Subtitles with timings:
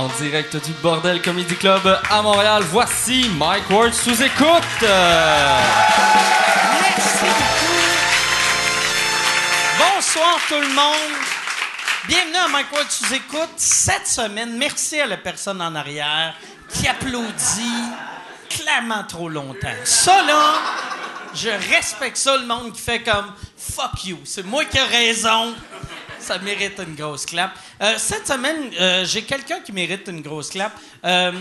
[0.00, 4.62] En direct du Bordel Comedy Club à Montréal, voici Mike Ward sous écoute.
[4.80, 4.88] Merci
[7.20, 7.82] beaucoup.
[9.78, 11.12] Bonsoir tout le monde.
[12.08, 13.50] Bienvenue à Mike Ward sous écoute.
[13.58, 16.34] Cette semaine, merci à la personne en arrière
[16.72, 17.84] qui applaudit
[18.48, 19.68] clairement trop longtemps.
[19.84, 20.54] Ça là,
[21.34, 24.18] je respecte ça le monde qui fait comme fuck you.
[24.24, 25.54] C'est moi qui ai raison.
[26.30, 27.52] Ça mérite une grosse clap.
[27.80, 30.72] Euh, cette semaine, euh, j'ai quelqu'un qui mérite une grosse clap.
[31.04, 31.32] Euh,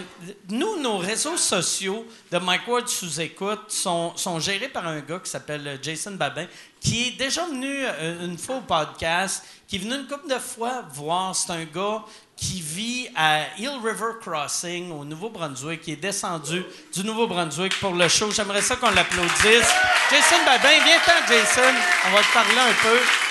[0.49, 5.29] nous, nos réseaux sociaux de Mike Ward sous écoute sont, gérés par un gars qui
[5.29, 6.45] s'appelle Jason Babin,
[6.79, 7.83] qui est déjà venu
[8.21, 11.35] une fois au podcast, qui est venu une couple de fois voir.
[11.35, 12.03] C'est un gars
[12.37, 18.07] qui vit à Hill River Crossing au Nouveau-Brunswick, qui est descendu du Nouveau-Brunswick pour le
[18.07, 18.31] show.
[18.31, 19.73] J'aimerais ça qu'on l'applaudisse.
[20.09, 21.73] Jason Babin, viens-t'en, Jason.
[22.07, 23.28] On va te parler un peu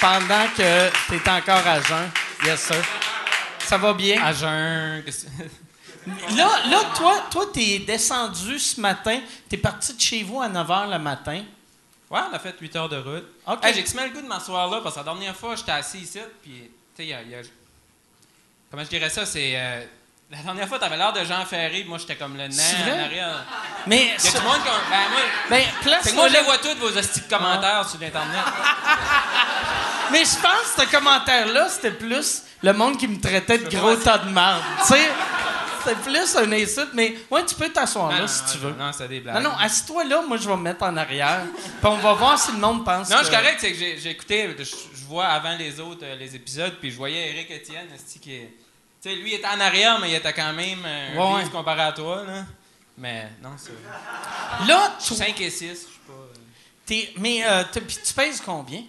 [0.00, 2.10] pendant que tu es encore à jeun.
[2.44, 2.82] Yes, sir.
[3.60, 4.22] Ça va bien?
[4.22, 5.04] À jeun.
[6.36, 9.20] Là, là toi, toi tu es descendu ce matin.
[9.48, 11.44] Tu es parti de chez vous à 9 h le matin.
[12.10, 13.24] Ouais, on a fait 8 heures de route.
[13.46, 13.64] OK.
[13.64, 15.98] Hey, j'ai extrêmement le goût de m'asseoir là parce que la dernière fois, j'étais assis
[15.98, 17.42] ici, puis, tu sais, il y a, il y a-
[18.70, 19.24] Comment je dirais ça?
[19.26, 19.52] C'est.
[19.54, 19.84] euh,
[20.30, 22.88] La dernière fois, t'avais l'air de Jean Ferré, puis moi, j'étais comme le nain C'est
[22.92, 23.44] en arrière.
[23.88, 24.70] Mais, y a du monde qui.
[24.90, 25.20] Ben, moi.
[25.50, 28.44] ben, C'est place moi, je les vois tous, vos hosties de commentaires sur Internet.
[30.12, 33.96] Mais je pense que ce commentaire-là, c'était plus le monde qui me traitait de gros
[33.96, 34.62] tas de merde.
[34.86, 35.08] Tu sais,
[35.84, 36.90] c'était plus un insulte.
[36.94, 38.74] Mais ouais, tu peux t'asseoir là Non, si non, tu veux.
[38.78, 39.34] Non, c'est des blagues.
[39.42, 41.42] Non, non, assis-toi là, moi je vais me mettre en arrière.
[41.54, 43.08] Puis on va voir si le monde pense.
[43.08, 46.14] Non, je suis correct, c'est que j'ai écouté, je, je vois avant les autres euh,
[46.16, 47.88] les épisodes, puis je voyais Eric Etienne,
[48.20, 48.54] qui est-
[49.02, 51.38] Tu sais, lui, il était en arrière, mais il était quand même euh, un Ouais,
[51.40, 52.44] livre comparé à toi, là.
[52.98, 53.72] Mais non, c'est.
[54.66, 56.12] Là, tu 5 et 6, je sais pas.
[56.12, 56.34] euh.
[56.84, 58.82] t'es- Mais euh, tu pèses combien?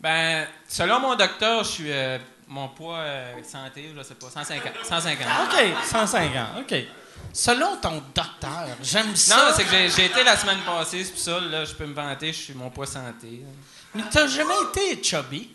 [0.00, 1.92] Ben, selon mon docteur, je suis.
[1.92, 4.72] euh, mon poids euh, santé, je sais pas, 150.
[4.82, 5.26] 150.
[5.44, 6.48] OK, 150.
[6.62, 6.74] OK.
[7.32, 9.36] Selon ton docteur, j'aime ça.
[9.36, 11.86] Non, c'est que j'ai- j'ai été la semaine passée, c'est pour ça, là, je peux
[11.86, 13.42] me vanter, je suis mon poids santé.
[13.94, 15.50] Mais t'as jamais été chubby?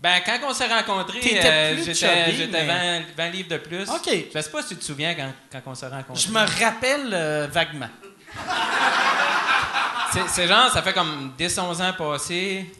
[0.00, 3.88] Ben, quand on s'est rencontrés, euh, j'étais chubby, j'étais mais- 20, 20 livres de plus.
[3.90, 4.08] OK.
[4.32, 6.22] Je sais pas si tu te souviens quand, quand on s'est rencontrés.
[6.22, 7.88] Je me rappelle euh, vaguement.
[10.28, 12.72] C'est- genre, ça fait comme 10-11 ans passés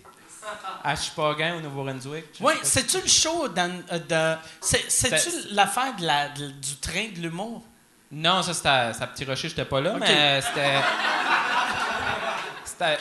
[0.83, 2.25] à Chupagan, au Nouveau-Brunswick.
[2.41, 4.39] Oui, c'est-tu le show dans, euh, de.
[4.61, 7.63] c'est- C'est-tu C'est- l'affaire de la- de- du train de l'humour?
[8.11, 10.77] Non, ça c'était à, Petit Rocher, j'étais pas là, mais c'était.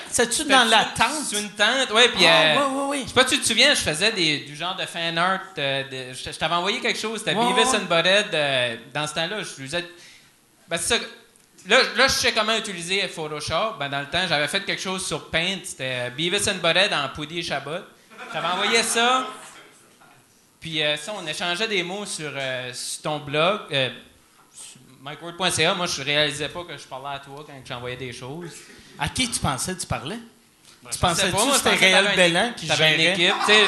[0.09, 1.25] C'est-tu dans la tente?
[1.29, 2.25] Sur une tente, oui, puis.
[2.25, 3.01] Ah, euh, oui, oui, oui.
[3.03, 5.39] Je sais pas si tu te souviens, je faisais des, du genre de fan art.
[5.57, 7.77] euh, de- je, je t'avais envoyé quelque chose, c'était Ouais, Beavis ouais.
[7.77, 8.33] and Butthead.
[8.33, 9.85] euh, dans ce temps-là, je faisais.
[10.67, 11.03] Ben, c'est ça.
[11.67, 13.75] Là, là, je sais comment utiliser Photoshop.
[13.79, 15.59] Ben, dans le temps, j'avais fait quelque chose sur Paint.
[15.63, 17.83] C'était euh, Beavis and Butthead en Poudy et Chabot.
[18.33, 19.27] J'avais envoyé ça.
[20.59, 22.31] Puis ça, on échangeait des mots sur,
[22.73, 23.59] sur ton blog.
[24.51, 25.75] Sur MikeWord.ca.
[25.75, 28.51] Moi, je réalisais pas que je parlais à toi quand j'envoyais des choses.
[28.99, 30.15] À qui tu pensais que tu parlais?
[30.17, 33.13] tu Je sais pensais-tu que je c'était pensais Réal Bellan qui T'avais une gérait?
[33.13, 33.65] équipe, tu sais.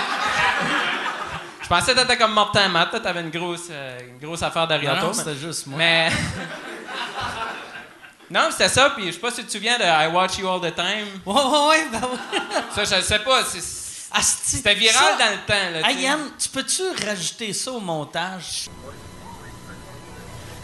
[1.64, 4.96] Je pensais que t'étais comme Martin Matt, t'avais une grosse, euh, une grosse affaire derrière
[4.96, 5.14] Non, toi.
[5.14, 5.78] c'était juste moi.
[5.78, 6.10] Mais.
[8.32, 10.48] non, c'était ça, puis je sais pas si tu te souviens de I Watch You
[10.48, 11.08] All the Time.
[11.26, 12.86] Ouais, ouais, ouais, ben ouais.
[12.86, 15.94] Ça, je sais pas, c'est- Asti, c'était viral ça- dans le temps, là.
[15.94, 16.00] tu.
[16.00, 18.68] Yann, tu peux-tu rajouter ça au montage?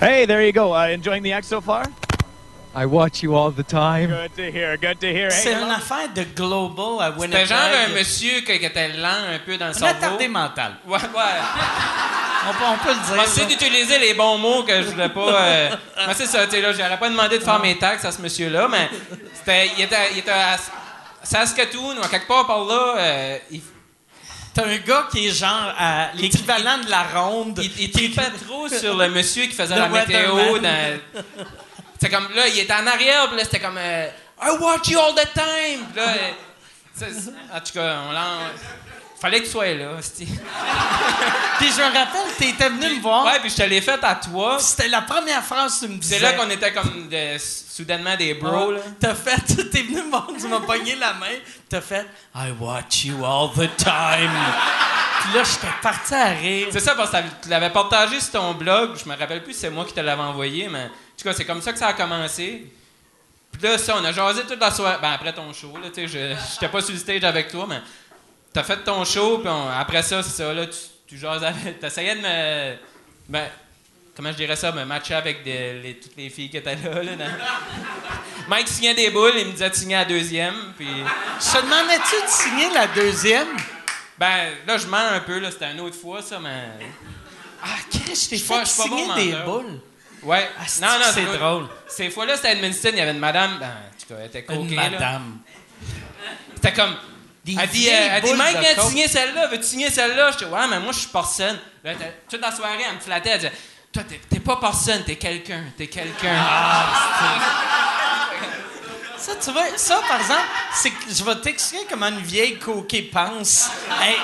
[0.02, 0.74] Hey, there you go.
[0.74, 1.84] Uh, enjoying the act so far?
[2.78, 4.10] I watch you all the time.
[4.10, 4.78] Good to hear.
[4.78, 5.32] Good to hear.
[5.32, 7.42] C'est Hey, une affaire de Global à Winnipeg.
[7.42, 9.96] C'était genre un monsieur qui, était lent un peu dans le Un cerveau.
[9.98, 10.74] attardé mental.
[10.86, 11.42] Ouais, ouais.
[12.48, 13.16] On peut, on peut le dire.
[13.16, 15.42] Merci d'utiliser les bons mots que je voulais pas.
[15.42, 15.70] euh,
[16.08, 18.22] mais c'est ça, tu sais, là, j'aurais pas demandé de faire mes taxes à ce
[18.22, 18.90] monsieur-là, mais
[19.34, 20.58] c'était, il était, il était à
[21.24, 22.96] Saskatoon ou à quelque part par là.
[22.98, 23.62] euh, il,
[24.54, 27.60] T'as un gars qui est genre à l'équivalent de la ronde.
[27.62, 30.60] il, il tripait trop sur le monsieur qui faisait Le la météo.
[30.60, 31.24] Dans,
[32.06, 34.08] c'est comme, là, il était en arrière, puis là, c'était comme, euh,
[34.42, 35.86] I watch you all the time.
[35.94, 36.14] Puis là,
[37.02, 38.38] euh, en tout cas, on l'en.
[39.20, 39.92] Fallait que tu sois là.
[41.58, 43.26] Puis je me rappelle, t'étais venu me voir.
[43.26, 44.58] Ouais, puis je te l'ai fait à toi.
[44.60, 46.18] C'était la première phrase que tu me disais.
[46.18, 48.82] C'est là qu'on était comme de- soudainement des bros, là.
[49.00, 49.42] T'as fait,
[49.72, 51.34] t'es venu me voir, tu m'as pogné la main,
[51.70, 52.06] t'as fait
[52.36, 54.32] I watch you all the time.
[55.22, 56.68] Puis là, j'étais parti à rire.
[56.72, 58.92] C'est ça, parce que tu l'avais partagé sur ton blog.
[59.02, 61.34] Je me rappelle plus si c'est moi qui te l'avais envoyé, mais en tout cas,
[61.34, 62.66] c'est comme ça que ça a commencé.
[63.52, 64.98] Puis là, ça, on a jasé toute la soirée.
[65.02, 67.66] Ben, après ton show, là, tu sais, je j'étais pas sur le stage avec toi,
[67.70, 67.82] mais
[68.52, 70.78] t'as fait ton show, puis on- après ça, c'est ça, là, tu,
[71.08, 71.80] tu jases avec.
[71.80, 72.76] T'essayais de me.
[73.30, 73.48] Ben,
[74.16, 77.02] comment je dirais ça, me matcher avec des- les- toutes les filles qui étaient là.
[77.02, 80.88] là dans- Mike signait des boules, il me disait de signer la deuxième, puis.
[80.88, 83.48] Je te demandais-tu de signer la deuxième?
[84.18, 85.50] Ben, là, je mens un peu, là.
[85.50, 86.70] C'était une autre fois, ça, mais.
[87.64, 89.46] Ah, je t'ai Je pas- fait pas signer bon des menteur.
[89.46, 89.80] boules.
[90.26, 90.50] Ouais.
[90.60, 91.68] Ah, c'est- non, non, c'est drôle?
[91.88, 93.58] Ces fois-là, c'était à Edmundston, il y avait une madame.
[93.60, 94.90] Ben, en tout cas, elle était Une coquée, là.
[94.90, 95.38] madame.
[96.56, 96.96] C'était comme.
[97.44, 100.32] Des elle dit, elle dit Mike, viens signer celle-là, veux-tu signer celle-là?
[100.32, 101.60] J'étais, ouais, mais moi, je suis personne.
[101.84, 101.92] Là,
[102.28, 103.52] toute la soirée, elle me flattait, elle disait,
[103.94, 106.34] toi, t'es, pas personne, t'es quelqu'un, t'es quelqu'un.
[109.18, 110.42] Ça, tu vois, ça, par exemple,
[110.74, 113.70] c'est que je vais t'expliquer comment une vieille coquée pense.
[114.02, 114.16] Elle,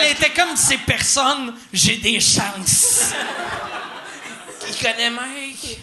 [0.00, 3.12] elle était comme ces personnes, j'ai des chances.
[4.66, 5.78] Qui connaît Mike?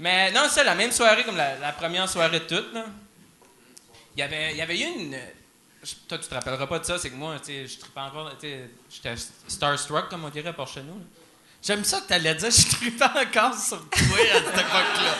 [0.00, 2.86] Mais non, c'est la même soirée comme la, la première soirée de toutes, là.
[4.16, 5.16] Il y avait, il y avait eu une.
[6.08, 8.30] Toi, tu te rappelleras pas de ça, c'est que moi, tu sais, je tripais encore,
[8.38, 9.14] tu sais, j'étais
[9.46, 11.00] starstruck, comme on dirait, par chez nous.
[11.62, 15.14] J'aime ça que t'allais dire, je tripais encore sur toi à cette époque-là.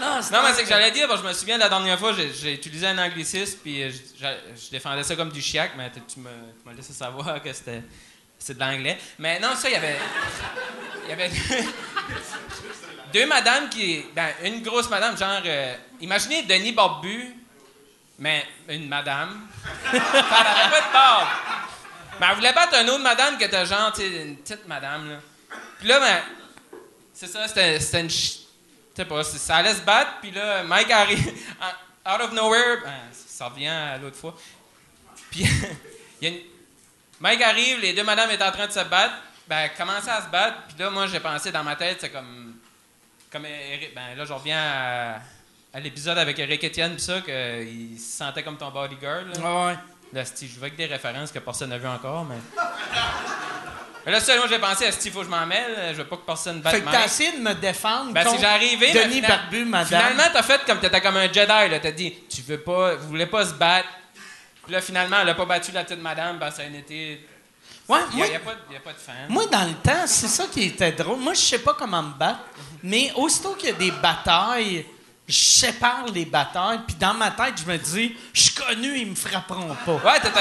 [0.00, 2.12] Non, Non, mais c'est que j'allais dire, bon, je me souviens de la dernière fois,
[2.14, 5.90] j'ai, utilisé un anglicisme, puis euh, je, je- je défendais ça comme du chiac, mais
[5.90, 7.82] tu me- tu m'as laissé savoir que c'était,
[8.44, 8.98] c'est de l'anglais.
[9.18, 9.98] Mais non, ça, il y avait.
[11.04, 11.64] Il y avait deux,
[13.12, 14.04] deux madames qui.
[14.14, 15.40] Ben, une grosse madame, genre.
[15.44, 17.34] euh, imaginez Denis Barbu,
[18.18, 19.48] mais une madame.
[19.92, 21.28] elle avait pas de barbe.
[22.20, 25.18] Mais elle voulait battre une autre madame qui était genre, tu une petite madame, là.
[25.78, 26.22] Puis là, ben.
[27.14, 28.10] C'est ça, c'était, une.
[28.10, 28.38] Je
[28.96, 31.26] sais pas, ça allait se battre, puis là, Mike arrive.
[32.04, 33.72] Out of nowhere, ben, ça revient
[34.02, 34.34] l'autre fois.
[35.30, 35.44] Puis,
[36.20, 36.51] il y a une-
[37.22, 39.14] Mike arrive, les deux madames étaient en train de se battre.
[39.46, 42.54] Ben, commençaient à se battre, puis là, moi, j'ai pensé dans ma tête, c'est comme.
[43.30, 47.96] Comme Eric- ben, là, je reviens à, à l'épisode avec Eric Etienne, pis ça, qu'il
[47.98, 49.22] se sentait comme ton bodyguard.
[49.22, 49.38] Là.
[49.38, 49.78] Ouais, ouais.
[50.12, 52.36] Là, Steve, je vais avec des références que personne n'a vues encore, mais.
[54.04, 55.90] mais là, moi, j'ai pensé à Steve, faut que je m'en mêle.
[55.92, 58.36] Je veux pas que personne batte Fait que t'as essayé de me défendre Ben, contre
[58.36, 58.92] c'est j'arrivais.
[58.92, 59.86] Denis Barbu, madame.
[59.86, 61.78] Finalement, t'as fait comme t'étais comme un Jedi, là.
[61.80, 63.88] T'as dit, tu veux pas, vous voulez pas se battre.
[64.64, 67.26] Puis là, finalement, elle a pas battu la petite madame, ben, ça a été.
[67.88, 69.14] Ouais, Il moi, n'y a, pas de- y a pas de fan.
[69.28, 71.18] Moi, dans le temps, c'est ça qui était drôle.
[71.18, 72.40] Moi, je sais pas comment me battre,
[72.82, 74.86] mais aussitôt qu'il y a des batailles,
[75.28, 79.06] je sépare les batailles, puis dans ma tête, je me dis, je suis connu, ils
[79.10, 79.92] me frapperont pas.
[79.94, 80.40] Ouais, t'étais,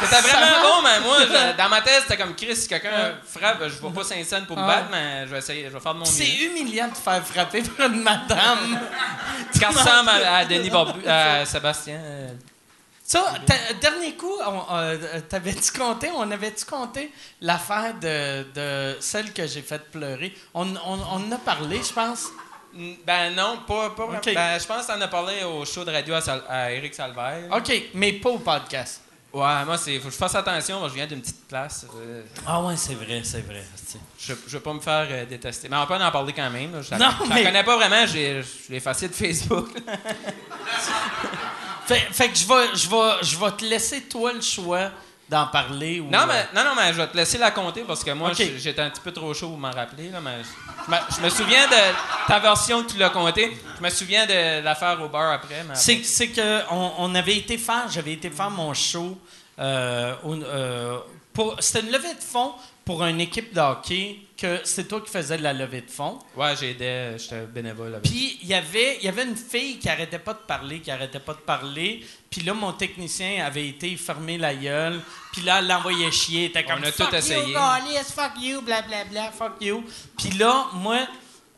[0.00, 3.14] Mais ça vraiment bon, mais moi, je- dans ma tête, c'était comme Chris, si quelqu'un
[3.24, 5.94] frappe, je vais pas Saint-Saëns pour me battre, mais je vais essayer, je vais faire
[5.94, 6.50] de mon c'est mieux.
[6.50, 8.80] humiliant de faire frapper par une madame.
[9.52, 12.00] Qui ressemble à, à Denis Barbu, à Sébastien.
[13.14, 13.18] Euh,
[13.48, 14.96] Ça, dernier coup, on, euh,
[15.28, 20.34] t'avais-tu compté, on avait-tu compté l'affaire de, de celle que j'ai faite pleurer?
[20.54, 22.28] On, on, on en a parlé, je pense.
[23.06, 24.06] Ben non, pas, pas.
[24.24, 26.94] Ben, je pense que t'en as parlé au show de radio à, Sal- à Eric
[26.94, 27.44] Salvaire.
[27.54, 29.02] OK, mais pas au podcast.
[29.30, 30.78] Ouais, moi, c'est, faut que je fasse attention.
[30.78, 31.86] Moi, je viens d'une petite place.
[31.96, 33.62] euh, Ah ouais, c'est vrai, c'est vrai.
[34.18, 35.68] je, je veux pas me faire euh, détester.
[35.70, 36.72] Mais on peut en parler quand même.
[36.72, 36.82] là.
[36.82, 38.06] Je la, Non, je la mais- connais pas vraiment.
[38.06, 39.68] J'ai, je l'ai effacé de Facebook.
[41.86, 44.90] Fait, fait que je vais, je, vais, je vais te laisser toi le choix
[45.28, 45.98] d'en parler.
[46.00, 48.10] Ou, non, mais, euh, non, non, mais je vais te laisser la compter parce que
[48.12, 48.36] moi, Ok.
[48.36, 50.10] j'- j'étais un petit peu trop chaud pour m'en rappeler.
[50.10, 50.38] Là, mais
[50.86, 53.56] je, me- je me souviens de ta version que tu l'as comptée.
[53.78, 55.64] Je me souviens de l'affaire au bar après.
[55.66, 59.18] mais c'est, que on, on avait été faire, j'avais été faire mon show.
[59.58, 60.98] euh, euh,
[61.32, 62.52] pour, c'était une levée de fonds
[62.84, 66.18] pour une équipe de hockey que c'est toi qui faisais de la levée de fonds.
[66.36, 67.16] Ouais, j'ai aidé.
[67.16, 68.02] J'étais bénévole avec.
[68.02, 70.90] Puis il y avait il y avait une fille qui arrêtait pas de parler, qui
[70.90, 72.04] arrêtait pas de parler.
[72.28, 75.00] Puis là mon technicien avait été fermer la gueule.
[75.32, 77.52] Puis là elle l'envoyait chier, était comme On a tout essayé.
[77.52, 79.84] You, Gaulis, fuck you, blablabla, fuck you.
[80.18, 80.98] Puis là moi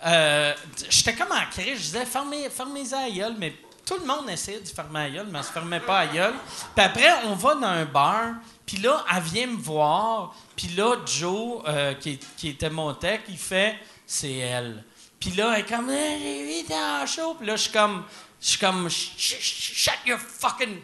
[0.04, 0.52] euh,
[0.90, 3.54] j'étais comme en crise, je disais fermez fermez la gueule mais
[3.86, 6.34] tout le monde essayait de fermer la gueule, mais elle se fermait pas la gueule.
[6.74, 8.34] Puis après, on va dans un bar,
[8.66, 12.18] puis là, elle vient me voir, puis là, Joe, euh, qui,
[12.48, 14.84] était mon tech, il fait «c'est elle».
[15.20, 18.04] Puis là, elle est comme Eh, «j'ai vu en show», puis là, je suis comme...
[18.44, 20.78] Je suis comme, Sh- sh- sh- shut your fucking.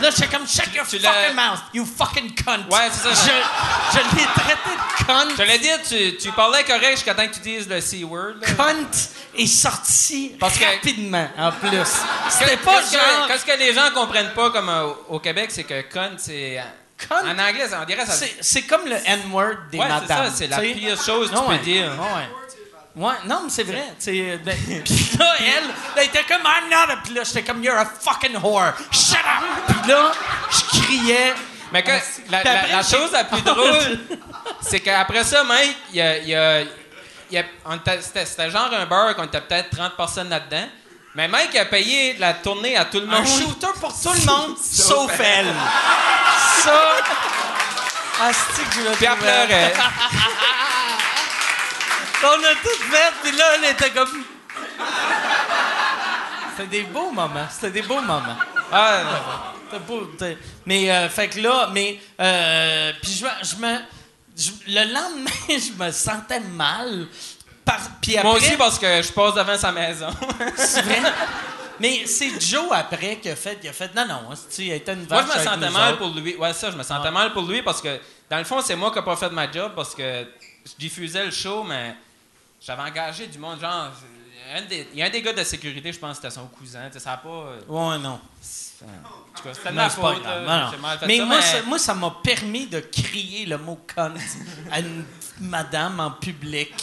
[0.00, 2.60] Là, je suis comme, shut your Tu fucking mouth, you fucking cunt.
[2.70, 3.32] Ouais, c'est ça.
[3.92, 5.28] Je, je l'ai traité de cunt.
[5.36, 8.34] Je l'ai dit, tu, tu parlais correct jusqu'à temps que tu dises le C-word.
[8.56, 8.86] Cunt
[9.36, 11.70] est sorti Parce que- rapidement, en plus.
[12.30, 13.26] C'était pas genre.
[13.26, 16.62] Qu'est-ce que les gens comprennent pas comme euh, au- Québec, c'est que con, c'est.
[16.96, 17.16] Cunt?
[17.24, 18.12] En anglais, on dirait ça.
[18.40, 21.58] C'est, comme le N-word des Ouais, c'est ça, c'est la pire chose que tu peux
[21.64, 21.90] dire.
[21.98, 22.28] Ouais.
[22.98, 23.84] Ouais, non, mais c'est vrai.
[24.44, 25.64] ben, Puis là, elle,
[25.96, 26.96] elle était comme I'm not a.
[27.04, 28.72] Puis là, j'étais comme You're a fucking whore.
[28.90, 29.44] Shut up.
[29.68, 30.10] Puis là,
[30.50, 31.34] je criais.
[31.70, 31.92] Mais que,
[32.30, 34.00] la, chose la plus drôle,
[34.60, 36.18] c'est qu'après ça, Mike, il y a.
[36.18, 36.62] y a-
[37.30, 37.44] y
[38.00, 40.66] c'était, genre un bar qu'on était peut-être 30 personnes là-dedans.
[41.14, 43.26] Mais Mike a payé la tournée à tout le Un monde.
[43.26, 45.52] shooter pour tout le monde, Sauf elle.
[46.64, 46.82] Ça.
[48.22, 49.30] Asti que je l'ai Puis elle trouvé.
[49.46, 49.72] pleurait.
[52.24, 54.24] On a tout fait, puis là, elle était comme.
[56.56, 57.46] C'était des beaux moments.
[57.50, 58.36] C'était des beaux moments.
[58.72, 59.02] Ah,
[59.70, 59.78] non.
[60.18, 60.26] T'as-
[60.66, 63.78] mais, euh, fait que là, mais, euh, puis je, me- je me,
[64.36, 67.06] je- le lendemain, je me sentais mal.
[67.64, 70.08] Par, puis après, Moi aussi, parce que je passe devant sa maison.
[70.56, 71.00] c'est vrai?
[71.80, 74.20] Mais c'est Joe après qui a fait, qui a fait, non, non,
[74.52, 75.98] tu il était une Moi, vache je me sentais mal autres.
[75.98, 76.34] pour lui.
[76.34, 77.10] Ouais, ça, je me sentais Ouais.
[77.14, 79.48] mal pour lui parce que, dans le fond, c'est moi qui n'ai pas fait ma
[79.52, 80.26] job parce que
[80.66, 81.94] je diffusais le show, mais
[82.68, 83.58] j'avais engagé du monde.
[83.60, 83.90] Genre,
[84.70, 86.88] il y a un des gars de sécurité, je pense que c'était son cousin.
[86.92, 87.28] tu Ça n'a pas.
[87.28, 88.20] euh, Ouais, non.
[88.80, 90.22] En tout cas, c'était de Non, ma c'est faute.
[90.24, 90.40] là.
[90.40, 90.98] Non, non.
[90.98, 94.12] Fait Mais, ça, moi, mais- ça, moi, ça m'a permis de crier le mot cunt
[94.70, 95.04] à une
[95.40, 96.74] madame en public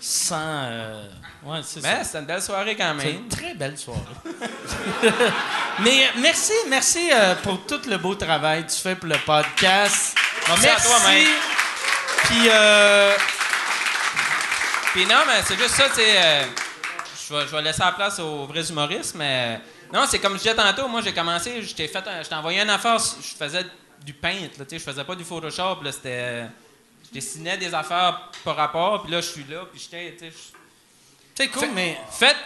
[0.00, 0.36] sans.
[0.40, 1.08] euh,
[1.42, 1.88] Ouais, c'est ça.
[1.98, 3.16] Mais c'était une belle soirée quand C'est même.
[3.22, 4.00] une très belle soirée.
[5.80, 9.18] Mais euh, merci, merci euh, pour tout le beau travail que tu fais pour le
[9.18, 10.16] podcast.
[10.48, 11.28] Merci à toi, Mike.
[12.24, 13.12] Puis, euh,
[14.96, 16.42] Puis non, mais c'est juste ça, tu euh,
[17.28, 19.60] je vais, je vais laisser la place aux vrais humoristes, mais.
[19.92, 22.34] Non, c'est comme je disais tantôt, moi j'ai commencé, je t'ai fait un- je t'ai
[22.34, 23.66] envoyé une affaire, je faisais
[24.02, 26.44] du paint, là, tu sais, je faisais pas du Photoshop, là, c'était.
[27.08, 30.36] Je dessinais des affaires par rapport, puis là je suis là, puis j'étais, tu sais.
[31.34, 32.00] c'est cool, Fait- mais.
[32.10, 32.36] Faites,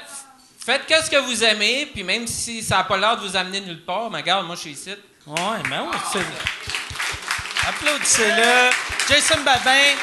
[0.66, 3.60] faites qu'est-ce que vous aimez, puis même si ça n'a pas l'air de vous amener
[3.60, 4.90] nulle part, mais regarde, moi je suis ici.
[5.24, 5.36] Ouais,
[5.68, 7.68] mais oui, c'est.
[7.68, 8.70] Applaudissez-le.
[9.08, 9.94] Jason Babin,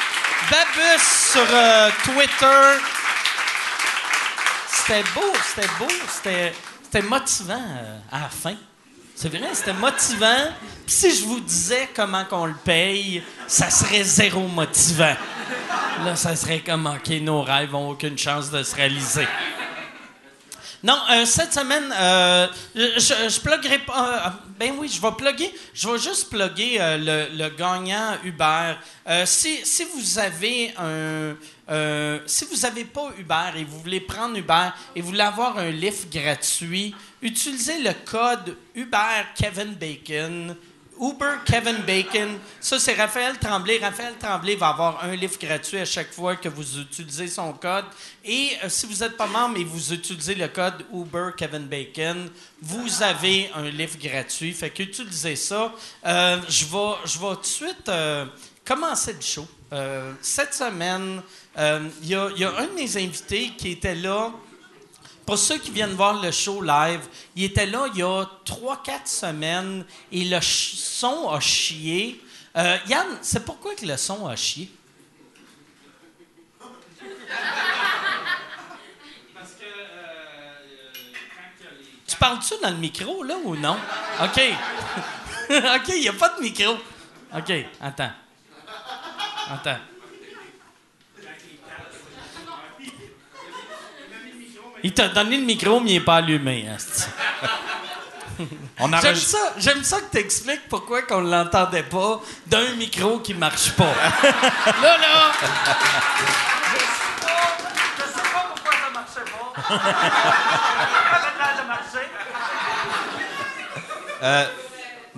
[0.50, 1.02] Babus
[1.32, 2.82] sur euh, Twitter.
[4.70, 8.54] C'était beau, c'était beau, c'était, motivant euh, à la fin.
[9.14, 10.48] C'est vrai, c'était motivant.
[10.86, 15.16] Puis si je vous disais comment qu'on le paye, ça serait zéro motivant.
[16.04, 19.26] Là, ça serait comme, OK, nos rêves n'ont aucune chance de se réaliser.
[20.80, 24.26] Non, euh, cette semaine, euh, je, je pluggerai pas.
[24.26, 24.30] euh,
[24.60, 25.52] ben oui, je vais plugger.
[25.74, 28.74] Je vais juste plugger le, gagnant Uber.
[29.24, 29.60] Si,
[29.92, 31.34] vous avez un.
[32.26, 35.70] si vous n'avez pas Uber et vous voulez prendre Uber et vous voulez avoir un
[35.70, 40.56] lift gratuit, utilisez le code Uber Kevin Bacon.
[41.00, 42.38] Uber Kevin Bacon.
[42.60, 43.78] Ça, c'est Raphaël Tremblay.
[43.78, 47.84] Raphaël Tremblay va avoir un livre gratuit à chaque fois que vous utilisez son code.
[48.24, 52.30] Et euh, si vous n'êtes pas membre et vous utilisez le code Uber Kevin Bacon,
[52.60, 54.52] vous avez un livre gratuit.
[54.52, 55.72] Fait qu'utilisez ça.
[56.06, 58.26] Euh, je vais je vais tout de suite euh,
[58.64, 59.46] commencer le show.
[60.22, 61.20] Cette semaine,
[61.58, 64.32] il y, y a un de mes invités qui était là.
[65.28, 67.02] Pour ceux qui viennent voir le show live,
[67.36, 72.24] il était là il y a 3-4 semaines et le son a chié.
[72.56, 74.70] Euh, Yann, c'est pourquoi que le son a chié?
[82.06, 83.76] Tu parles-tu dans le micro, là, ou non?
[84.22, 84.40] OK.
[85.50, 86.72] OK, il n'y a pas de micro.
[87.36, 88.12] OK, attends.
[89.50, 89.78] Attends.
[94.82, 96.68] Il t'a donné le micro, mais il n'est pas allumé.
[98.78, 103.18] On J'aime ça, j'aime ça que tu expliques pourquoi qu'on ne l'entendait pas d'un micro
[103.18, 103.84] qui marche pas.
[104.80, 105.32] là, là!
[105.40, 105.52] Je sais
[107.20, 107.58] pas,
[107.96, 109.52] je sais pas pourquoi ça marchait pas.
[111.66, 112.06] Marcher.
[114.20, 114.44] Euh,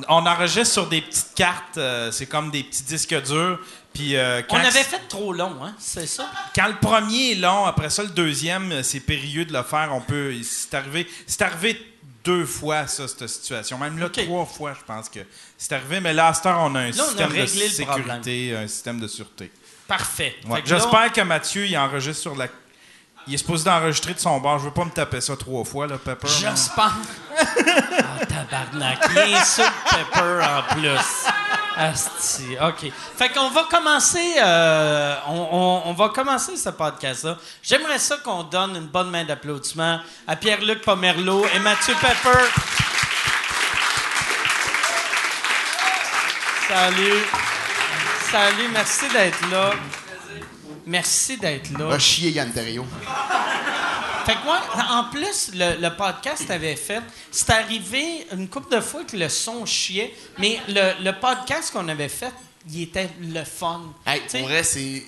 [0.09, 1.79] on enregistre sur des petites cartes.
[1.79, 3.59] euh, c'est comme des petits disques durs.
[3.93, 5.75] Puis euh, On avait fait trop long, hein?
[5.79, 6.31] C'est ça?
[6.55, 9.91] quand le premier est long, après ça, le deuxième, euh, c'est périlleux de le faire.
[9.93, 10.33] On peut.
[10.45, 11.09] C'est arrivé.
[11.27, 11.81] C'est arrivé
[12.25, 13.79] deux fois, ça, cette situation.
[13.79, 15.21] Même là, trois fois, je pense que
[15.59, 16.01] c'est arrivé.
[16.01, 18.69] Mais là, à cette heure, on a un Là, on a système de sécurité, un
[18.69, 19.51] système de sûreté.
[19.89, 20.37] Parfait.
[20.47, 20.59] Ouais.
[20.59, 22.47] Là- J'espère que Mathieu, il enregistre sur la.
[23.27, 24.59] Il est supposé d'enregistrer de son bord.
[24.61, 26.29] Je veux pas me taper ça trois fois, là, Pepper.
[26.29, 26.95] J'espère.
[28.23, 28.99] Ah, tabarnak.
[29.13, 30.89] Il est sur pepper en plus.
[31.81, 32.57] Asti.
[32.61, 32.93] OK.
[33.17, 37.39] Fait qu'on va commencer, euh, on, va commencer ce podcast-là.
[37.63, 42.45] J'aimerais ça qu'on donne une bonne main d'applaudissement à Pierre-Luc Pomerleau et Mathieu Pepper.
[46.69, 47.25] Salut.
[48.31, 49.71] Salut, merci d'être là.
[50.87, 51.87] Merci d'être là.
[51.87, 52.53] Va chier Yann.
[54.31, 54.61] Fait que moi,
[54.91, 59.29] en plus, le, le podcast avait fait, c'est arrivé une couple de fois que le
[59.29, 62.33] son chiait, mais le, le podcast qu'on avait fait,
[62.69, 63.93] il était le fun.
[64.07, 65.03] Hey, pour vrai, c'est.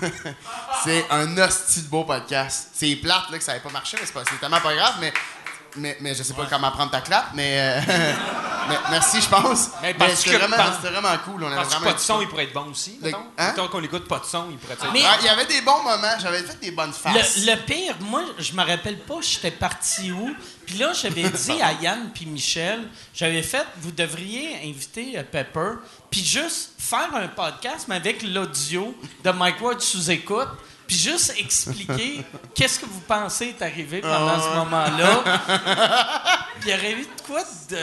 [0.84, 2.70] c'est un hostie de beau podcast.
[2.72, 4.24] C'est plate là, que ça n'avait pas marché, mais c'est, pas...
[4.28, 5.12] c'est tellement pas grave, mais.
[5.76, 7.80] Mais, mais je sais pas comment prendre ta clap, mais, euh,
[8.68, 9.70] mais merci, je pense.
[9.82, 11.42] Mais parce c'était que- vraiment, c'était vraiment cool.
[11.42, 12.98] On avait Parce que vraiment pas de son, il pourrait être bon aussi.
[13.00, 13.18] Le- mettons.
[13.38, 13.48] hein?
[13.48, 14.92] Mettons qu'on écoute pas de son, il pourrait être.
[14.92, 16.14] Mais- il y avait des bons moments.
[16.20, 17.38] J'avais fait des bonnes faces.
[17.44, 20.34] le, le pire, moi, je me rappelle pas, j'étais parti où.
[20.66, 25.72] Puis là, j'avais dit à Yann puis Michel, j'avais fait, vous devriez inviter euh, Pepper,
[26.10, 30.48] puis juste faire un podcast, mais avec l'audio de Mike Ward sous écoute,
[30.86, 32.24] puis juste expliquer
[32.54, 35.24] qu'est-ce que vous pensez est arrivé pendant ce moment-là.
[36.60, 37.76] Puis il y aurait eu de quoi de.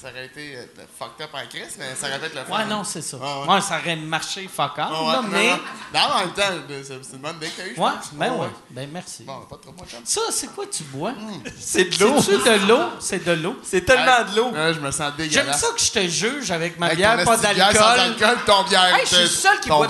[0.00, 0.64] Ça, aurait, été euh,
[0.96, 2.56] fucked up en crise, mais ça aurait être le fun.
[2.56, 3.16] Ouais, non, c'est ça.
[3.16, 3.60] Ouais, Ouais, ouais.
[3.60, 5.48] ça aurait marché fuck off, Ouais, ouais, là, non, mais.
[5.48, 5.58] non.
[5.94, 8.46] Non, en même temps, c'est c'est une bonne que t'as Ouais, ben Ouais, ouais.
[8.70, 9.24] Ben merci.
[9.24, 9.74] Bon, pas trop.
[10.04, 11.14] Ça, c'est quoi tu bois?
[11.58, 12.20] C'est de l'eau.
[12.20, 12.80] C'est-tu de l'eau?
[13.00, 13.56] C'est de l'eau.
[13.64, 14.50] C'est tellement de l'eau.
[14.50, 15.46] Ouais, je me sens dégueulasse.
[15.46, 18.00] J'aime ça que je te juge avec ma Avec bière, pas bière sans d'alcool.
[18.00, 18.94] alcool, ton bière.
[18.94, 19.88] Hey, je suis le seul qui boit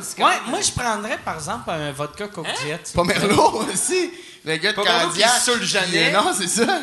[0.00, 2.92] c'est quand Ouais, moi, je prendrais, par exemple, un vodka Coke Diet.
[2.94, 4.10] Pas Merlot aussi.
[4.42, 6.04] Le gars de Pas Merlot qui saoule jamais.
[6.04, 6.80] Puis, Non, c'est ça.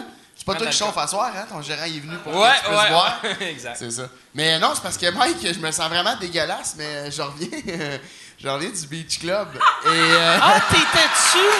[0.48, 1.46] Pas toi qui chauffe à soir, hein?
[1.50, 3.20] Ton gérant il est venu pour Ouais, que tu puisses ouais, boire.
[3.24, 3.50] ouais.
[3.51, 3.75] exact.
[3.77, 4.04] C'est ça.
[4.34, 7.48] Mais non, c'est parce que Mike, je me sens vraiment dégueulasse, mais je reviens,
[8.44, 9.48] je reviens du Beach Club.
[9.54, 9.88] Et.
[9.89, 11.54] euh, Ah, t'étais dessus?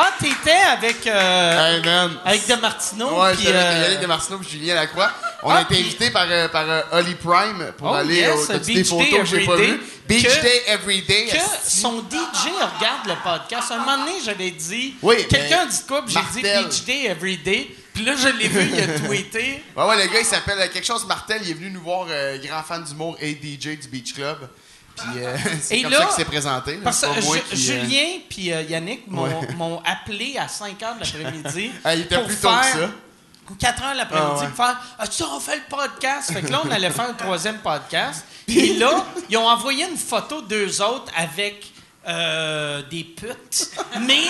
[0.00, 2.18] Ah, t'étais avec, euh, hey man.
[2.24, 3.20] avec De Martino.
[3.20, 5.10] Ouais, puis, j'étais avec euh, Yannick Desmartineau et Julien Lacroix.
[5.42, 8.16] On Ah, a été puis- invités par, euh, par euh, Holly Prime pour Oh, aller
[8.16, 8.52] yes, au.
[8.52, 9.80] Des Beach photos Day que j'ai pas vues?
[10.06, 11.26] Beach Que- Day Everyday.
[11.26, 11.80] que esti.
[11.80, 13.72] son DJ regarde le podcast.
[13.72, 14.94] Un moment donné, j'avais dit.
[15.02, 16.04] Oui, Quelqu'un dit quoi?
[16.06, 16.42] J'ai dit.
[16.42, 17.74] Beach Day Everyday.
[17.98, 19.64] Puis là, je l'ai vu, il a tweeté.
[19.76, 21.40] Ouais, ouais, le gars, il s'appelle euh, quelque chose Martel.
[21.42, 24.48] Il est venu nous voir, euh, grand fan d'humour et DJ du Beach Club.
[24.96, 26.74] Puis euh, c'est Et comme là, ça qu'il s'est présenté.
[26.76, 26.80] là.
[26.84, 29.48] Parce que Ju- qui, euh, Julien puis euh, Yannick m'ont Ouais.
[29.56, 31.70] m'ont appelé à 5 h de l'après-midi.
[31.84, 32.90] Ah, il était pour plus tôt que faire- ça.
[33.58, 34.46] 4 heures l'après-midi Ah ouais.
[34.48, 36.32] pour faire As-tu on fait le podcast?
[36.32, 38.24] Fait que là, on allait faire un troisième podcast.
[38.46, 41.72] Et là, ils ont envoyé une photo d'eux autres avec
[42.08, 44.22] euh, des putes, mais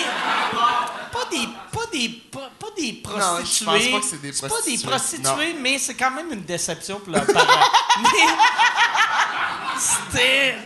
[1.11, 3.65] pas des, pas des, pas, pas des je prostituées.
[3.65, 4.87] pense pas que c'est des pas des prostituées.
[4.87, 7.47] prostituées, mais c'est quand même une déception pour leurs parents.
[8.01, 8.09] mais
[9.79, 10.57] c'était.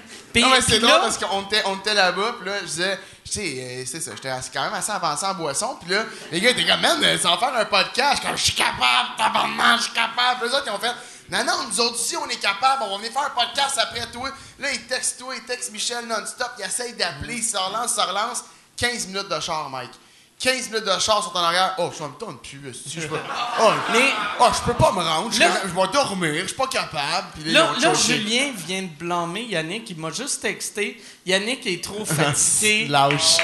[0.41, 2.99] Non, mais c'est drôle là- parce qu'on était, on était là-bas, puis là, je disais,
[3.23, 6.41] tu sais, euh, c'est ça, j'étais quand même assez avancé en boisson, puis là, les
[6.41, 8.53] gars étaient comme, man, euh, ça va faire un podcast, Je suis comme, je suis
[8.53, 10.39] capable, tabarnak, je suis capable.
[10.41, 10.91] Puis eux autres, ils ont fait,
[11.33, 14.05] non, non, nous autres aussi, on est capable, on va venir faire un podcast après
[14.11, 14.29] toi.
[14.59, 18.01] Là, ils textent toi, ils textent Michel non-stop, ils essayent d'appeler, ils se relancent, se
[18.01, 18.43] relancent.
[18.77, 19.91] 15 minutes de char, Mike.
[20.39, 21.73] 15 minutes de char sont en arrière.
[21.77, 23.17] Oh, ça me tente plus, si je peux.
[23.61, 24.11] Oh, Mais-
[24.41, 27.27] oh, je peux pas me rendre, je, Là- je vais dormir, je suis pas capable.
[27.39, 27.93] Puis Là, là.
[27.93, 29.89] Julien vient de blâmer Yannick.
[29.91, 31.01] Il m'a juste texté.
[31.25, 32.87] Yannick est trop fatigué.
[32.89, 33.37] Lâche.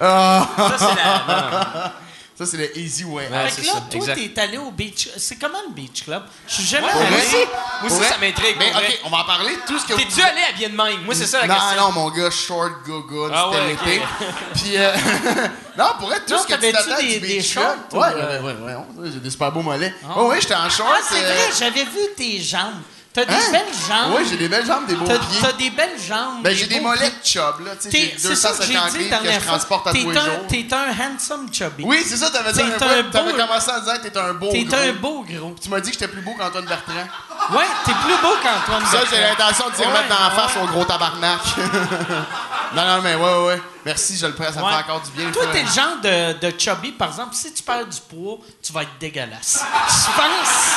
[0.00, 0.48] Ah.
[0.56, 1.92] Ça, c'est la.
[2.36, 3.28] Ça, c'est le easy way.
[3.28, 3.44] Ouais.
[3.48, 4.34] fait c'est que là, ça, toi, exact.
[4.34, 5.08] t'es allé au beach.
[5.16, 6.24] C'est comment le beach club?
[6.48, 7.46] Je suis jamais Ouais, allé.
[7.82, 8.56] Moi aussi, ça m'intrigue.
[8.58, 8.86] Mais vrai.
[8.88, 9.52] OK, on va en parler.
[9.66, 10.26] Tout ce que T'es-tu vous...
[10.26, 11.04] allé habillé de même?
[11.04, 11.80] Moi, c'est ça la non, question.
[11.82, 14.02] non, mon gars, short, go-go, Ah c'était ouais, l'été.
[14.54, 14.96] Puis, euh,
[15.78, 17.64] non, pour être tout Non, ce que tu t'avais-tu t'attends des- du des beach shorts,
[17.64, 17.78] club.
[17.92, 18.42] ou, Ouais, euh?
[18.42, 19.94] ouais, ouais, ouais, j'ai des super beaux mollets.
[20.16, 20.90] Ouais, ouais, j'étais en short.
[20.92, 22.82] Ah, c'est euh, vrai, j'avais vu tes jambes.
[23.14, 23.38] T'as des hein?
[23.52, 24.14] belles jambes.
[24.14, 25.38] Ouais, j'ai des belles jambes, des beaux T'as pieds.
[25.40, 26.42] t'as des belles jambes.
[26.42, 27.20] Ben, j'ai des beaux mollets pieds.
[27.20, 27.76] de chub, là.
[27.76, 29.42] Tu sais, T'es- j'ai C'est ça que j'ai 250 dit livres la que je dernière
[29.42, 29.52] fois.
[29.52, 30.46] transporte à tous T'es les un, jours.
[30.48, 31.84] t'es un handsome chubby.
[31.86, 33.10] Oui, c'est ça, t'avais dit T'es un un peu.
[33.12, 34.76] T'avais beau- commencé à dire que t'étais un beau T'es gros.
[34.76, 35.54] un beau gros.
[35.62, 36.92] Tu m'as dit que j'étais plus beau qu'Antoine Bertrand.
[37.52, 39.10] Ouais, t'es plus beau qu'Antoine Ça, Bertrand.
[39.14, 40.34] j'ai l'intention de dire Ouais, mettre dans la ouais.
[40.48, 41.40] face au gros tabarnak.
[42.74, 43.62] non, non, mais ouais, ouais, ouais.
[43.84, 44.72] Merci, je le prends, ça me Ouais.
[44.72, 45.30] fait encore du bien.
[45.30, 48.72] Toi, t'es le genre de, de chubby, par exemple, si tu perds du poids, tu
[48.72, 49.60] vas être dégueulasse.
[49.88, 50.74] Je pense.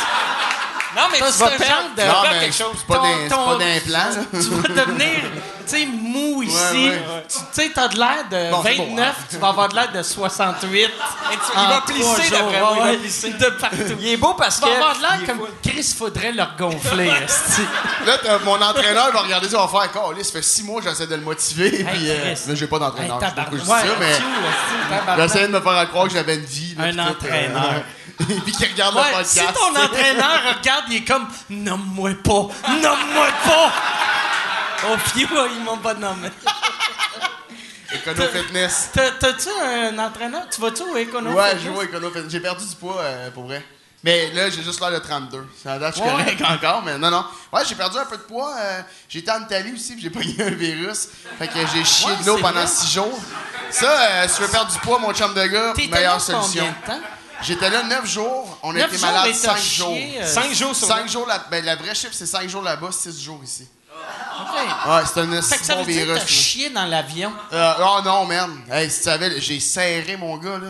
[0.95, 2.75] Non, mais T'as tu vas ce perdre, genre de- tu vas Non, mais quelque chose.
[2.77, 4.23] c'est pas Ton- d'un- c'est ton- pas d'implant, là.
[4.41, 5.21] Tu vas devenir,
[5.67, 6.55] tu sais, mou ici.
[6.55, 7.25] Ouais, ouais.
[7.29, 9.23] Tu tu sais, t'as de l'air de Bon, c'est bon, 29, hein.
[9.29, 10.79] tu vas avoir de l'air de 68.
[10.83, 10.91] Et tu-
[11.55, 13.29] il va plisser d'après moi, il va plisser.
[13.31, 13.77] De partout.
[13.99, 14.69] Il est beau parce Tu que.
[14.69, 15.47] vas avoir de il l'air comme fou.
[15.63, 17.11] Chris, faudrait le regonfler.
[17.25, 17.61] esti.
[18.05, 20.13] Là, t'as- mon entraîneur va regarder ça, va faire encore.
[20.17, 21.81] ça fait six mois que j'essaie de le motiver.
[21.81, 23.21] Hey, puis, euh, mais j'ai pas d'entraîneur.
[23.21, 23.85] Hey, je sais pas pourquoi je dis tabarnak.
[23.85, 25.27] ça, Ouais, mais Mathieu, esti, tabarnak.
[25.27, 26.75] j'essayais de me faire croire que j'avais une vie.
[26.75, 27.83] là, Un euh, entraîneur.
[28.19, 29.29] Et puis qu'il regarde Ouais, le podcast.
[29.47, 32.47] si ton entraîneur regarde, il est comme Nomme-moi pas!
[32.69, 33.71] Nomme-moi pas!
[34.91, 36.29] Au pied, ouais, ils m'ont pas nommé.
[37.93, 38.89] Econo Fitness.
[38.93, 40.43] T'as- T'as-tu un entraîneur?
[40.49, 41.31] Tu vas-tu au Econo?
[41.31, 41.63] Ouais, Fitness?
[41.63, 42.31] je joue au Econo Fitness.
[42.31, 43.65] J'ai perdu du poids, euh, pour vrai.
[44.03, 45.45] Mais là, j'ai juste l'air de 32.
[45.63, 46.09] Ça que je suis Ouais.
[46.09, 47.25] correct encore, mais non, non.
[47.51, 48.53] Ouais, j'ai perdu un peu de poids.
[48.59, 48.81] euh,
[49.13, 51.07] été en Italie aussi, puis j'ai pogné un virus.
[51.39, 52.67] Fait que j'ai chié Ouais, de l'eau pendant vrai.
[52.67, 53.19] 6 jours.
[53.71, 56.65] Ça, euh, si tu veux perdre du poids, mon chum de gars, meilleure solution.
[56.85, 57.07] combien de temps?
[57.41, 58.57] J'étais là 9 jours.
[58.63, 59.97] On a Neuf été jours, malade 5 jours.
[59.97, 62.89] euh, 5 jours sur 5 jours, la, ben, la vraie chiffre, c'est 5 jours là-bas,
[62.91, 63.67] 6 jours ici.
[64.39, 64.89] OK.
[64.89, 66.19] Ouais, c'est un Fait que ça bon veut dire que virus.
[66.21, 67.31] t'as chié dans l'avion.
[67.53, 68.61] Euh, oh non, man.
[68.71, 70.67] Hey, si tu savais, j'ai serré mon gars, là.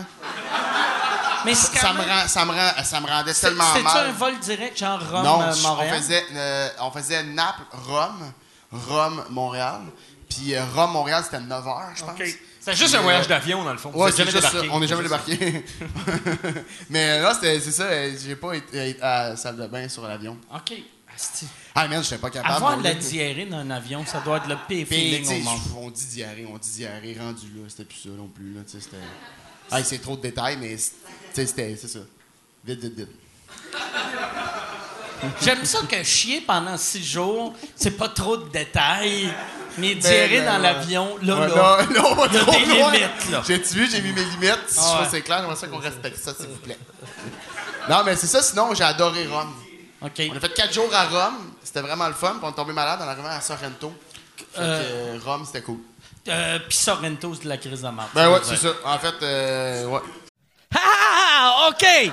[1.44, 4.06] Mais quand Ça me, rend, ça, me rend, ça me rendait tellement mal.
[4.08, 5.92] un vol direct, genre Non, Rome-Montréal?
[5.94, 8.32] on faisait, euh, on faisait Naples, Rome,
[8.72, 9.80] Rome, Montréal.
[10.28, 12.18] Puis euh, Rome, Montréal, c'était 9 heures, je pense.
[12.72, 13.90] C'est juste un voyage d'avion, dans le fond.
[13.94, 14.62] Ouais, c'est juste ça.
[14.70, 15.64] On n'est jamais débarqué.
[16.90, 17.84] Mais euh, là, c'était- c'est ça.
[17.84, 20.36] euh, J'ai pas été à la salle de bain sur l'avion.
[20.54, 20.72] OK.
[21.74, 22.54] Ah, merde, j'étais pas capable.
[22.54, 25.58] Avoir de la diarrhée dans un avion, ça doit être le pire feeling au monde.
[25.78, 28.96] on dit diarrhée, on dit diarrhée, rendu là, c'était plus ça non plus, là, c'était...
[29.70, 30.76] Ah, c'est trop de détails, mais,
[31.34, 31.98] c'était, c'est ça.
[32.64, 33.08] Vite, vite, vite.
[35.42, 39.28] J'aime ça que chier pendant six jours, c'est pas trop de détails.
[39.78, 41.78] Mais diarrhée Ben, dans l'avion, là, là.
[41.90, 43.44] là, on va trop limites.
[43.46, 44.64] J'ai-tu vu, j'ai mis mes limites?
[44.68, 46.78] Si je trouve que c'est clair, j'aimerais ça qu'on respecte ça, s'il vous plaît.
[47.88, 49.52] Non, mais c'est ça, sinon, j'ai adoré Rome.
[50.02, 50.22] OK.
[50.32, 51.52] On a fait quatre jours à Rome.
[51.64, 52.30] C'était vraiment le fun.
[52.32, 53.92] Puis on est tombé malade en arrivant à Sorrento.
[54.36, 55.78] Fait que, euh, Rome, c'était cool.
[56.28, 58.08] Euh, Puis Sorrento, c'est de la crise de mort.
[58.14, 58.68] Ben ouais, c'est ça.
[58.84, 60.00] En fait, euh, ouais.
[60.74, 62.12] Ah, OK!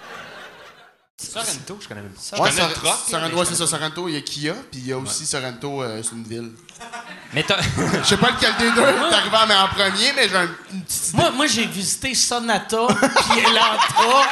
[1.29, 2.37] Sorrento, je connais même pas.
[2.39, 3.67] Ouais, je le Sorrento, mais ouais, c'est ça.
[3.67, 6.51] Sorrento, il y a Kia, puis il y a aussi Sorrento, euh, c'est une ville.
[7.33, 7.61] Mais t'as.
[7.61, 10.81] Je sais pas lequel des deux est arrivé en en premier, mais j'ai un- une
[10.81, 11.17] petite idée.
[11.17, 14.23] Moi, moi j'ai visité Sonata puis Elantra.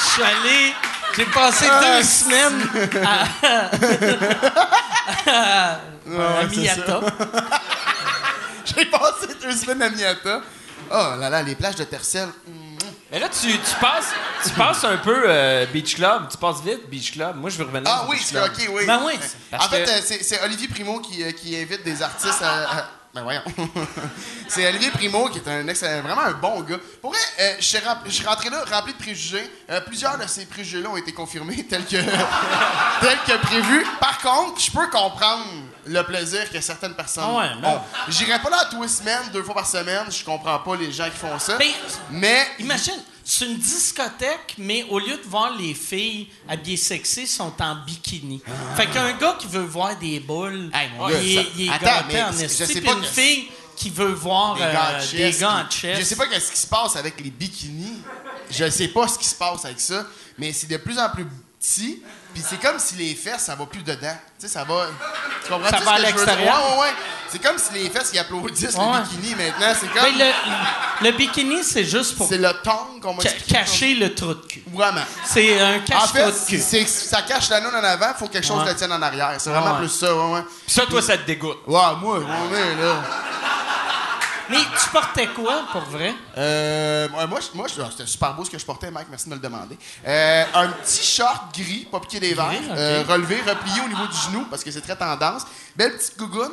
[0.00, 0.72] Je suis allé.
[1.14, 2.68] J'ai passé deux semaines
[3.06, 3.28] à,
[5.30, 5.78] à, à
[6.50, 7.00] c'est Miyata.
[8.64, 10.40] J'ai passé deux semaines à Miata.
[10.90, 12.28] Oh là là, les plages de Tercel.
[13.12, 14.08] Mais là, tu, tu passes,
[14.42, 16.28] tu passes un peu euh, Beach Club.
[16.30, 17.36] Tu passes vite Beach Club.
[17.36, 17.82] Moi, je veux revenir.
[17.92, 18.86] Ah oui, c'est ok, oui.
[18.86, 19.12] Ben oui.
[19.52, 22.78] En fait, que- euh, c'est Olivier Primo qui, euh, qui invite des artistes à.
[22.78, 23.42] à- Ben voyons.
[24.48, 26.78] c'est Olivier Primo qui est un excellent, vraiment un bon gars.
[27.02, 29.50] Pour vrai, euh, je suis rem- je suis rentré là rempli de préjugés.
[29.68, 31.96] Euh, plusieurs de ces préjugés-là ont été confirmés tels que,
[33.00, 33.84] tels que prévu.
[34.00, 35.44] Par contre, je peux comprendre
[35.84, 37.80] le plaisir que certaines personnes Ah ouais, ont.
[38.08, 40.06] J'irai pas là tous les semaines, deux fois par semaine.
[40.10, 41.58] Je comprends pas les gens qui font ça.
[41.58, 41.68] Ben,
[42.12, 42.94] Mais Imagine,
[43.38, 48.42] c'est une discothèque, mais au lieu de voir les filles habillées sexy, sont en bikini.
[48.76, 51.66] Fait qu'un gars qui veut voir des boules, Hey, mon il, gars, est- ça- il
[51.66, 54.54] est Attends, mais en je esti, sais puis pas une que- fille qui veut voir
[54.56, 55.94] des euh, gants de des gants qui-.
[55.96, 57.98] Je sais pas ce qui se passe avec les bikinis.
[58.50, 60.06] Je sais pas ce qui se passe avec ça,
[60.38, 61.26] mais c'est de plus en plus
[61.58, 62.02] petit.
[62.34, 64.16] Puis c'est comme si les fesses, ça va plus dedans.
[64.40, 64.86] Tu sais, ça va.
[65.44, 66.62] Tu comprends Ça va à l'extérieur?
[66.70, 66.94] Ouais, ouais, ouais.
[67.28, 68.84] C'est comme si les fesses, ils applaudissent Ouais.
[68.98, 69.74] le bikini maintenant.
[69.78, 70.18] C'est Ben, comme.
[70.18, 73.54] le, le bikini, c'est juste pour C'est le ton qu'on expliqué.
[73.54, 74.62] cacher le trou de cul.
[74.72, 75.00] Vraiment.
[75.24, 76.60] C'est un En cache-trou fait, de cul.
[76.60, 78.68] c'est, ça cache la noune en avant, faut que quelque chose Ouais.
[78.70, 79.34] le tienne en arrière.
[79.38, 79.78] C'est vraiment Ouais.
[79.80, 80.42] plus ça, ouais, ouais.
[80.66, 81.58] Puis ça, toi, ça te dégoûte.
[81.66, 83.02] Ouais, moi, ouais, là.
[84.50, 86.14] Mais tu portais quoi, pour vrai?
[86.36, 89.40] Euh, moi, moi c'était super beau ce que je portais, Mike, merci de me le
[89.40, 89.78] demander.
[90.06, 94.16] Euh, un petit short gris, pas piqué des verres, euh, relevé, replié au niveau du
[94.16, 95.42] genou, parce que c'est très tendance.
[95.76, 96.52] Belle petite gougoune,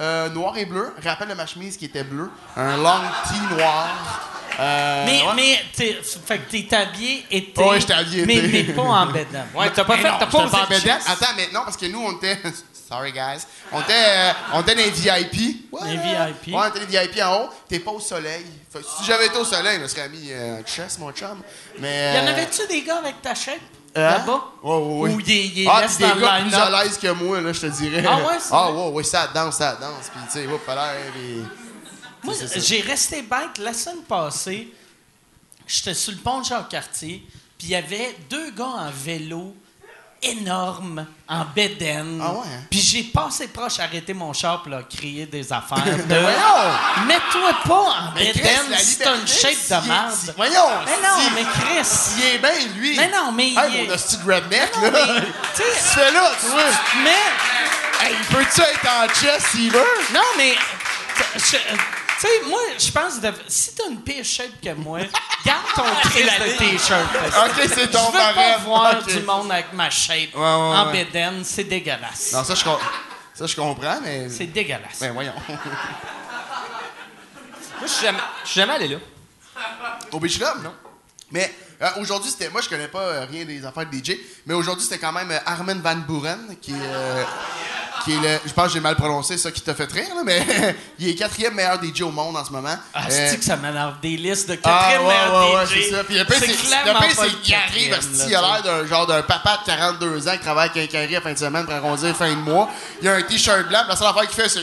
[0.00, 2.30] euh, noir et bleu, rappelle de ma chemise qui était bleue.
[2.56, 3.88] Un long tee noir.
[4.60, 5.32] Euh, Mais, ouais.
[5.34, 7.60] mais t'es, fait que t'es habillé été.
[7.60, 9.48] Ouais, j'étais habillé mais, mais pas en bédane.
[9.52, 10.12] Ouais, t'as pas Mais fait.
[10.18, 11.12] T'as pas osé en.
[11.12, 12.40] Attends, mais non, parce que nous, on était.
[12.86, 13.46] Sorry, guys.
[13.72, 15.72] On était, euh, on était dans les VIP.
[15.72, 15.80] Ouais.
[15.84, 16.54] Les VIP.
[16.54, 17.48] Ouais, on était les VIP en haut.
[17.66, 18.44] T'es pas au soleil.
[18.70, 21.10] Fait que si j'avais été au soleil, je me serais mis euh, un chest, mon
[21.12, 21.40] chum.
[21.78, 22.14] Mais.
[22.14, 23.54] Y en euh, avait-tu des gars avec ta shape?
[23.96, 24.00] Hein?
[24.02, 24.44] Là-bas?
[24.62, 25.10] Ouais, ouais, ouais.
[25.14, 27.66] Ou des, des ah, des dans gars plus à l'aise que moi, là, je te
[27.66, 28.04] dirais.
[28.06, 30.10] Ah ouais, c'est Ah ouais, ouais, ça danse, ça danse.
[30.12, 31.42] Puis, tu sais, hop, là, puis...
[32.22, 33.58] Moi, j'ai resté bête.
[33.60, 34.72] La semaine passée,
[35.66, 37.22] j'étais sur le pont de Jacques-Cartier,
[37.56, 39.54] puis il y avait deux gars en vélo
[40.24, 42.20] énormes, en bédaine.
[42.22, 42.60] Ah ouais, hein?
[42.70, 45.84] Puis j'ai passé proche, arrêter mon char, puis leur crier des affaires.
[45.84, 47.06] de, Ben voyons!
[47.06, 48.60] Mets-toi pas en Mais bédaine
[49.02, 50.34] t'as une shape de merde.
[50.36, 50.70] Voyons!
[50.86, 51.88] Mais non, mais Chris...
[52.18, 52.96] Il est bien, lui.
[52.96, 54.90] Mais non, mais il Hey, est- mon hostie de redneck, là.
[54.92, 55.20] mais,
[55.56, 56.62] tu fais là, tu vois.
[57.02, 58.06] mais...
[58.06, 59.84] Hey, peux-tu être en chest s'il veut?
[60.12, 60.54] Non, mais.
[61.36, 61.56] je-
[62.26, 65.00] sais, moi, je pense que si t'as une pire shape que moi,
[65.44, 67.08] garde ton triste de t-shirt.
[67.46, 68.60] Ok, c'est ton Je veux pas barème.
[68.64, 69.06] voir Ok.
[69.06, 70.92] du monde avec ma shape ouais, en ouais.
[71.04, 71.42] bédaine.
[71.44, 72.32] C'est dégueulasse.
[72.32, 72.78] Non, ça, je, com-
[73.34, 74.28] ça, je comprends, mais.
[74.28, 74.98] C'est dégueulasse.
[75.00, 75.32] Ben, voyons.
[75.48, 75.58] Moi,
[77.82, 78.96] je suis jamais, je suis jamais allé là.
[80.12, 80.62] Au Beach Club?
[80.62, 80.74] Non?
[81.30, 82.48] Mais euh, aujourd'hui, c'était.
[82.50, 85.30] Moi, je connais pas euh, rien des affaires de DJ, mais aujourd'hui, c'était quand même
[85.30, 87.24] euh, Armin Van Buren, qui euh,
[88.04, 88.40] qui est le.
[88.46, 90.44] Je pense que j'ai mal prononcé ça qui t'a fait rire, là, mais
[90.98, 92.76] il est quatrième meilleur DJ au monde en ce moment.
[92.92, 95.66] Ah, Euh, c'est que ça m'énerve des listes de Ah, quatrième ouais, meilleur ouais, ouais,
[95.66, 95.70] DJ.
[95.84, 96.04] c'est ça.
[96.04, 99.22] Puis le pire, c'est, qu'il arrive, quatrième, asti, là, il a l'air d'un genre d'un
[99.22, 102.14] papa de 42 ans qui travaille avec un carré à fin de semaine pour arrondir
[102.16, 102.68] fin de mois.
[103.02, 104.60] Il a un t-shirt blanc, la seule affaire qu'il fait, c'est.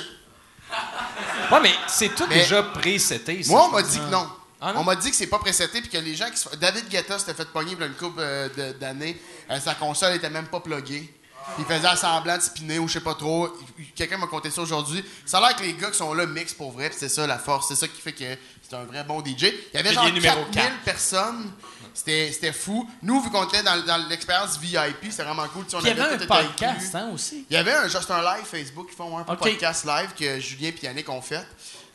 [1.51, 3.43] Ouais, mais c'est tout Mais- déjà pré-seté.
[3.43, 4.27] ça, Moi, on m'a dit que non.
[4.63, 4.81] Ah, non?
[4.81, 6.87] On m'a dit que c'est pas préseté puis que les gens qui se font- David
[6.87, 8.47] Guetta s'était fait pogner il y a une couple euh,
[8.79, 9.19] d'années.
[9.49, 11.11] Euh, sa console était même pas pluggée.
[11.55, 13.49] Puis Il faisait semblant de spinner ou je sais pas trop.
[13.95, 15.03] Quelqu'un m'a conté ça aujourd'hui.
[15.25, 17.27] Ça a l'air que les gars qui sont là mixent pour vrai, puis c'est ça
[17.27, 17.67] la force.
[17.67, 18.23] C'est ça qui fait que
[18.61, 19.43] c'était un vrai bon DJ.
[19.43, 20.79] Il y avait genre numéro 4000 quatre.
[20.83, 21.51] personnes.
[21.93, 22.89] C'était c'était fou.
[23.01, 25.65] Nous, vu qu'on était dans, dans l'expérience VIP, c'était vraiment cool.
[25.65, 27.45] Tu sais, on Puis il y avait un podcast, hein, aussi.
[27.49, 29.39] Il y avait un, juste un live Facebook, ils font un Ok.
[29.39, 31.45] podcast live que Julien et Yannick ont fait.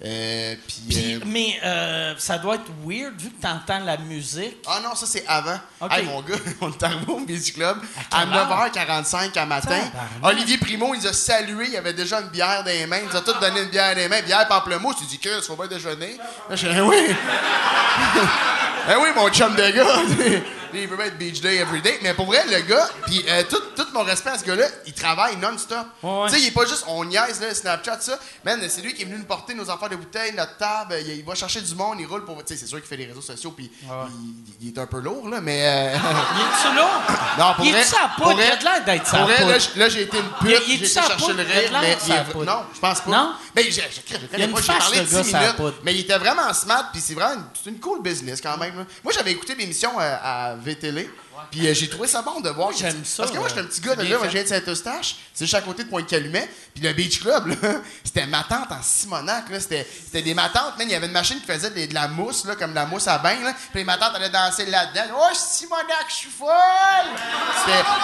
[0.05, 4.59] Euh, puis, Puis, euh, mais euh, ça doit être weird vu que t'entends la musique.
[4.67, 5.59] Ah non, ça c'est avant.
[5.81, 5.91] Ok.
[5.91, 7.79] Hey, mon gars, on est arrivé au Music Club
[8.11, 9.03] À à, quelle heure?
[9.03, 9.81] 9h45 à matin.
[10.23, 12.99] Olivier Primo, il nous a salué, il avait déjà une bière dans les mains.
[13.05, 14.21] Il nous a tous donné une bière dans les mains.
[14.21, 14.97] Bière pamplemousse.
[14.99, 16.19] Tu dis que faut bien déjeuner.
[16.51, 17.07] Là, je dis, oui.
[18.89, 20.41] Eh oui, mon chum de gars.
[20.83, 21.99] Il veut être beach day every day.
[22.03, 24.93] Mais pour vrai, le gars, puis euh, tout, tout mon respect à ce gars-là, il
[24.93, 25.87] travaille non-stop.
[26.03, 26.29] Ouais, ouais.
[26.29, 28.19] Tu sais, il est pas juste on niaise, là, Snapchat, ça.
[28.45, 30.97] Man, c'est lui qui est venu nous porter nos affaires de bouteilles, notre table.
[31.01, 32.37] Il, il va chercher du monde, il roule pour.
[32.45, 33.89] Tu sais, c'est sûr qu'il fait les réseaux sociaux, puis il,
[34.61, 35.63] il est un peu lourd, là, mais.
[35.67, 35.97] euh,
[36.37, 36.89] Il est-tu là?
[37.39, 37.81] non, pour il vrai.
[37.83, 38.41] est-tu à pour poudre?
[38.45, 39.59] Il a de l'air d'être sa Pour vrai, poudre.
[39.77, 40.63] là, j'ai été une Il- pute.
[40.69, 41.33] il J'ai sa poudre?
[41.35, 42.45] le Il l'air mais il est- sa poudre.
[42.45, 43.11] Non, je pense pas.
[43.11, 43.33] Non?
[43.55, 45.57] Mais Il j'ai parlé de de gars 10 sur la minutes.
[45.57, 45.75] poudre.
[45.83, 48.75] Mais il était vraiment smart, puis c'est vraiment une, cool business quand même.
[49.05, 51.26] Moi, j'avais écouté l'émission euh, à VTL.
[51.51, 52.73] Puis euh, j'ai trouvé ça bon de voir.
[52.73, 55.17] j'aime ça, Parce que moi, j'étais un petit gars de c'est là, viens de Saint-Eustache.
[55.35, 56.49] C'est juste à côté de Pointe-Calumet.
[56.75, 57.57] Puis le Beach Club, là,
[58.05, 59.49] c'était ma tante en Simonac.
[59.51, 59.61] là.
[59.61, 59.87] C'était
[60.23, 60.87] des matantes, man.
[60.89, 63.09] Il y avait une machine qui faisait de la mousse, là, comme de la mousse
[63.09, 63.41] à bain.
[63.43, 63.53] Là.
[63.53, 65.17] Puis les matantes allaient danser là-dedans.
[65.19, 66.49] Oh, Simonac, je suis folle!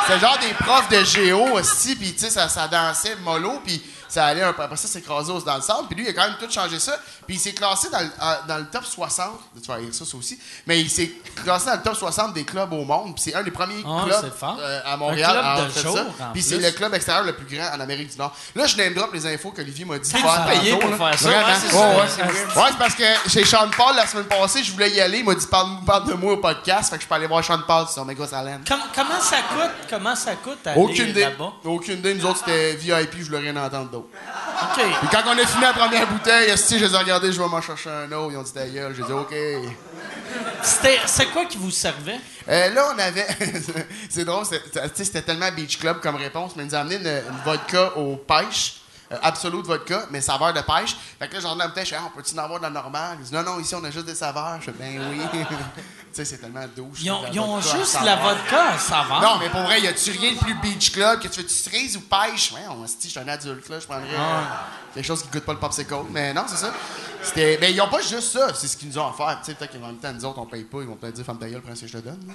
[0.06, 1.96] C'était genre des profs de géo aussi.
[1.96, 3.60] Puis tu sais, ça, ça dansait mollo.
[3.64, 4.62] Puis ça allait un peu.
[4.62, 5.88] Après ça, c'est écrasé dans le centre.
[5.88, 6.98] Puis lui, il a quand même tout changé ça.
[7.26, 8.10] Puis il s'est classé dans le,
[8.46, 9.40] dans le top 60.
[9.62, 10.38] Tu vas lire ça, ça aussi.
[10.66, 13.14] Mais il s'est classé dans le top 60 des clubs au monde.
[13.22, 14.58] C'est un des premiers Ah, clubs fort.
[14.60, 16.02] euh, à Montréal club à de fait jour, ça.
[16.28, 16.64] en Puis c'est plus.
[16.66, 18.34] le club extérieur le plus grand en Amérique du Nord.
[18.54, 20.10] Là, je name drop les infos qu'Olivier m'a dit.
[20.10, 21.10] T'es faire payé tantôt, pour là.
[21.10, 21.46] faire ça, Vraiment.
[21.60, 21.88] c'est Ouais, ça.
[21.88, 22.06] ouais.
[22.08, 22.56] C'est weird.
[22.56, 25.18] Ouais, c'est parce que chez Sean Paul, la semaine passée, je voulais y aller.
[25.18, 26.90] Il m'a dit parle, parle de moi au podcast.
[26.90, 28.62] Fait que je peux aller voir Sean Paul sur Mega Salem.
[28.66, 29.70] Com- comment ça coûte?
[29.88, 31.20] Comment ça coûte aller Aucune idée.
[31.22, 31.52] là-bas?
[31.64, 32.14] Aucune idée.
[32.14, 34.06] Nous autres, c'était VIP, je voulais rien entendre d'autre.
[34.62, 34.82] OK.
[35.00, 37.48] Puis quand on a fini la première bouteille, esti, je les ai regardés, je vais
[37.48, 38.32] m'en chercher un autre.
[38.32, 38.94] Ils ont dit ta gueule.
[38.96, 39.34] J'ai dit OK.
[40.62, 42.18] C'était, c'est quoi qui vous servait?
[42.48, 42.98] Euh, là, on
[44.10, 44.44] c'est drôle,
[44.94, 48.16] c'était tellement Beach Club comme réponse, mais ils nous a amené une, une vodka au
[48.16, 48.81] pêche.
[49.12, 50.96] Euh, Absolute vodka, mais saveur de pêche.
[51.18, 53.16] Fait que là, j'en ai fais, Ah, on peut-tu en avoir de la normale?
[53.18, 54.58] Ils disent, non, non, ici, on a juste des saveurs.
[54.60, 55.20] Je fais, ben oui.
[55.42, 55.46] tu
[56.12, 57.00] sais, c'est tellement douche.
[57.02, 59.20] Ils ont, la ils ont vodka à juste la vodka à saveur.
[59.20, 61.96] Non, mais pour vrai, y a-tu rien de plus Beach Club que tu fais-tu cerise
[61.96, 62.52] ou pêche?
[62.52, 64.40] Ouais, on se dit, je suis un adulte, là, je prendrais euh,
[64.94, 65.94] quelque chose qui goûte pas le popsicle.
[66.10, 66.72] Mais non, c'est ça.
[67.22, 67.56] C'était.
[67.58, 69.38] Ben, ils ont pas juste ça, c'est ce qu'ils nous ont offert.
[69.40, 71.24] Tu sais, peut-être qu'en même temps, nous autres, on paye pas, ils vont peut-être dire,
[71.24, 72.18] femme ta gueule, prends ce que je te donne.
[72.26, 72.34] là.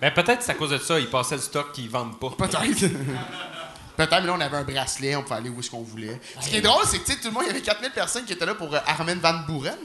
[0.00, 2.30] Ben, peut-être c'est à cause de ça, ils passaient le stock qu'ils vendent pas.
[2.36, 2.84] Peut-être.
[3.98, 6.20] Peut-être, mais là, on avait un bracelet, on pouvait aller où est-ce qu'on voulait.
[6.40, 7.90] Ce qui est drôle, c'est que tu sais, tout le monde, il y avait 4000
[7.90, 9.76] personnes qui étaient là pour euh, Armen Van Buren.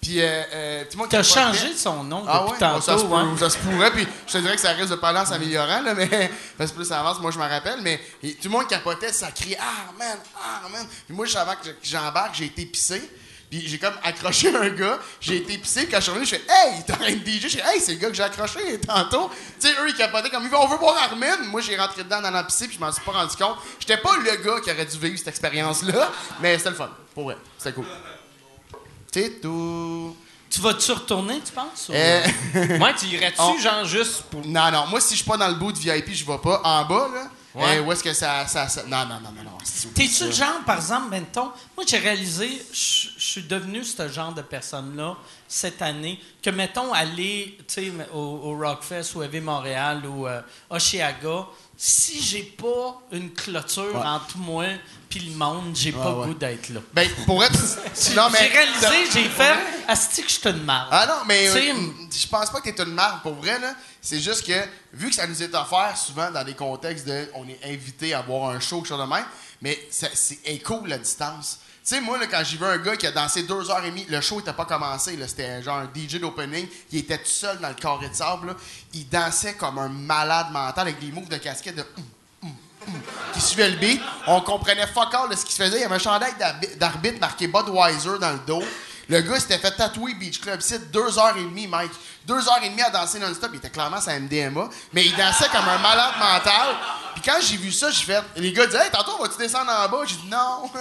[0.00, 2.98] Puis, euh, euh, tout le monde T'as changé son nom Ah depuis ouais, tantôt, ça,
[2.98, 3.36] se hein?
[3.38, 5.94] ça se pourrait, puis je te dirais que ça risque de parler en s'améliorant, là,
[5.94, 6.08] mais
[6.58, 9.12] parce que plus ça avance, moi je m'en rappelle, mais et tout le monde capotait,
[9.12, 10.84] ça criait Ah man, ah man.
[11.06, 13.00] Puis moi, juste avant que j'embarque, j'ai été pissé.
[13.52, 16.42] Puis j'ai comme accroché un gars, j'ai été pissé, quand je suis revenu, je fais
[16.48, 18.80] Hey, t'es en train de DJ, je fais Hey, c'est le gars que j'ai accroché
[18.80, 19.30] tantôt.
[19.60, 21.36] Tu sais, eux, ils capotaient comme ils vont, on veut voir Armin.
[21.50, 23.58] Moi, j'ai rentré dedans dans la piscine, puis je m'en suis pas rendu compte.
[23.78, 26.10] J'étais pas le gars qui aurait dû vivre cette expérience-là,
[26.40, 27.84] mais c'était le fun, pour vrai, c'était cool.
[29.12, 30.16] C'est tout.
[30.48, 31.88] Tu vas-tu retourner, tu penses?
[31.88, 32.22] ou- Euh,
[32.78, 34.46] Moi, tu irais-tu, On- genre, juste pour.
[34.46, 34.86] Non, non.
[34.86, 36.60] Moi, si je suis pas dans le bout de VIP, je vais pas.
[36.64, 37.26] En bas, là.
[37.54, 37.80] Ouais.
[37.80, 39.58] où est-ce que ça, ça, ça- Non, non, non, non, non.
[39.94, 44.42] T'es-tu le genre, par exemple, mettons, moi j'ai réalisé, je suis devenu ce genre de
[44.42, 45.16] personne-là
[45.48, 47.58] cette année, que mettons aller,
[48.14, 54.06] au, au Rockfest ou Heavy Montréal ou euh, Oshiaga, si j'ai pas une clôture Ouais.
[54.06, 54.64] entre moi
[55.10, 56.80] puis le monde, j'ai pas le goût d'être là.
[56.94, 57.52] Ben, pour être.
[58.16, 58.38] non, mais.
[58.38, 60.86] J'ai réalisé, j'ai fait, asti que je te demande.
[60.90, 61.74] Ah non, mais euh,
[62.10, 63.74] je pense pas que t'es une marque pour vrai, là.
[64.04, 64.52] C'est juste que,
[64.92, 68.20] vu que ça nous est offert souvent dans des contextes de on est invité à
[68.22, 69.24] voir un show, quelque chose de même,
[69.60, 70.10] mais c'est
[70.44, 71.60] est cool la distance.
[71.86, 73.90] Tu sais, moi, là, quand j'ai vu un gars qui a dansé deux heures et
[73.90, 75.16] demie, le show était pas commencé.
[75.26, 78.54] C'était genre un DJ d'opening, il était tout seul dans le carré de sable.
[78.92, 81.84] Il dansait comme un malade mental avec des moves de casquette de.
[82.42, 82.50] hum,
[83.34, 84.00] qui suivait le beat.
[84.26, 85.78] On comprenait fuck all de ce qui se faisait.
[85.78, 88.62] Il y avait un chandail d'arbi- d'arbitre marqué Budweiser dans le dos.
[89.12, 90.60] Le gars s'était fait tatouer Beach Club.
[90.62, 91.92] C'est deux heures et demie, Mike.
[92.26, 93.50] Deux heures et demie à danser non-stop.
[93.52, 94.68] Il était clairement sa MDMA.
[94.94, 96.68] Mais il dansait comme un malade mental.
[97.14, 98.22] Puis quand j'ai vu ça, j'ai fait.
[98.36, 99.98] Les gars disaient, hey, tantôt, vas-tu descendre en bas?
[100.06, 100.70] J'ai dit, non.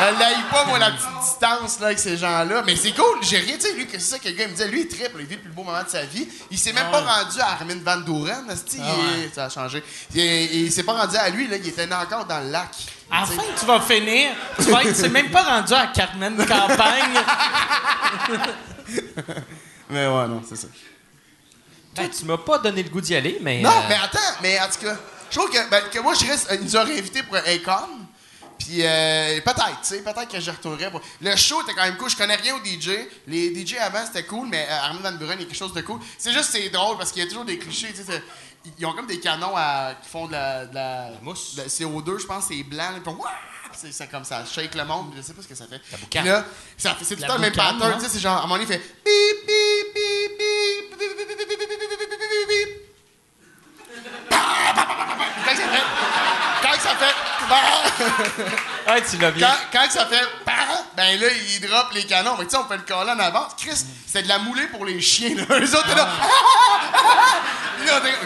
[0.00, 2.62] Je- n'aille pas, moi, la petite distance là, avec ces gens-là.
[2.64, 3.18] Mais c'est cool.
[3.22, 4.68] J'ai rien, tu sais, lui, que c'est ça que le gars il me disait.
[4.68, 5.16] Lui, il triple.
[5.20, 6.26] Il vit le plus beau moment de sa vie.
[6.50, 8.44] Il s'est même pas rendu à Armin Van Doren.
[8.50, 9.82] est- Ça a changé.
[10.14, 11.56] Il, il- il s'est pas rendu à lui, là.
[11.56, 12.70] Il était encore dans le lac.
[13.10, 13.38] À la Tu sais.
[13.38, 17.18] fin, tu vas finir, tu vas être, c'est même pas rendu à Carmen Campagne.
[19.90, 20.68] Mais ouais, non, c'est ça.
[21.96, 23.60] Ben, tu m'as pas donné le goût d'y aller, mais.
[23.62, 24.96] Non, euh, mais attends, mais en tout cas,
[25.28, 26.48] je trouve que, ben, que moi, je reste.
[26.52, 27.88] Ils nous auraient invités pour Akon.
[28.58, 30.90] Puis euh, peut-être, tu sais, peut-être que j'y retournerai.
[30.90, 32.08] pour- Le show était quand même cool.
[32.10, 32.90] Je connais rien aux DJ.
[33.26, 35.72] Les DJ avant, c'était cool, mais euh, Armin Van Buren, il y a quelque chose
[35.74, 35.98] de cool.
[36.16, 38.22] C'est juste, c'est drôle parce qu'il y a toujours des clichés, tu sais.
[38.64, 41.54] Ils ils ont comme des canons à- qui font de la, de la, mousse.
[41.54, 42.88] de la CO2, je pense, c'est blanc.
[43.02, 43.30] puis Wouah!
[43.72, 45.80] c'est c'est comme ça, shake le monde, je sais pas ce que ça fait.
[45.98, 46.22] boucane.
[46.22, 46.44] Puis là,
[46.76, 48.36] ça fait- c'est tout le La temps le même boucane, pattern, tu sais, c'est genre,
[48.36, 51.58] à un moment donné, il fait bip, bip, bip, bip, bip, bip, bip, bip, bip,
[51.58, 52.70] bip, bip, bip, bip, bip, bip.
[55.44, 55.86] Quand ça fait.
[56.62, 57.14] Quand ça fait.
[58.86, 59.48] Ah, tu l'as bien.
[59.72, 60.24] Quand, quand ça fait.
[60.96, 62.36] Ben là, il drop les canons.
[62.38, 63.52] Mais tu sais, on peut le coller en avance.
[63.56, 65.44] Chris, c'est de la moulée pour les chiens, là.
[65.58, 66.08] Eux autres, là.
[67.78, 67.79] Puis là, on est-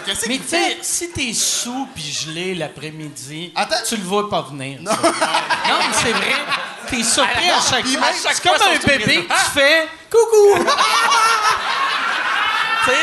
[0.05, 3.77] Qu'est-ce Mais tu sais, si t'es sous puis gelé l'après-midi, Attends.
[3.87, 4.81] tu le vois pas venir.
[4.83, 6.35] Non, mais c'est vrai.
[6.91, 8.09] T'es surpris à chaque fois.
[8.33, 10.65] C'est comme un bébé que tu fais coucou.
[12.85, 12.97] tu sais,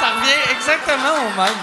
[0.00, 1.54] ça revient exactement au même.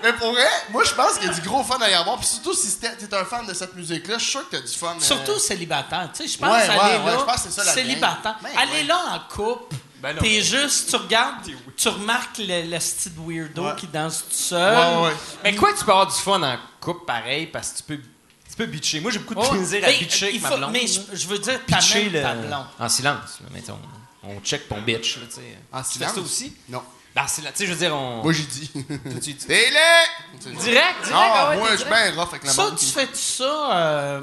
[0.00, 2.16] Mais pour vrai, moi, je pense qu'il y a du gros fun à y avoir.
[2.18, 4.72] Puis surtout, si t'es un fan de cette musique-là, je suis sûr que t'as du
[4.72, 4.94] fun.
[4.96, 6.08] euh, Surtout célibataire.
[6.14, 7.72] Tu sais, je pense Ouais, aller ouais, ouais, là, je pense que c'est ça, la
[7.72, 8.36] célibataire.
[8.40, 8.82] Ben, aller ouais.
[8.84, 13.64] là en couple, Ben non, t'es juste, tu regardes, tu remarques le, le style weirdo
[13.66, 13.74] Ouais.
[13.76, 14.98] qui danse tout seul.
[15.00, 15.12] Ouais, ouais.
[15.44, 18.56] Mais quoi, tu peux avoir du fun en couple pareil parce que tu peux, tu
[18.56, 19.00] peux bitcher.
[19.00, 20.70] Moi, j'ai beaucoup de plaisir à bitcher avec il ma faut- blonde.
[20.72, 20.92] Mais là.
[21.12, 22.22] je, je veux dire, Pitcher t'amènes le...
[22.22, 22.66] ta blonde.
[22.78, 23.38] en silence.
[23.42, 23.78] Là, mettons.
[24.22, 25.16] On check ton bitch.
[25.16, 25.58] Là, tu sais.
[25.72, 26.14] En Tu fais silence?
[26.14, 26.56] ça aussi?
[26.68, 26.82] Non.
[27.14, 28.22] Ben, c'est là, tu sais, je veux dire, on.
[28.22, 28.70] Moi, j'ai dit.
[29.22, 29.32] tu-!
[29.34, 30.12] Direct,
[30.60, 31.10] direct.
[31.10, 34.20] Non, ah ouais, moi, je suis bien rough avec la Ça, tu fais ça, euh,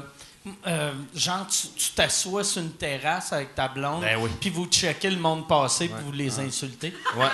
[0.66, 4.30] euh, genre, tu t'assois sur une terrasse avec ta blonde, Ben oui.
[4.40, 6.94] puis vous checkez le monde passer, puis vous les insultez.
[7.16, 7.26] Ouais.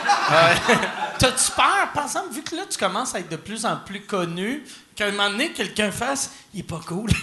[1.18, 4.01] T'as-tu peur, par exemple, vu que là, tu commences à être de plus en plus
[4.03, 7.11] connu, qu'à un moment donné, quelqu'un fasse «Il est pas cool.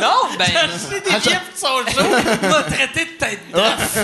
[0.00, 0.46] non, J'ai ben.
[0.56, 2.08] acheté des billets pour son show,
[2.48, 3.96] m'a traité de tête d'œuf.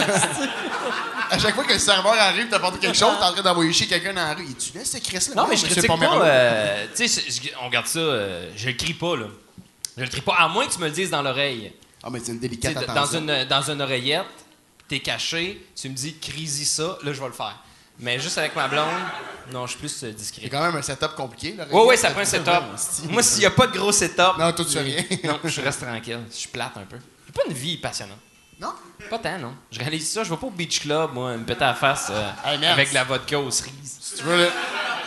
[1.31, 3.87] À chaque fois que le serveur arrive, t'apportes quelque chose, t'es en train d'envoyer chier
[3.87, 4.45] quelqu'un dans la rue.
[4.45, 5.35] Et tu laisses ce Chris-là?
[5.35, 6.21] Non, mais je critique pas.
[6.25, 7.23] Euh, tu sais,
[7.63, 7.99] on regarde ça.
[7.99, 9.27] euh, je le crie pas, là.
[9.97, 11.73] Je le crie pas, à moins que tu me le dises dans l'oreille.
[12.03, 14.25] Ah, mais c'est une délicate dans une, dans une oreillette,
[14.89, 17.59] t'es caché, tu me dis crise ça, là je vais le faire.
[17.99, 18.85] Mais juste avec ma blonde,
[19.51, 20.49] non, je suis plus euh, C'est discret.
[20.51, 21.67] quand même un setup compliqué, là.
[21.71, 22.63] Ouais, ouais, ça prend un setup.
[23.09, 24.37] Moi, s'il y a pas de gros setup.
[24.39, 25.03] Non, toi, tu rien.
[25.25, 26.21] Non, je reste tranquille.
[26.31, 26.99] Je suis plate un peu.
[27.27, 28.19] J'ai pas une vie passionnante.
[28.61, 28.73] Non?
[29.11, 29.55] Pas tant, non.
[29.71, 30.25] Je réalise ça.
[30.25, 32.91] Je vais pas au beach club, moi, me péter à la face euh, Hey, avec
[32.91, 33.99] de la vodka aux cerises.
[34.01, 34.49] Si tu veux,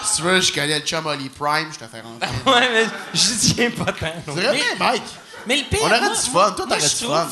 [0.04, 2.30] si tu veux, je connais le chum Oli Prime, je te fais rentrer.
[2.46, 4.06] ouais, mais je tiens pas tant.
[4.28, 4.36] non.
[4.36, 5.04] C'est vrai, Mike.
[5.48, 6.52] Mais le pire, On aurait du fun.
[6.52, 7.28] Toi, t'aurais du fun.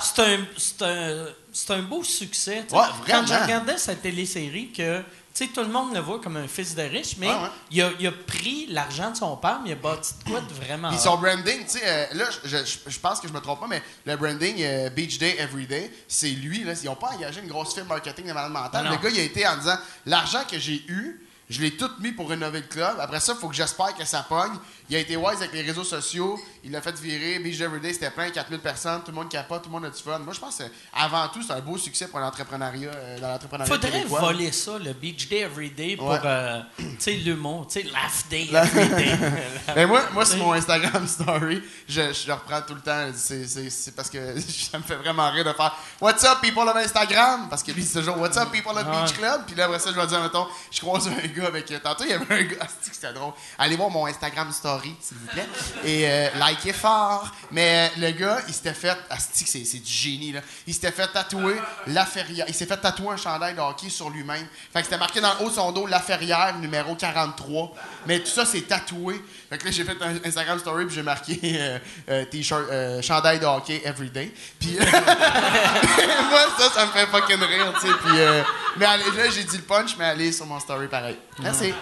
[0.00, 2.64] C'est un, c'est un, c'est un, un beau succès.
[2.70, 5.02] Ouais, Quand je regardais cette télésérie, que
[5.34, 7.34] tu sais, tout le monde le voit comme un fils de riche, mais ouais.
[7.70, 10.40] Il, a, il a pris l'argent de son père, mais il a bâti de quoi
[10.40, 10.90] de vraiment.
[10.90, 13.60] Puis son branding, tu sais, euh, là, je, je- je pense que je me trompe
[13.60, 16.74] pas, mais le branding euh, Beach Day Everyday, c'est lui, là.
[16.82, 18.84] Ils n'ont pas engagé une grosse firme marketing de malade mental.
[18.84, 18.90] Non.
[18.92, 22.12] Le gars, il a été en disant l'argent que j'ai eu, je l'ai tout mis
[22.12, 22.96] pour rénover le club.
[23.00, 24.52] Après ça, il faut que j'espère que ça pogne.
[24.90, 26.38] Il a été wise avec les réseaux sociaux.
[26.64, 27.38] Il l'a fait virer.
[27.38, 29.00] Beach Day Everyday, c'était plein, 4000 personnes.
[29.04, 30.18] Tout le monde capote, tout le monde a du fun.
[30.18, 33.72] Moi, je pense que avant tout, c'est un beau succès pour l'entrepreneuriat, euh, dans l'entrepreneuriat
[33.74, 34.20] Faudrait québécois.
[34.20, 36.18] voler ça, le Beach Day Everyday, pour Ouais.
[36.24, 39.18] euh, tu sais, l'humour, tu sais, Laugh Day Everyday.
[39.76, 43.06] Mais moi, moi sur mon Instagram story, je, je le reprends tout le temps.
[43.14, 46.68] C'est, c'est- c'est parce que ça me fait vraiment rire de faire What's up, people
[46.68, 47.48] of Instagram?
[47.48, 49.42] Parce que lui, c'est toujours What's up, people of Beach Club?
[49.46, 51.70] Puis là, après ça, je vais dire, mettons, je croise un gars avec.
[51.70, 52.66] euh, Tantôt, il y avait un gars.
[52.92, 53.32] C'était drôle.
[53.58, 55.46] Allez voir mon Instagram story, s'il vous plaît.
[55.84, 57.30] Et euh, likez fort.
[57.50, 58.96] Mais euh, le gars, il s'était fait.
[59.10, 60.40] Asti, que c'est, c'est du génie, là.
[60.66, 61.56] Il s'était fait tatouer
[61.86, 62.46] La Ferrière.
[62.48, 64.46] Il s'est fait tatouer un chandail de hockey sur lui-même.
[64.72, 67.74] Fait que c'était marqué dans le haut de son dos La Ferrière, numéro 43.
[68.06, 69.22] Mais tout ça, c'est tatoué.
[69.52, 73.02] Fait que là, j'ai fait un Instagram story puis j'ai marqué euh, euh, t-shirt, euh,
[73.02, 74.32] chandail de hockey everyday.
[74.58, 77.92] Puis moi, ça, ça me fait fucking rire, tu sais.
[78.02, 78.18] Puis,
[78.78, 81.18] mais allez, là, j'ai dit le punch, mais allez sur mon story pareil.
[81.40, 81.74] Merci.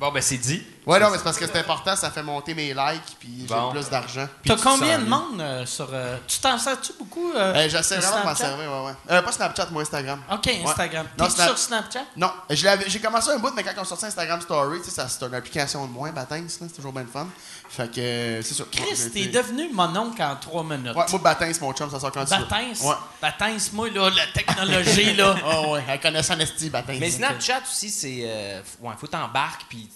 [0.00, 0.62] Bon, ben, c'est dit.
[0.86, 3.54] Ouais, non, mais c'est parce que c'est important, ça fait monter mes likes puis j'ai
[3.70, 4.28] plus d'argent.
[4.44, 5.88] T'as combien de monde euh, sur.
[5.92, 7.32] euh, tu t'en sers-tu beaucoup?
[7.34, 8.44] euh, Euh, J'essaie sur vraiment de m'en Snapchat?
[8.56, 8.92] servir, ouais, ouais.
[9.10, 10.22] Euh, pas Snapchat, moi, Instagram.
[10.30, 10.48] Ok.
[10.64, 11.06] Instagram.
[11.18, 12.04] Non, T'es Snap- sur Snapchat?
[12.16, 14.90] Non, je l'avais- j'ai commencé un bout, mais quand on sorti Instagram Story, tu sais,
[14.90, 17.26] ça, c'est une application de moins, Batins, là, c'est toujours bien le fun.
[17.70, 18.68] Fait que, euh, c'est sûr.
[18.70, 20.94] Chris, j'ai t'es été- devenu mon oncle en trois minutes.
[20.94, 22.44] Ouais, moi, Batins, mon chum, ça sort quand tu veux.
[22.44, 22.94] Batins, Ouais.
[23.22, 25.34] Batins, moi, là, la technologie, là.
[25.46, 26.70] Oh, ouais, elle connaît en esti.
[27.00, 28.20] Mais Snapchat aussi, c'est.
[28.24, 29.88] euh, f- ouais, faut t'embarques, puis.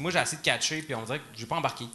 [0.00, 1.86] Moi, j'ai essayé de catcher, puis on dirait que j'ai pas embarqué.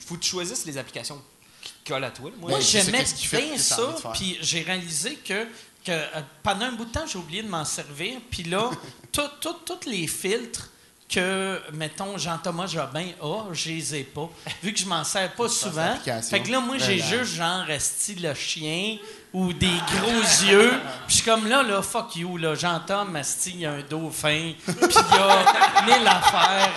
[0.00, 1.20] Faut que tu choisisses les applications
[1.62, 2.30] qui collent à toi.
[2.38, 5.44] Moi, je j'aimais bien ça, puis j'ai réalisé que,
[5.84, 8.70] que euh, pendant un bout de temps, j'ai oublié de m'en servir, puis là,
[9.12, 10.70] tous les filtres,
[11.08, 14.28] que, mettons, Jean-Thomas Jobin a, je les ai pas.
[14.62, 15.96] Vu que je m'en sers pas souvent.
[16.22, 18.98] Fait que là, moi, j'ai Ben, juste genre esti le chien
[19.34, 20.70] ou des gros yeux.
[21.06, 22.54] Puis je suis comme là, là, fuck you, là.
[22.54, 24.52] Jean-Tom, esti, il y a un dauphin.
[24.64, 25.44] Puis il y a
[25.84, 26.70] mille affaires.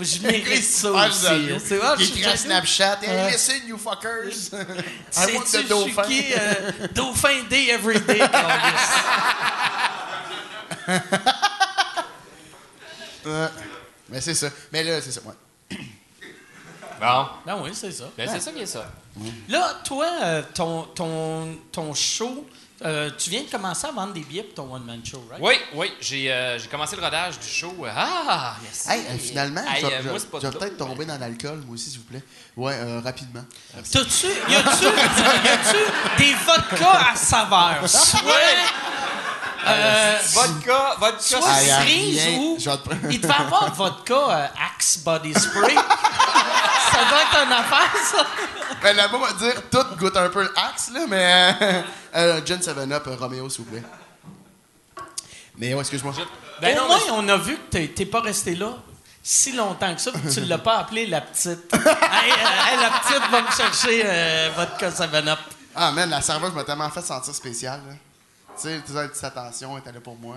[0.00, 1.26] Je mérite ça aussi.
[1.64, 2.24] C'est vrai, je suis.
[2.36, 2.98] Snapchat.
[3.02, 4.50] Hey, listen, you fuckers.
[5.16, 6.02] I want the dauphin.
[6.02, 8.20] qui, euh, dauphin day every day.
[14.08, 14.48] Mais c'est ça.
[14.72, 15.20] Mais là, c'est ça.
[15.24, 15.34] Ouais.
[17.00, 17.26] Bon.
[17.46, 18.04] Ben oui, c'est ça.
[18.16, 18.84] Ben, c'est ça qui est ça.
[19.48, 22.46] Là, toi, euh, ton, ton, ton show,
[22.84, 25.42] euh, tu viens de commencer à vendre des billets pour ton one-man show, right?
[25.42, 27.74] Oui, oui, j'ai euh, j'ai commencé le rodage du show.
[27.94, 28.88] Ah, merci.
[28.90, 30.58] Hey, euh, finalement, Hey, je vais- euh, je moi, vais c'est pas je vais de
[30.58, 32.22] peut-être tomber dans l'alcool, moi aussi, s'il vous plaît.
[32.56, 33.44] Ouais, euh, rapidement.
[33.74, 37.76] T'as-tu, y a-tu, y a-tu des vodkas à saveur?
[37.88, 38.20] Soit,
[39.66, 41.18] euh, Vodka, vodka.
[41.20, 42.38] soit Ah, cerise rien.
[42.38, 42.56] ou...
[42.58, 45.74] Vais te- Il devait avoir vodka euh, Axe Body Spray.
[46.92, 48.26] ça doit être une affaire, ça.
[48.82, 51.56] Ben là-bas, on va dire, tout goûte un peu l'axe, là, mais.
[51.62, 51.82] Euh,
[52.16, 53.82] euh, John 7-Up, euh, Roméo, s'il vous plaît.
[55.58, 56.14] Mais ouais, excuse-moi.
[56.60, 58.72] Ben Au non, moins, mais- on a vu que t'es- pas resté là
[59.22, 61.70] si longtemps que ça, puis tu l'as pas appelé la petite.
[61.74, 65.38] hey, euh, hey, la petite va me chercher euh, vodka 7-Up.
[65.76, 67.94] Ah, man, la serveuse m'a tellement fait sentir spécial, là.
[68.56, 70.36] Tu sais, tu sais, petite attention, elle était là pour moi.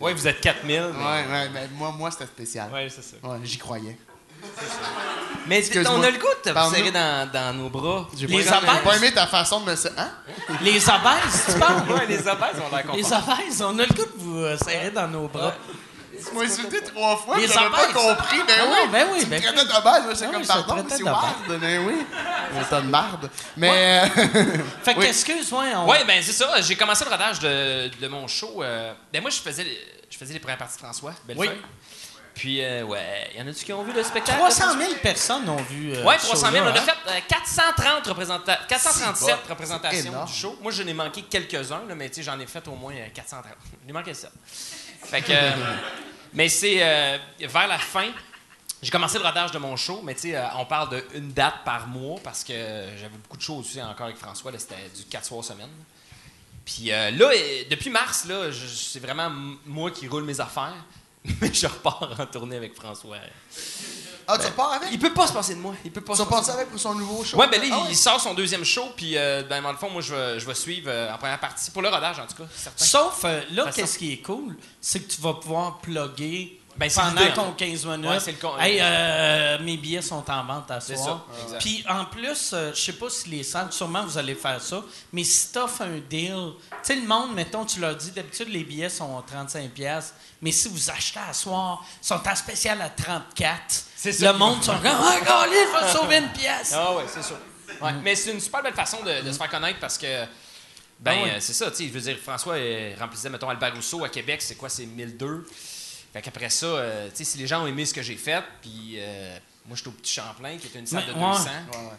[0.00, 0.64] Oui, vous êtes 4000.
[0.92, 2.70] mais- Ouais, ouais, mais moi, moi c'était spécial.
[2.72, 3.16] Ouais, c'est ça.
[3.26, 3.96] Ouais, j'y croyais.
[5.46, 6.76] Mais on a le goût de Parle-nous.
[6.76, 8.06] serrer dans, dans nos bras.
[8.16, 8.70] J'ai Les pas, abeilles.
[8.74, 9.76] j'ai pas aimé ta façon de me.
[9.76, 10.10] se- Hein?
[10.60, 11.88] Les obèses, tu parles?
[11.90, 13.02] Ouais, les obèses, on l'a compris.
[13.02, 15.54] Les obèses, on a le goût de vous euh, serrer dans nos bras.
[16.28, 17.36] Tu m'as insulté trois fois,
[17.70, 18.38] pas compris.
[18.46, 20.46] Ben Ah oui, ben oui, Tu ben me traitais de base, moi, j'étais Ah comme
[20.46, 21.60] pardon, c'est de marde.
[21.60, 21.94] Ben oui.
[22.70, 23.30] T'a de marde.
[23.56, 24.02] Mais.
[24.04, 24.06] euh,
[24.84, 25.00] Fait que,
[25.76, 25.90] on...
[25.90, 26.60] Oui, ben c'est ça.
[26.60, 28.62] J'ai commencé le rodage de, mon show.
[28.62, 29.78] euh, ben moi, je faisais, les-
[30.10, 31.48] je faisais les premières parties de François, Bellefeuille.
[31.48, 31.62] Oui.
[32.34, 34.38] Puis, euh, ouais, il y en a-tu qui ont vu le spectacle?
[34.38, 35.92] 300 000 personnes ont vu.
[35.94, 36.64] euh, Ouais, ce 300 000.
[36.64, 36.82] On a hein?
[36.82, 39.38] fait euh, 430 représenta- 437 C'est bon.
[39.50, 40.58] représentations du show.
[40.60, 43.54] Moi, je n'ai manqué quelques-uns, mais tu sais, j'en ai fait au moins euh, 430.
[43.82, 44.28] Je n'ai manqué ça.
[45.04, 45.32] Fait que.
[46.34, 48.10] mais c'est euh, vers la fin.
[48.82, 51.64] J'ai commencé le rodage de mon show, mais tu sais, euh, on parle d'une date
[51.64, 54.52] par mois parce que j'avais beaucoup de choses aussi encore avec François.
[54.58, 55.70] C'était du 4 soirs semaine.
[56.64, 57.30] Puis euh, là,
[57.70, 59.30] depuis mars, là, c'est vraiment
[59.64, 60.74] moi qui roule mes affaires.
[61.40, 63.16] Mais je repars en tournée avec François.
[64.26, 64.88] Ah, tu repars avec?
[64.92, 65.74] Il peut pas se passer de moi.
[65.84, 67.36] Il peut pas Tu se repars passer de avec pour son nouveau show?
[67.38, 67.88] Ouais, ben là, Ah il, ouais?
[67.90, 70.46] il sort son deuxième show, puis euh, ben, dans le fond, moi, je vais, je
[70.46, 71.70] vais suivre euh, en première partie.
[71.70, 72.84] Pour le rodage, en tout cas, certain.
[72.84, 77.00] Sauf, euh, là, qu'est-ce qui est cool, c'est que tu vas pouvoir plugger Ben, c'est
[77.00, 78.10] pendant ton 15 minutes.
[78.10, 81.26] Ouais, c'est le con- Hey, euh, mes billets sont en vente à soir.
[81.60, 84.82] Puis en plus, euh, je sais pas si les salles, sûrement vous allez faire ça,
[85.12, 86.34] mais si t'offres un deal,
[86.70, 90.50] tu sais, le monde, mettons, tu leur dis, d'habitude, les billets sont 35$, piastres, mais
[90.50, 93.84] si vous achetez à soir, ils sont en spécial à 34$.
[93.96, 96.72] C'est ça Le monde va- sont comme, ah, Gaulier, je vais sauver une pièce.
[96.74, 97.36] Ah ouais, c'est sûr.
[97.80, 100.24] Ouais, Mais c'est une super belle façon de, de se faire connaître parce que,
[100.98, 103.74] ben, Ah euh, c'est ça, tu sais, je veux dire, François euh, remplissait, mettons, Albert
[103.74, 105.46] Rousseau à Québec, c'est quoi, c'est 1002.
[106.14, 108.42] Fait qu'après ça, euh, tu sais, si les gens ont aimé ce que j'ai fait,
[108.62, 109.36] puis euh,
[109.66, 111.32] moi, j'étais au Petit Champlain, qui est une salle Mais- de ouais.
[111.38, 111.50] 200,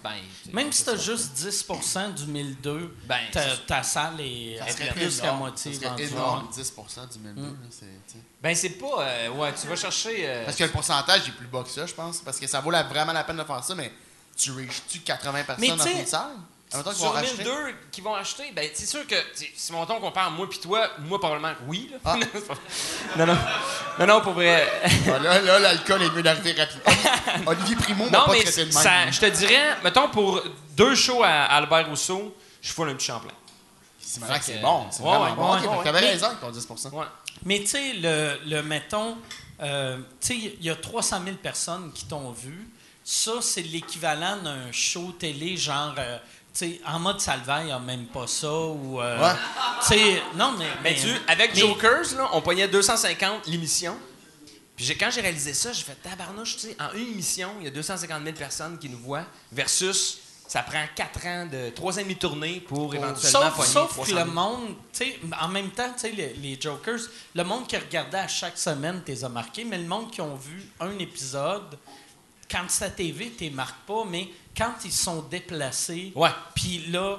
[0.03, 0.11] ben,
[0.53, 4.71] Même si c'est t'as juste 10% du 1002, Ben, ta, c'est salle est Ça à
[4.71, 6.03] serait plus qu'à moitié Ça serait vendue.
[6.03, 6.73] énorme, 10
[7.11, 7.41] du 1002.
[7.41, 7.85] là, c'est-.
[8.41, 10.15] Ben, c'est pas, euh, ouais, tu vas chercher...
[10.29, 12.19] euh, Parce que le pourcentage est plus bas que ça, je pense.
[12.19, 13.91] Parce que ça vaut la- vraiment la peine de faire ça, mais
[14.37, 16.31] tu reaches-tu 80 personnes dans une salle?
[16.83, 17.43] Sur vont racheter.
[17.43, 17.51] 1002
[17.91, 19.15] qui vont acheter, ben c'est sûr que
[19.55, 21.89] si mon ton compare moi puis toi, moi probablement oui.
[21.91, 21.97] Là.
[22.05, 22.15] Ah.
[23.17, 23.37] non non.
[23.99, 24.67] Non non pour vrai.
[25.07, 26.93] Ah, là, là, l'alcool est mieux d'arriver rapidement.
[27.47, 28.83] Olivier Primo m'a non pas mais traité de même.
[28.83, 30.41] ça, je te dirais, mettons pour
[30.75, 33.31] deux shows à Albert Rousseau, je fous un petit Champlain.
[33.99, 34.85] C'est malade que c'est bon.
[34.91, 35.51] C'est ouais, vraiment ouais, bon.
[35.51, 35.77] ouais, Ok, fait ouais.
[35.79, 37.05] que T'avais Mais- raison avec ton 10 Ouais.
[37.43, 39.17] Mais tu sais, le, le mettons,
[39.61, 42.69] euh, tu sais, il y a 300 000 personnes qui t'ont vu.
[43.03, 46.17] Ça, c'est l'équivalent d'un show télé, genre, euh,
[46.57, 48.49] tu sais, en mode salvaire, il n'y a même pas ça.
[48.51, 50.21] Ou, euh, Ouais.
[50.35, 50.67] Non, mais.
[50.83, 53.95] Mais tu avec mais- Jokers là, on pognait 250 l'émission.
[54.75, 57.65] Puis j'ai- quand j'ai réalisé ça, j'ai fait tabarnouche, tu sais, en une émission, il
[57.65, 61.95] y a 250 000 personnes qui nous voient versus ça prend 4 ans de 3
[61.95, 64.25] ans et demi de tournée pour éventuellement Sauf, pogner sauf 300 que 000.
[64.25, 66.99] le monde, tu sais, en même temps, tu sais, les, les Jokers,
[67.33, 70.35] le monde qui regardait à chaque semaine, t'es a marqué, mais le monde qui ont
[70.35, 71.77] vu un épisode,
[72.49, 76.13] quand c'est à TV, t'es marques pas, mais quand ils sont déplacés,
[76.55, 77.17] puis là,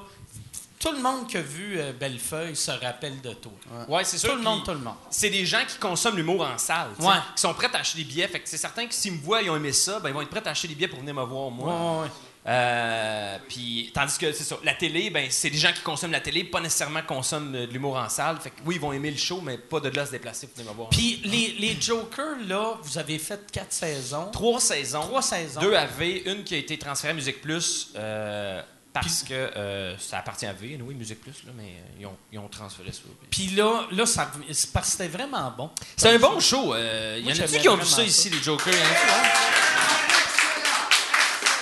[0.79, 3.53] tout le monde qui a vu euh, Bellefeuille se rappelle de toi.
[3.89, 4.31] Ouais, c'est sûr.
[4.31, 4.95] Tout le monde, tout le monde.
[5.11, 7.15] C'est des gens qui consomment l'humour en salle, tu Ouais.
[7.35, 8.29] qui sont prêts à acheter des billets.
[8.29, 10.21] Fait que c'est certain que s'ils me voient, ils ont aimé ça, ben ils vont
[10.23, 12.03] être prêts à acheter des billets pour venir me voir moi.
[12.03, 12.09] Ouais.
[12.49, 16.21] Euh, puis, tandis que c'est ça, la télé, ben, c'est des gens qui consomment la
[16.21, 18.39] télé, pas nécessairement consomment de l'humour en salle.
[18.41, 20.57] Fait que oui, ils vont aimer le show, mais pas de là se déplacer pour
[20.59, 20.91] venir me voir.
[20.91, 24.31] Puis les, les Jokers, là, vous avez fait quatre saisons.
[24.31, 25.01] trois saisons.
[25.01, 25.61] Trois saisons.
[25.61, 29.99] Deux à V, une qui a été transférée à Musique Plus euh, parce que euh,
[29.99, 32.93] ça appartient à V, oui, Musique Plus, là, mais euh, ils, ont, ils ont transféré
[32.93, 33.01] ça.
[33.29, 35.71] Puis là, là ça, c'est parce que c'était vraiment bon.
[35.97, 36.75] C'est un bon show.
[36.75, 38.03] euh, Il y en a qui ont vu ça ça.
[38.05, 38.73] ici, les Jokers?
[38.73, 39.31] y en a-tu, hein?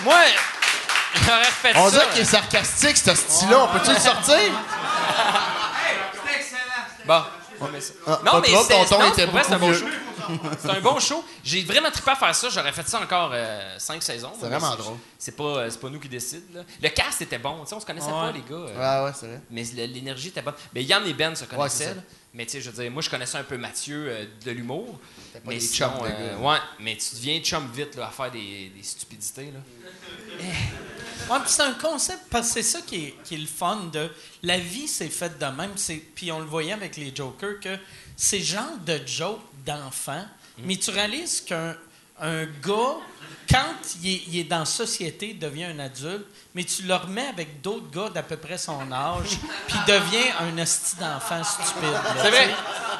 [0.05, 0.21] Moi,
[1.15, 1.91] j'aurais On ça.
[1.91, 3.65] dirait qu'il est sarcastique, ce style-là.
[3.65, 4.39] On peut-tu le sortir?
[7.07, 7.23] Bon,
[7.61, 7.93] on met ça.
[8.07, 9.85] Ah, non, mais c'est ton ton non, était pour vrai, c'est un bon show.
[10.59, 11.23] C'est un bon show.
[11.45, 12.49] J'ai vraiment trippé à faire ça.
[12.49, 14.33] J'aurais fait ça encore euh, cinq saisons.
[14.41, 14.97] C'est Mais vraiment drôle.
[15.19, 16.47] C'est pas, euh, c'est pas nous qui décident.
[16.55, 16.63] là.
[16.83, 17.61] Le cast était bon.
[17.63, 18.47] Tu sais, on se connaissait pas, les gars.
[18.57, 19.41] euh, Ouais, ouais, c'est vrai.
[19.51, 20.55] Mais le- l'énergie était bonne.
[20.73, 21.95] Mais Yann et Ben se Ouais, c'est connaissaient.
[21.97, 22.01] là.
[22.33, 24.99] mais tu sais, je veux dire, moi, je connaissais un peu Mathieu euh, de l'humour.
[25.35, 26.49] pas Mais des sinon, chums de euh, gars.
[26.49, 29.53] ouais, mais tu deviens chum vite là, à faire des, des stupidités.
[29.53, 29.61] Là.
[31.31, 34.11] Ouais, c'est un concept, parce que c'est ça qui est, qui est le fun de.
[34.43, 35.73] La vie, c'est fait de même.
[35.77, 37.79] c'est- Puis on le voyait avec les Jokers, que
[38.17, 40.25] c'est genre de joke d'enfant,
[40.59, 41.77] mais tu réalises qu'un
[42.21, 42.97] un gars,
[43.51, 47.27] quand il est, il est dans la société, devient un adulte, mais tu le remets
[47.27, 49.31] avec d'autres gars d'à peu près son âge,
[49.69, 51.91] puis devient un hostie d'enfant stupide.
[52.23, 52.55] C'est vrai.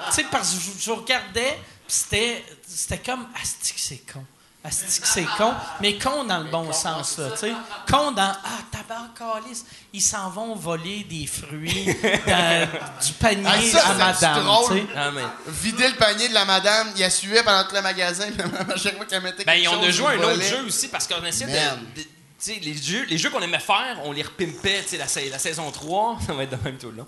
[0.09, 0.25] tu sais.
[0.31, 4.25] Parce que je, je regardais, puis c'était, c'était comme Asti c'est con.
[4.67, 5.53] Asti que c'est con,
[5.83, 7.53] mais con dans le bon sens, là, tu sais.
[7.91, 11.95] Con dans Ah, tabac, calice, ils s'en vont voler des fruits
[12.27, 12.69] dans-
[13.07, 14.73] du panier Ah, ça, à c'est madame, drôle.
[14.81, 14.93] tu sais.
[14.97, 15.21] Ah, mais...
[15.49, 18.25] Vider le panier de la madame, il a suivi pendant tout le magasin,
[18.73, 20.49] à chaque fois qu'elle mettait Ben, quelque on a joué un autre volait.
[20.49, 21.81] jeu aussi parce qu'on essayait Man.
[21.95, 22.01] de.
[22.01, 22.07] de-
[22.43, 25.09] tu sais, les jeux, les jeux qu'on aimait faire, on les repimpait, tu sais, la,
[25.09, 27.07] sa- la saison 3, ça va être de même tout le long.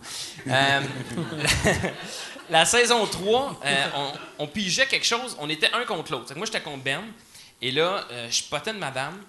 [0.48, 0.80] Euh,
[2.50, 4.12] la, la saison 3, euh, on,
[4.44, 6.28] on pigeait quelque chose, on était un contre l'autre.
[6.28, 7.00] Fait que Moi, j'étais contre Ben,
[7.62, 9.20] et là, euh, je potais de madame,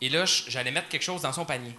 [0.00, 1.76] et là, j'allais mettre quelque chose dans son panier.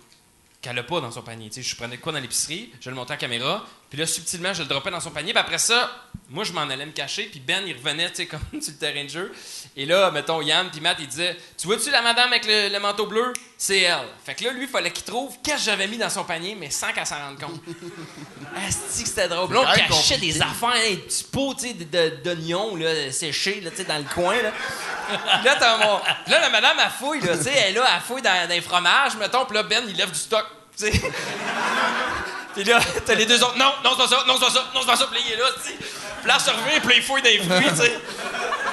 [0.64, 1.50] Qu'elle n'a pas dans son panier.
[1.50, 4.54] Tu sais, je prenais quoi dans l'épicerie, je le montais la caméra, puis là, subtilement,
[4.54, 5.34] je le dropais dans son panier.
[5.34, 5.92] Puis après ça,
[6.30, 8.78] moi, je m'en allais me cacher, puis Ben, il revenait, tu sais, comme sur le
[8.80, 9.32] terrain de jeu.
[9.76, 12.80] Et là, mettons, Yann puis Matt, il disait Tu vois-tu la madame avec le, le
[12.80, 13.34] manteau bleu?
[13.58, 14.08] C'est elle.
[14.26, 16.56] Fait que là, lui, il fallait qu'il trouve qu'est-ce que j'avais mis dans son panier,
[16.58, 17.62] mais sans qu'elle s'en rende compte.
[18.68, 19.54] Asti que c'était drôle.
[19.54, 20.18] Là, on cachait compliqué.
[20.18, 21.74] des affaires, hein, des petits pots, tu sais,
[22.24, 24.52] d'oignons, là, séchés, là, tu sais, dans le coin, là.
[25.44, 28.02] Là, t'as mon- puis là, la madame, elle fouille, là, tu sais, elle là, elle
[28.02, 30.46] fouille dans, dans les fromages, mettons, puis là, Ben, il lève du stock.
[32.54, 34.64] Puis là, t'as les deux autres, non, non, c'est pas ça, non, c'est pas ça,
[34.76, 35.76] non, c'est pas ça, puis là, il est là, tu sais.
[35.76, 38.00] Puis là, revient, puis là, il fouille dans les fruits, tu sais.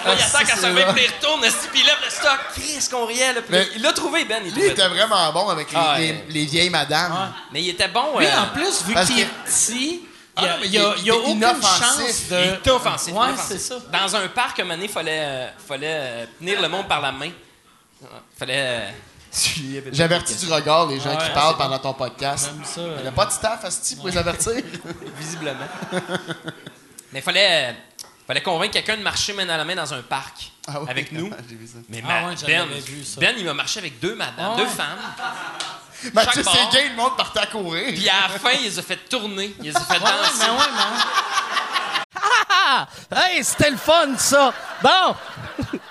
[0.04, 2.38] Là, il attend qu'elle se revienne, puis il retourne, puis il lève le stock.
[2.52, 3.40] Chris, qu'on riait, là.
[3.40, 4.42] Puis Mais- il l'a trouvé, Ben.
[4.44, 4.88] Il Lui, il était ça.
[4.90, 6.24] vraiment bon avec les, Ah, les- ouais.
[6.28, 7.32] les vieilles madames.
[7.52, 8.18] Mais il était bon.
[8.18, 10.02] Lui, euh, en plus, vu parce qu'il est que- petit,
[10.36, 11.20] Ah il y a, non, mais il y a- il- il y a il est
[11.22, 11.86] aucune inoffensif.
[11.86, 12.36] chance de.
[12.44, 13.14] Il était offensif.
[13.14, 13.46] Ouais, inoffensif.
[13.48, 13.74] c'est ça.
[13.90, 16.86] Dans un parc, à un moment donné, il fallait, euh, fallait euh, tenir le monde
[16.86, 17.30] par la main.
[18.02, 18.06] Il
[18.38, 18.54] fallait.
[18.56, 18.94] euh, avec-
[19.92, 22.50] J'avertis du regard les gens Ouais, qui parlent pendant ton podcast.
[22.76, 24.52] Il n'y a pas de staff, Asti, pour les avertir.
[25.18, 25.66] Visiblement.
[27.12, 27.72] Mais il fallait, euh,
[28.26, 31.12] fallait convaincre quelqu'un de marcher main dans la main dans un parc Ah ouais, avec
[31.12, 31.30] nous.
[31.48, 31.78] J'ai vu ça.
[31.88, 33.20] Mais Ah ma- ouais, j'en ben, vu ça.
[33.20, 34.98] ben, il m'a marché avec deux madames, Ah deux femmes.
[36.14, 37.88] Mathieu, c'est gay, le monde partait à courir.
[37.88, 39.54] Puis à la fin, il les a fait tourner.
[39.58, 40.38] Il les a fait Ouais, ouais, danser.
[40.40, 42.22] mais ouais, mais ouais.
[42.52, 42.88] Ah!
[43.14, 44.52] Hey, c'était le fun, ça!
[44.82, 45.14] Bon!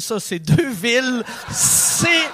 [0.00, 0.20] ça.
[0.20, 1.22] C'est deux villes.
[1.50, 2.28] C'est...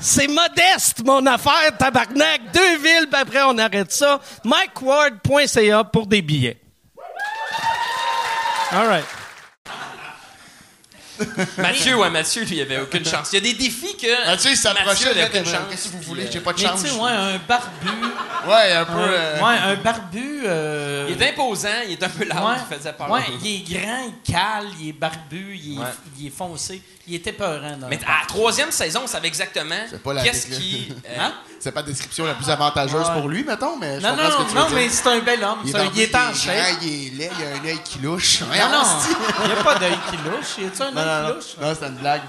[0.00, 2.52] C'est modeste, mon affaire, tabarnak.
[2.52, 4.20] Deux villes, puis après, on arrête ça.
[4.44, 6.56] MikeWard.ca pour des billets.
[8.70, 9.17] All right.
[11.58, 13.28] Mathieu, ouais, Mathieu, lui, il avait aucune chance.
[13.32, 14.26] Il y a des défis que.
[14.26, 15.14] Mathieu, il s'approchait.
[15.14, 15.54] Là, aucune chance.
[15.70, 16.28] Qu'est-ce que vous voulez?
[16.30, 16.82] J'ai pas de Mais chance.
[16.82, 17.88] tu sais, ouais, un barbu.
[18.48, 18.92] Ouais, un peu.
[18.98, 20.40] euh, Ouais, un barbu.
[20.46, 23.10] euh, Il est imposant, il est un peu large, ouais, il faisait peur.
[23.10, 25.86] ouais, il est grand, il cale, il est barbu, il est, Ouais.
[26.18, 26.80] il est foncé.
[27.08, 27.76] Il était peurant.
[27.78, 30.92] Dans Mais à la troisième saison, on savait exactement C'est pas la qu'est-ce qui.
[31.08, 31.32] euh, Hein?
[31.58, 33.12] C'est pas la description la plus avantageuse Ouais.
[33.14, 34.76] pour lui, mettons, mais je Non, comprends non, ce non, que tu veux non dire.
[34.76, 35.58] mais c'est un bel homme.
[35.64, 35.78] Il est, ça.
[35.78, 36.76] barbu, Il est en grand, shape.
[36.82, 38.40] il est laid, il a un œil qui louche.
[38.42, 40.58] Non, non, il n'y a pas d'œil qui louche.
[40.58, 41.34] Y a-tu un Non, œil non, qui non.
[41.34, 41.56] louche?
[41.60, 42.22] Non, c'était une blague.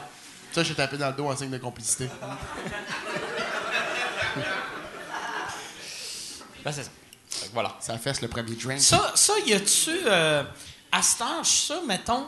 [0.52, 2.10] Ça, j'ai tapé dans le dos en signe de complicité.
[6.64, 6.90] Ben, c'est ça.
[7.30, 7.76] Fait que voilà.
[7.80, 8.82] Ça fesse le premier drink.
[8.82, 9.92] Ça, ça y a-tu.
[10.06, 10.44] euh,
[10.92, 12.26] à cet âge, ça, mettons,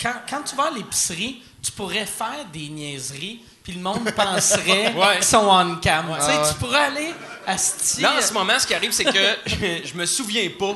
[0.00, 4.92] quand, quand tu vas à l'épicerie, tu pourrais faire des niaiseries puis le monde penserait
[4.94, 5.16] Ouais.
[5.16, 6.06] qu'ils sont on cam.
[6.18, 7.14] tu sais, pourrais aller
[7.46, 9.36] à Sti, Là, en ce moment, ce qui arrive, c'est que
[9.86, 10.74] je me souviens pas.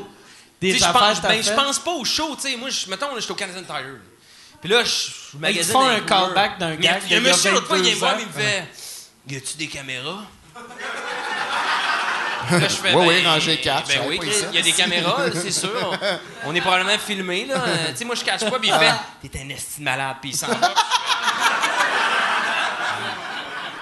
[0.60, 2.56] des Tu sais, je affaires pense, ben, je pense pas au show, tu sais.
[2.56, 3.98] Moi, je, mettons, j'étais au Canadian Tire.
[4.60, 4.90] Puis là, je,
[5.32, 7.78] je magasine font dans un callback d'un gag Il y a un monsieur, l'autre fois,
[7.78, 8.66] il vient me 22 voir, il me fait
[9.28, 10.22] Y a-tu des caméras
[12.50, 14.20] Là, je fais, Oui, oui, ben, rangée quatre, je Ben savais oui,
[14.50, 15.98] il y a des caméras, c'est sûr.
[16.44, 17.56] On est probablement filmé, là.
[17.66, 19.00] Euh, Tu sais, moi, je cache pas, puis il fait Ah.
[19.30, 20.74] T'es un esti de malade, puis il s'en va.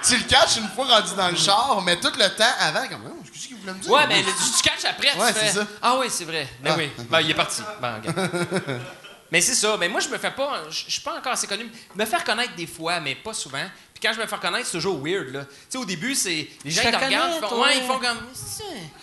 [0.07, 3.01] Tu le catches une fois rendu dans le char, mais tout le temps avant, comme,
[3.09, 3.91] oh, qu'est-ce qu'il voulait me dire?
[3.91, 5.65] Ouais, mais le- tu, tu catches après, tu Ouais, c'est ça.
[5.81, 6.47] Ah oui, c'est vrai.
[6.61, 6.77] Ben Ah.
[6.77, 6.89] oui.
[7.09, 7.61] Ben, il est parti.
[7.81, 8.29] Ben, regarde.
[9.31, 9.75] mais c'est ça.
[9.77, 10.63] Mais moi, je me fais pas.
[10.69, 11.69] Je suis pas encore assez connu.
[11.95, 13.65] Me faire connaître des fois, mais pas souvent.
[13.93, 15.45] Puis quand je me fais connaître, c'est toujours weird, là.
[15.45, 16.47] Tu sais, au début, c'est.
[16.63, 18.17] Les gens, ils te regardent, ils font, ouais, ils font comme.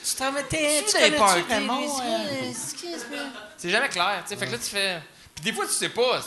[0.04, 0.92] Tu t'en mettais, tu
[1.58, 2.52] lui, euh?
[3.56, 4.36] c'est- jamais clair, tu sais.
[4.36, 5.00] Fait que là, tu fais.
[5.34, 6.22] Puis des fois, tu sais pas.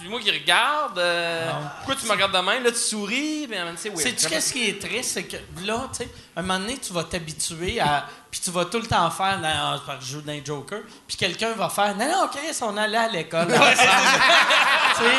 [0.00, 0.98] C'est moi qui regarde.
[0.98, 2.62] euh, pourquoi tu me regardes de même?
[2.62, 3.46] Là, tu souris.
[3.48, 4.00] Ben, c'est weird.
[4.02, 5.10] Sais-tu qu'est-ce qui est triste?
[5.14, 8.06] C'est que là, tu sais, un moment donné, tu vas t'habituer à.
[8.30, 9.38] Puis tu vas tout le temps faire.
[9.40, 10.80] Non, non, c'est parce que je joue dans les Joker.
[11.06, 11.96] Puis quelqu'un va faire.
[11.96, 13.48] Non, non, Chris, on allait à l'école.
[13.52, 15.10] ensemble.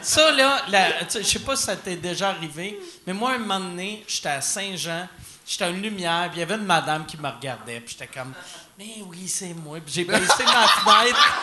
[0.00, 0.62] Ça, là,
[1.14, 4.40] je sais pas si ça t'est déjà arrivé, mais moi, un moment donné, j'étais à
[4.42, 5.08] Saint-Jean,
[5.46, 8.32] j'étais une lumière, puis il y avait une madame qui me regardait, puis j'étais comme.
[8.78, 9.78] Mais oui, c'est moi.
[9.84, 11.34] Puis j'ai baissé ma fenêtre.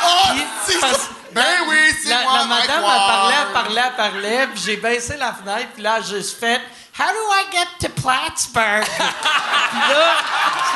[0.30, 1.08] Puis, c'est parce- ça.
[1.32, 5.32] Ben oui, c'est moi, La madame, parlait, elle parlait, elle parlait, puis j'ai baissé la
[5.34, 6.60] fenêtre, puis là, j'ai juste fait
[6.98, 8.84] How do I get to Plattsburgh?
[9.70, 10.14] puis là,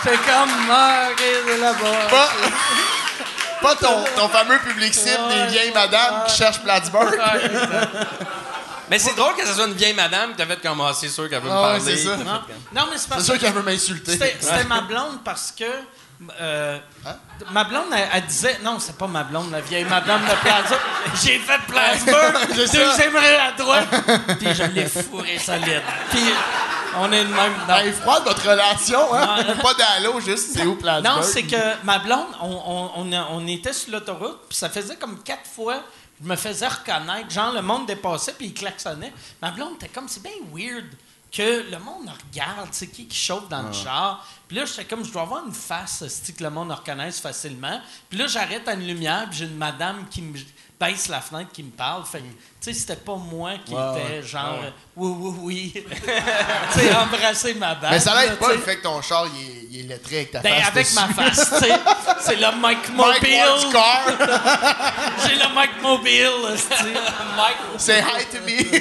[0.04, 2.08] j'étais comme, ah, ok, c'est là-bas.
[2.10, 2.28] Pas,
[3.62, 7.18] pas ton, ton fameux public cible des vieilles madames qui cherchent Plattsburgh.
[8.90, 11.08] Mais c'est drôle que ce soit une vieille madame qui t'a fait comme Ah, c'est
[11.08, 11.96] sûr qu'elle veut me Ah ouais, parler.
[11.96, 12.16] c'est ça.
[12.16, 12.24] non,
[12.74, 14.12] non, mais c'est parce C'est sûr que qu'elle veut m'insulter.
[14.12, 15.64] c'était c'était ma blonde parce que.
[16.40, 16.78] euh,
[17.50, 18.58] Ma blonde, elle, elle disait.
[18.62, 20.78] Non, c'est pas ma blonde, la vieille madame de Plaza.
[21.22, 22.84] J'ai fait Plattsburgh, C'est ça.
[22.84, 23.88] deuxième rue à droite.
[24.38, 25.82] Puis je l'ai fourré solide.
[26.10, 26.20] Puis
[26.98, 27.52] on est de même.
[27.66, 29.44] dans- Elle est froide, votre relation, hein?
[29.62, 31.16] Pas d'allô, juste c'est où Plattsburgh?
[31.16, 34.68] Non, c'est que ma blonde, on, on, on, a- on était sur l'autoroute, puis ça
[34.70, 35.82] faisait comme quatre fois,
[36.22, 37.30] je me faisais reconnaître.
[37.30, 39.12] Genre, le monde dépassait, puis il klaxonnait.
[39.40, 40.86] Ma blonde était comme, c'est bien weird
[41.32, 44.26] que le monde regarde, c'est qui qui chauffe dans le char.
[44.46, 46.04] Puis là, j'étais comme, je dois avoir une face,
[46.36, 47.80] que le monde reconnaisse facilement.
[48.08, 50.38] Puis là, j'arrête à une lumière, puis j'ai une madame qui me
[50.82, 52.04] baisse la fenêtre, qui me parle.
[52.04, 52.30] Fait que, tu
[52.60, 54.58] sais, c'était pas moi qui était genre,
[54.96, 55.34] oui, oui,
[55.74, 55.84] oui.
[56.72, 57.92] tu sais, embrasser ma bague.
[57.92, 60.16] Mais ça l'aide pas tu le fait que ton char, il est, il est lettré
[60.16, 60.94] avec ta Ben, face avec dessus.
[60.96, 61.72] ma face, tu sais.
[62.20, 63.22] C'est le Mike Mobile.
[65.26, 66.58] J'ai le Mike Mobile,
[67.78, 68.80] say hi to me.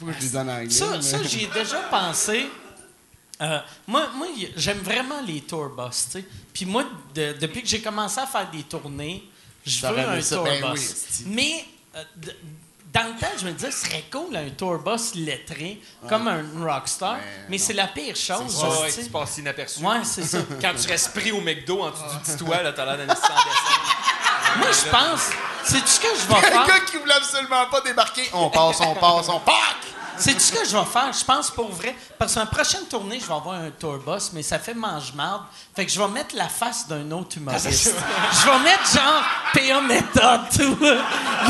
[0.00, 0.70] Faut que je lui donne en anglais.
[0.70, 2.48] Ça, mais- ça j'y ai déjà pensé.
[3.40, 4.26] Euh, moi, moi
[4.56, 6.24] j'aime vraiment les tour bus, tu sais.
[6.52, 6.84] Puis moi,
[7.14, 9.22] de- depuis que j'ai commencé à faire des tournées,
[9.68, 10.36] je veux un ça?
[10.36, 10.94] tour Ben bus.
[11.20, 11.24] oui.
[11.26, 11.64] Mais
[11.96, 12.02] euh,
[12.92, 16.42] dans le temps, je me disais, ce serait cool un tour bus lettré, comme un
[16.64, 17.18] rockstar.
[17.48, 18.62] mais c'est la pire chose.
[18.62, 19.04] Ouais, ouais, tu sais.
[19.04, 19.80] tu passes inaperçu.
[19.84, 20.38] Ouais, c'est ça.
[20.60, 23.06] Quand tu restes pris au McDo en dessous du petit toit, là, t'as l'air d'un
[23.14, 23.34] dessin.
[24.56, 25.30] moi, je pense,
[25.64, 26.66] c'est ce que je vais Un faire?
[26.66, 28.28] gars qui voulait absolument pas débarquer.
[28.32, 29.76] On passe, on passe, on pack!
[30.18, 31.94] C'est ce que je vais faire, je pense pour vrai.
[32.18, 35.42] Parce que ma prochaine tournée, je vais avoir un tour bus, mais ça fait mange-marde.
[35.74, 37.94] Fait que je vais mettre la face d'un autre humoriste.
[38.32, 39.22] je vais mettre genre
[39.54, 39.80] P.A.
[39.80, 40.76] Méthode, tout.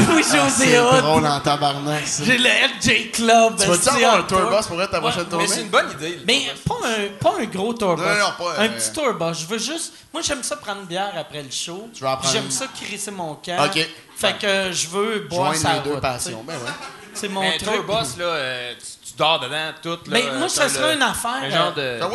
[0.03, 2.25] Louis-José Ah, C'est drôle en tabarnak, ça.
[2.25, 3.57] J'ai le FJ Club.
[3.59, 5.47] Tu vas-tu avoir un tour bus pour être ta prochaine Mais tournée?
[5.49, 6.21] c'est une bonne idée.
[6.27, 8.05] Mais pas un, pas un gros tour bus.
[8.05, 9.39] Non, non, pas, un euh, petit tour bus.
[9.41, 9.93] Je veux juste.
[10.12, 11.89] Moi, j'aime ça prendre une bière après le show.
[11.95, 12.51] Tu vas en prendre J'aime une.
[12.51, 13.64] ça crisser mon camp.
[13.66, 13.89] OK.
[14.16, 16.43] Fait que je veux boire Joindre sa les deux route, passions.
[16.47, 16.71] Ben ouais.
[17.15, 17.75] C'est mon Mais un truc.
[17.75, 17.85] tour
[18.19, 19.89] là, euh, tu, tu dors dedans, tout.
[19.91, 21.31] Là, Mais moi, t'as ça serait le- une affaire.
[21.43, 22.01] Un genre euh, de.
[22.01, 22.09] Ben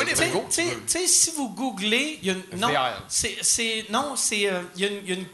[0.49, 2.69] Tu sais- si vous googlez, il y a une, non,
[3.07, 5.25] c'est, c'est- non, c'est, euh, il y a une- y a une-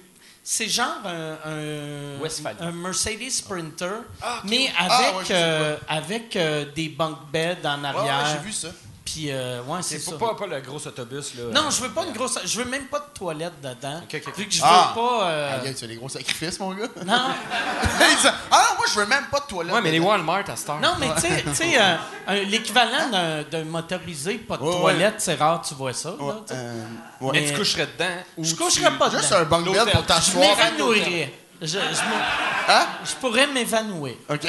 [0.44, 3.92] c'est genre un, un, un Mercedes Sprinter,
[4.22, 4.50] Ah, ok.
[4.50, 8.18] mais Ah, avec, ouais, je sais euh, avec euh, des bunk beds en Ouais, arrière.
[8.24, 8.70] ouais, j'ai vu ça.
[9.12, 10.12] Puis, euh, ouais, c'est ça.
[10.18, 11.44] pas, pas le gros autobus, là.
[11.52, 12.38] Non, je veux pas une grosse.
[12.46, 14.02] Je veux même pas de toilette dedans.
[14.38, 14.92] Vu que je Ah.
[14.96, 15.24] veux pas.
[15.30, 16.88] euh, Ah, gars, tu fais des gros sacrifices, mon gars.
[17.06, 17.14] non,
[18.52, 19.74] ah moi, je veux même pas de toilette.
[19.74, 20.00] Ouais, mais les.
[20.00, 20.80] Walmart à heure.
[20.82, 23.10] non, mais tu sais- tu sais, euh, l'équivalent
[23.52, 24.80] d'un, motorisé, pas de Ouais, ouais.
[24.82, 26.12] toilette, c'est rare, tu vois ça.
[26.12, 26.84] Ouais, euh,
[27.22, 27.30] ouais.
[27.34, 28.10] Mais Mais- tu coucherais dedans.
[28.38, 29.20] ou Je tu- coucherais pas dedans.
[29.22, 30.56] Juste un bunk bed pour Je t'asseoir.
[30.58, 31.34] m'évanouirais.
[31.62, 31.78] Je,
[32.72, 32.86] Hein?
[33.04, 34.16] je pourrais m'évanouir.
[34.30, 34.42] OK.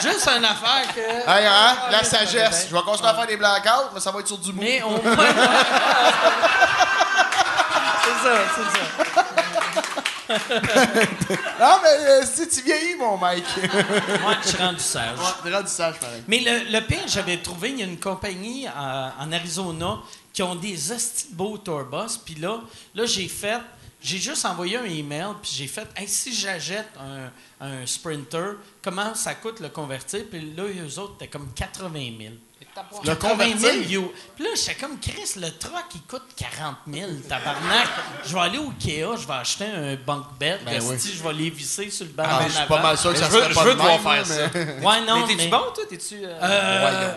[0.00, 1.00] Juste une affaire que.
[1.00, 1.76] Hey, hein?
[1.90, 2.68] La sagesse.
[2.70, 4.60] Je vais continuer à faire des blackouts, mais ça va être sur du mou.
[4.62, 5.02] Mais au moins.
[8.04, 9.24] c'est ça, c'est ça.
[11.60, 13.44] Ah, mais euh, si tu vieillis, mon Mike.
[14.22, 15.18] Moi, je suis rendu sage.
[15.42, 16.22] T'es rendu sage, pareil.
[16.28, 19.98] Mais le, le pire, j'avais trouvé, il y a une compagnie euh, en Arizona
[20.32, 20.76] qui ont des
[21.30, 22.18] beaux tourbus.
[22.24, 22.60] Puis là,
[22.94, 23.58] là j'ai fait,
[24.00, 27.30] j'ai juste envoyé un email, puis j'ai fait hey, si j'achète un,
[27.66, 30.24] un Sprinter, comment ça coûte le convertir?
[30.30, 32.34] Puis là, eux autres, c'était comme 80 000.
[33.02, 33.90] Le 80 000 convertir?
[33.90, 34.12] you.
[34.36, 37.88] Puis là, j'étais comme Chris, le truck, il coûte 40 000, tabarnak.
[38.24, 40.96] je vais aller au Ikea, je vais acheter un bunk bed, Ben oui.
[41.12, 43.12] je vais les visser sur le banc Ah, en mais je suis pas mal sûr
[43.12, 44.46] que Mais ça je veux- serait je pas veux de devoir faire ça.
[44.46, 45.84] Ouais, non, mais t'es-tu mais- bon, toi?
[45.88, 46.24] T'es-tu.
[46.24, 47.12] euh, Euh,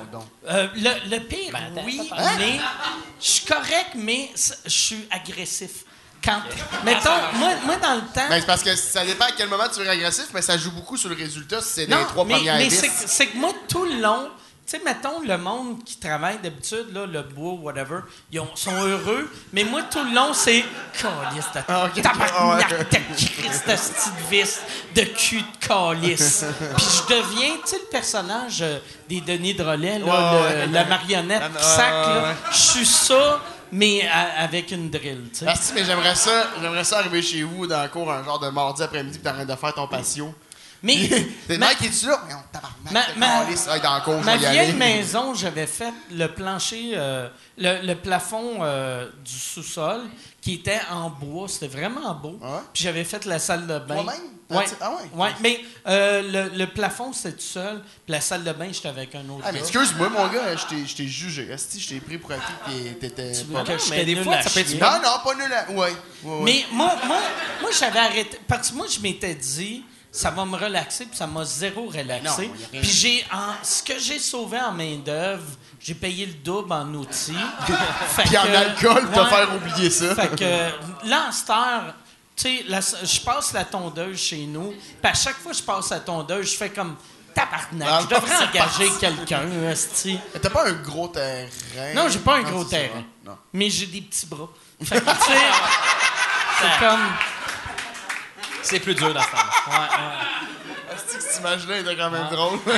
[0.50, 2.38] euh, le, le pire, Ben, oui, attends.
[2.40, 2.60] mais
[3.22, 4.32] je suis correct, mais
[4.66, 5.86] je suis agressif.
[6.24, 6.40] Quand,
[6.86, 8.28] mettons, moi, moi, dans le temps...
[8.30, 10.72] Ben, c'est parce que ça dépend à quel moment tu es agressif, mais ça joue
[10.72, 13.52] beaucoup sur le résultat si c'est Non, les trois mais, premières mais c'est que- moi,
[13.68, 14.30] tout le long,
[14.68, 18.02] tu sais, mettons, le monde qui travaille d'habitude, là, le bois, whatever,
[18.32, 20.64] ils ont- sont heureux, mais moi, tout le long, c'est
[20.94, 24.60] calice de Ah, tabarnak, Ah, de Christ, de petite vis,
[24.94, 26.46] de cul de calice.
[26.78, 28.78] Puis je deviens, tu sais, le personnage euh,
[29.10, 30.68] des Denis Drolet, là, Ouais, le- ouais.
[30.68, 33.42] la marionnette Ah, sac, là, je suis ça,
[33.72, 35.54] mais à- avec une drill, tu sais.
[35.60, 38.50] Si, mais j'aimerais ça, j'aimerais ça arriver chez vous dans le cours un genre de
[38.50, 40.34] mardi après-midi pis t'arrêtes de faire ton patio.
[40.84, 40.96] Mais
[41.48, 42.24] T'es ma- mec, es-tu là?
[42.28, 44.74] Mais on tabarnak, Ma- t'es ma- dans le cours, Ma vieille aller.
[44.74, 50.02] maison, j'avais fait le plancher, euh, le, le plafond euh, du sous-sol
[50.42, 51.48] qui était en bois.
[51.48, 52.38] C'était vraiment beau.
[52.44, 52.62] Ah ouais?
[52.74, 53.96] Puis j'avais fait la salle de bain.
[54.04, 54.22] Toi-même?
[54.50, 54.66] Ouais.
[54.82, 55.10] Ah ouais?
[55.24, 57.80] Ouais, mais euh, le, le plafond, c'était tout seul.
[58.06, 60.94] Puis la salle de bain, j'étais avec un autre Ah, mais excuse-moi, mon gars, je
[60.96, 61.50] t'ai- jugé.
[61.50, 63.32] Esti, je t'ai pris pour acquis que t'étais.
[63.32, 63.78] Tu pas que bon.
[63.78, 64.80] je mais t'ai des fois, à ça peut être chier?
[64.80, 65.72] Non, non, pas nul à.
[65.72, 66.40] Ouais, ouais.
[66.44, 67.18] Mais moi, moi,
[67.62, 68.40] moi j'avais arrêté.
[68.46, 72.52] Parce que moi, je m'étais dit, ça va me relaxer, puis ça m'a zéro relaxé.
[72.72, 75.44] Puis j'ai, en- ce que j'ai sauvé en main-d'œuvre,
[75.80, 77.34] j'ai payé le double en outils.
[78.26, 80.14] Puis en alcool pour te faire oublier ça.
[80.16, 81.94] Fait que là, en
[82.36, 82.66] tu sais,
[83.04, 86.52] je passe la tondeuse chez nous, puis à chaque fois que je passe la tondeuse,
[86.52, 86.96] je fais comme
[87.36, 87.88] tabarnak.
[87.90, 89.42] Ah, je devrais engager quelqu'un.
[89.46, 91.48] Mais T'as pas un gros terrain?
[91.94, 93.04] Non, j'ai pas un gros terrain.
[93.26, 93.38] Non.
[93.54, 94.50] Mais j'ai des petits bras.
[94.84, 95.40] Fait que, tu sais,
[96.62, 97.00] c'est comme.
[98.64, 99.90] C'est plus dur dans ce temps-là.
[100.94, 102.60] Esti, que cette image-là était quand même drôle?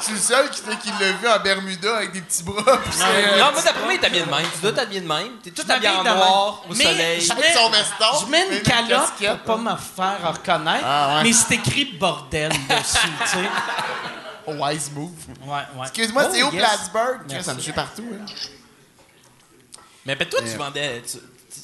[0.00, 2.78] Je suis le seul qui, qui l'a vu en Bermuda avec des petits bras.
[2.90, 4.46] c'est- Non, moi, d'après moi, il est habillé de même.
[4.54, 5.28] Tu dois t'habiller de même.
[5.42, 7.20] T'es tout habillé en noir, au Mais soleil.
[7.20, 9.12] je mets- son veston, Je mets et une une calotte
[9.44, 11.22] pour pas me faire reconnaître, Ah, ouais.
[11.24, 13.38] mais c'est écrit bordel dessus, tu sais.
[14.46, 15.10] Wise move.
[15.44, 15.82] Ouais, ouais.
[15.82, 16.62] Excuse-moi, Oh, c'est où yes.
[16.64, 17.20] Plattsburgh?
[17.28, 17.44] Merci.
[17.44, 18.06] Ça me suit partout.
[18.12, 18.24] hein.
[20.06, 21.02] Mais ben, toi, tu Mais- vendais.
[21.10, 21.18] Tu,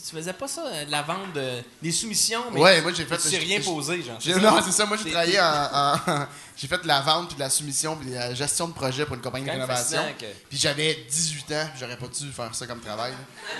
[0.08, 2.60] tu- faisais pas ça, euh, de la vente de- des soumissions, mais.
[2.60, 3.16] Ouais, moi j'ai fait.
[3.16, 4.18] Tu sais rien posé, genre?
[4.40, 4.86] Non, c'est ça.
[4.86, 5.44] Moi, j'ai travaillé en.
[5.44, 6.26] en-
[6.56, 9.04] j'ai fait de la vente, puis de la soumission, puis de la gestion de projet
[9.06, 10.02] pour une compagnie de rénovation.
[10.18, 13.12] que- Puis j'avais 18 ans, j'aurais pas dû faire ça comme travail.
[13.12, 13.18] là.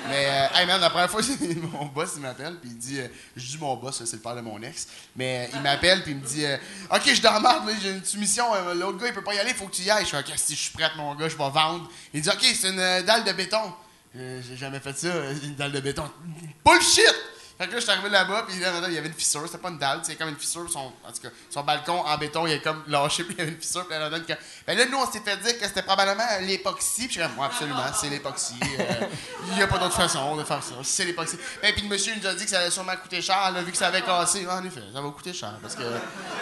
[0.09, 1.21] Mais, euh, hey man, la première fois,
[1.73, 3.01] mon boss, il m'appelle, puis il dit.
[3.01, 4.87] euh, je dis mon boss, c'est le père de mon ex.
[5.17, 6.57] Mais euh, il m'appelle, puis il me dit euh,
[6.91, 9.67] Ok, je marde, là, j'ai une soumission, l'autre gars, il peut pas y aller, faut
[9.67, 10.03] que tu y ailles.
[10.05, 11.91] Je suis Ok, si je suis prête, mon gars, je vais vendre.
[12.13, 13.73] Il dit Ok, c'est une dalle de béton.
[14.17, 16.09] Euh, j'ai jamais fait ça, euh, une dalle de béton.
[16.65, 17.03] Bullshit!
[17.57, 19.43] Fait que là, je suis arrivé là-bas, puis là, il y avait une fissure.
[19.47, 20.69] C'était pas une dalle, c'est comme une fissure.
[20.69, 23.43] Son, en tout cas, son balcon en béton, il est comme lâché, puis il y
[23.43, 23.87] avait une fissure.
[23.87, 24.33] Puis là, là, que-
[24.67, 27.07] ben là, nous, on s'est fait dire que c'était probablement l'époxy.
[27.07, 28.55] Puis je suis comme, absolument, c'est l'époxy.
[28.81, 28.85] Euh,
[29.51, 30.75] Il n'y a pas d'autre façon de faire ça.
[30.83, 31.39] C'est l'époxy.
[31.63, 33.71] Ben, puis le monsieur nous a dit que ça allait sûrement coûter cher, là, vu
[33.71, 34.45] que ça avait cassé.
[34.49, 35.85] En effet, ça va coûter cher, parce que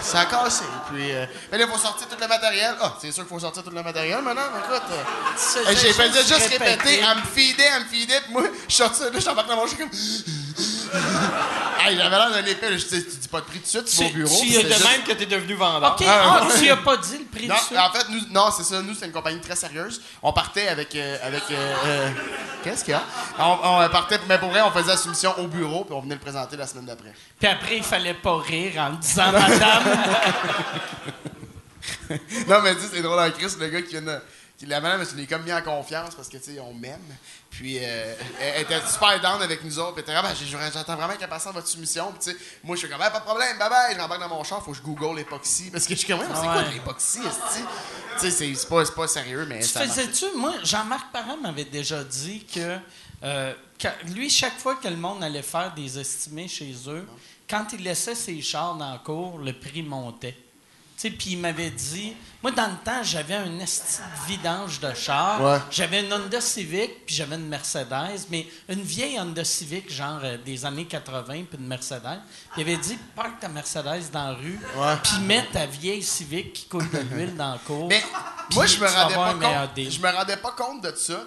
[0.01, 0.65] ça a cassé.
[0.91, 2.75] Puis, euh, ben là, il faut sortir tout le matériel.
[2.81, 4.43] Ah, c'est sûr qu'il faut sortir tout le matériel maintenant.
[4.55, 8.45] mais Écoute, euh, j'ai fait juste répéter, elle me feedait, elle me feedait, puis moi,
[8.67, 9.91] je suis sorti, là, je suis embarqué dans mon chien comme.
[11.81, 13.87] hey, j'avais l'air d'un épée, je dis, tu dis pas de prix tout de suite,
[13.87, 14.41] tu vas au Tu- bureau.
[14.43, 15.93] tu c'est de juste- même que t'es devenu vendeur.
[15.99, 17.81] OK, ah, tu as pas dit le prix Non, du sucre?
[17.81, 20.01] en fait, nous, non, c'est ça, nous, c'est une compagnie très sérieuse.
[20.23, 20.95] On partait avec.
[20.95, 22.11] euh, avec euh, euh,
[22.63, 23.03] Qu'est-ce qu'il y a?
[23.41, 26.15] On, on partait, mais pour vrai, on faisait la soumission au bureau, puis on venait
[26.15, 27.13] le présenter la semaine d'après.
[27.41, 29.83] Puis après, il fallait pas rire en disant madame.
[32.49, 34.19] non, mais dis, c'est drôle en Christ, le gars qui vient de.
[34.67, 37.01] La madame, elle s'est comme mis en confiance parce que, tu sais, on m'aime.
[37.51, 39.95] Puis, euh, elle, était super down avec nous autres.
[39.95, 42.13] Puis, elle était Ah, j'attends vraiment qu'elle passe votre soumission.
[42.13, 43.95] Puis, tu sais, moi, je suis comme, Ah, pas de problème, bye bye.
[43.95, 45.71] Je rembarque dans mon char, faut que je google l'époxy.
[45.71, 47.19] Parce que je suis comme, Ouais, mais c'est quoi l'époxy?
[48.21, 50.27] Tu sais, c'est- pas, c'est pas sérieux, mais Tu faisais-tu?
[50.37, 52.79] Moi, Jean-Marc Parent m'avait déjà dit que,
[53.25, 57.07] euh, quand- lui, chaque fois que le monde allait faire des estimés chez eux,
[57.49, 60.37] quand il laissait ses chars dans la cour, le prix montait.
[61.11, 63.51] Puis il m'avait dit, moi dans le temps, j'avais un
[64.27, 65.41] vidange de char.
[65.43, 65.59] Ouais.
[65.71, 70.37] J'avais une Honda Civic, puis j'avais une Mercedes, mais une vieille Honda Civic, genre euh,
[70.45, 72.21] des années 80, puis une Mercedes.
[72.57, 74.59] Il avait dit, parque ta Mercedes dans la rue,
[75.03, 77.89] puis mets ta vieille Civic qui coule de l'huile dans la cour.
[77.89, 78.03] Mais
[78.55, 79.33] moi, je me rendais pas
[79.67, 79.75] compte.
[79.75, 79.91] deal.
[79.93, 81.25] Je me rendais pas compte de ça.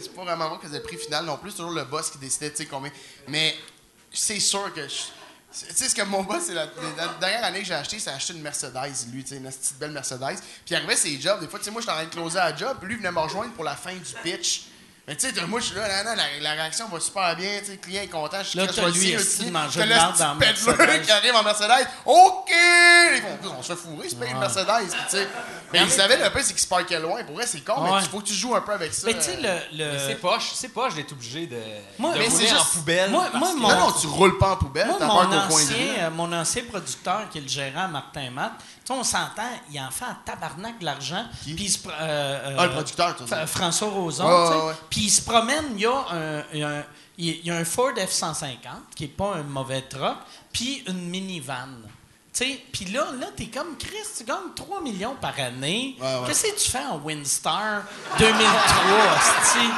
[0.00, 1.50] C'est pas vraiment moi qui faisais le prix final non plus.
[1.50, 2.90] C'est toujours le boss qui décidait, tu sais, combien.
[3.28, 3.54] Mais
[4.12, 4.86] c'est sûr que.
[4.88, 5.17] je-
[5.66, 6.66] Tu sais, ce que mon boss, c'est la,
[7.20, 9.92] dernière année que j'ai acheté, c'est acheté une Mercedes, lui, tu sais, une petite belle
[9.92, 10.36] Mercedes.
[10.36, 11.40] Puis il arrivait ses jobs.
[11.40, 13.52] Des fois, tu sais, moi, j'étais en train à job, puis lui, venait me rejoindre
[13.54, 14.67] pour la fin du pitch.
[15.08, 17.48] Mais tu sais, moi, je suis là, là, là, la, la réaction va super bien,
[17.60, 19.90] tu sais, le client est content, je suis Là, t'as lui, client, de manger de
[19.90, 21.02] esti dans Mercedes.
[21.04, 21.88] qui arrive en Mercedes.
[22.04, 22.50] OK!
[22.50, 25.28] Ils font, on se fait fourrer, c'est pas une Mercedes, tu sais.
[25.72, 27.24] Mais il savait, le peu, c'est qu'il se parquait loin.
[27.24, 29.06] Pour vrai, c'est con, mais il faut que tu joues un peu avec ça.
[29.06, 29.58] Mais tu sais, euh.
[29.72, 29.84] le.
[29.92, 31.56] le- C'est poche, c'est poche d'être obligé de,
[31.98, 33.10] Moi- de mais rouler c'est en juste- poubelle.
[33.10, 35.72] moi- Non, non, tu roules pas en poubelle, Moi, t'as mon peur qu'au coin de
[36.00, 39.80] euh, mon ancien producteur, qui est le gérant Martin Matt, tu sais, on s'entend, il
[39.80, 41.24] en fait un tabarnak de l'argent.
[41.44, 41.54] Qui?
[41.54, 43.16] Puis euh, euh, Ah, le producteur.
[43.46, 44.24] François Roson.
[44.24, 44.76] Tu sais.
[44.98, 46.84] Puis il se promène, il y a un, il y a un-
[47.18, 48.56] il y a un Ford F-150,
[48.96, 50.16] qui est pas un mauvais truck,
[50.52, 51.68] puis une minivan.
[52.32, 55.94] Tu sais, Puis là, là t'es comme Chris, tu gagnes 3 millions par année.
[56.00, 56.26] Ouais, ouais.
[56.26, 57.82] Qu'est-ce que tu fais en Windstar
[58.18, 58.42] 2003,
[59.14, 59.70] hostie?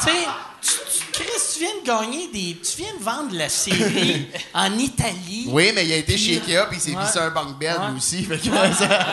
[0.00, 0.26] Tu sais,
[0.62, 2.58] tu- tu- Chris, tu viens de gagner des.
[2.58, 5.46] Tu viens de vendre la série en Italie.
[5.48, 7.02] Oui, mais il a été chez Ikea, puis il s'est Ouais.
[7.04, 8.24] vissé un bunk bed, lui aussi.
[8.24, 9.06] Fait que ça,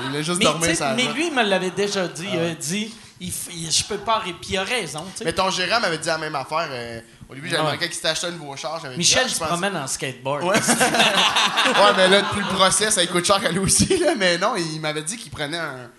[0.00, 0.94] il voulait juste Mais, dormir tu ça.
[0.94, 2.26] mais lui, il me l'avait déjà dit.
[2.32, 4.18] Il a dit il, f- il- Je peux pas.
[4.18, 5.04] ré- Puis il a raison.
[5.12, 5.24] tu sais.
[5.24, 6.68] Mais ton gérant m'avait dit la même affaire.
[6.70, 8.80] euh, au début, j'avais demandé qu'il s'était acheté un nouveau char.
[8.80, 10.42] j'avais dit, Michel ah, je se pense- promène en skateboard.
[10.44, 10.56] Ouais.
[10.58, 13.86] ouais, mais là, depuis le procès, ça coûte cher à lui aussi.
[13.98, 15.90] Là, mais non, il m'avait dit qu'il prenait un.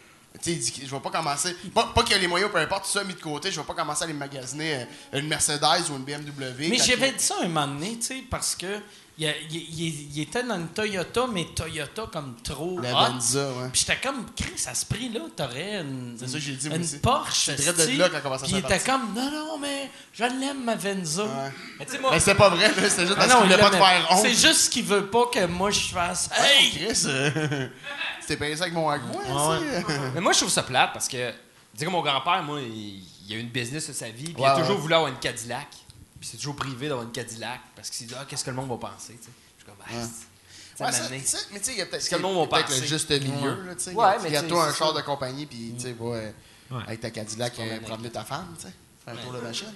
[0.41, 1.55] Tu sais, il dit que je vais pas commencer.
[1.73, 3.59] Pas, pas qu'il y a les moyens, peu importe, tout ça mis de côté, je
[3.59, 4.75] vais pas commencer à aller magasiner
[5.13, 6.69] euh, une Mercedes ou une BMW.
[6.69, 8.65] Mais j'avais dit ça un moment donné, tu sais, parce que
[9.17, 13.11] il, a- il- il- il était dans une Toyota, mais Toyota comme trop La hot.
[13.13, 13.69] Venza, ouais.
[13.71, 16.97] Puis j'étais comme, Chris, à ce prix-là, t'aurais une, C'est ça j'ai dit, une aussi.
[16.99, 17.51] Porsche.
[17.57, 20.63] C'est de là quand commence à Puis il était comme, non, non, mais je l'aime,
[20.63, 21.23] ma Venza.
[21.23, 21.29] Ouais.
[21.79, 23.43] Mais tu sais, moi, Mais c'est pas vrai, là, c'était juste Ah parce qu'il il
[23.51, 24.19] voulait pas te faire honte.
[24.21, 26.29] C'est juste qu'il veut pas que moi je fasse.
[26.33, 26.71] Hey, Hey!
[26.87, 27.67] Chris, euh,
[28.27, 29.59] t'es payé ça avec mon agua,
[30.15, 31.35] mais moi, je trouve ça plate parce que, tu
[31.75, 34.35] sais, que mon grand-père, moi, il, il a eu une business de sa vie, puis
[34.37, 34.81] il Ouais, a toujours ouais.
[34.81, 35.67] voulu avoir une Cadillac.
[36.21, 38.55] Puis c'est toujours privé d'avoir une Cadillac parce qu'il s'est dit, ah, qu'est-ce que le
[38.55, 39.31] monde va penser, tu sais?
[39.57, 40.03] Je suis comme, ah, Ouais.
[40.77, 41.27] c'est- Ouais, ça mais tu
[41.63, 42.81] sais, il y a peut-être Ce que le monde va peut-être penser?
[42.81, 43.91] le juste milieu, là, tu sais.
[43.93, 46.31] Ouais, il y a toi un char de compagnie, puis tu sais, va euh,
[46.87, 48.73] avec ta Cadillac euh, promener ta femme, tu sais.
[49.03, 49.73] Faire un tour de machine.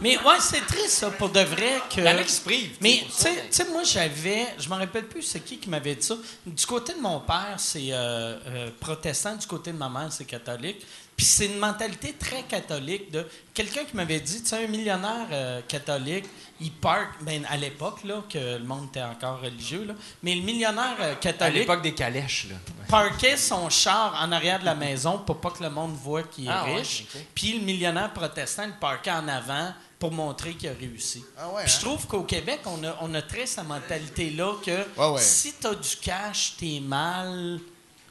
[0.00, 1.80] Mais ouais, c'est triste, ça, pour de vrai.
[1.90, 2.00] que...
[2.00, 2.76] Il y en a qui se privent.
[2.80, 5.94] Mais tu sais, tu sais, moi j'avais, je me rappelle plus c'est qui qui m'avait
[5.94, 6.16] dit ça.
[6.46, 10.24] Du côté de mon père, c'est euh, euh, protestant, du côté de ma mère, c'est
[10.24, 10.84] catholique.
[11.18, 15.26] Puis c'est une mentalité très catholique de quelqu'un qui m'avait dit, tu sais, un millionnaire
[15.32, 16.24] euh, catholique,
[16.60, 20.42] il park, ben à l'époque là que le monde était encore religieux là, mais le
[20.42, 22.56] millionnaire euh, À catholique l'époque des calèches, là.
[22.88, 26.46] parquait son char en arrière de la maison pour pas que le monde voit qu'il
[26.46, 27.04] est Ah ouais, riche.
[27.34, 31.24] Puis le millionnaire protestant le parquait en avant pour montrer qu'il a réussi.
[31.36, 31.78] Ah ouais, je hein?
[31.80, 35.20] trouve qu'au Québec, on a, on a très cette mentalité-là que Ouais, ouais.
[35.20, 37.58] si t'as du cash, t'es mal,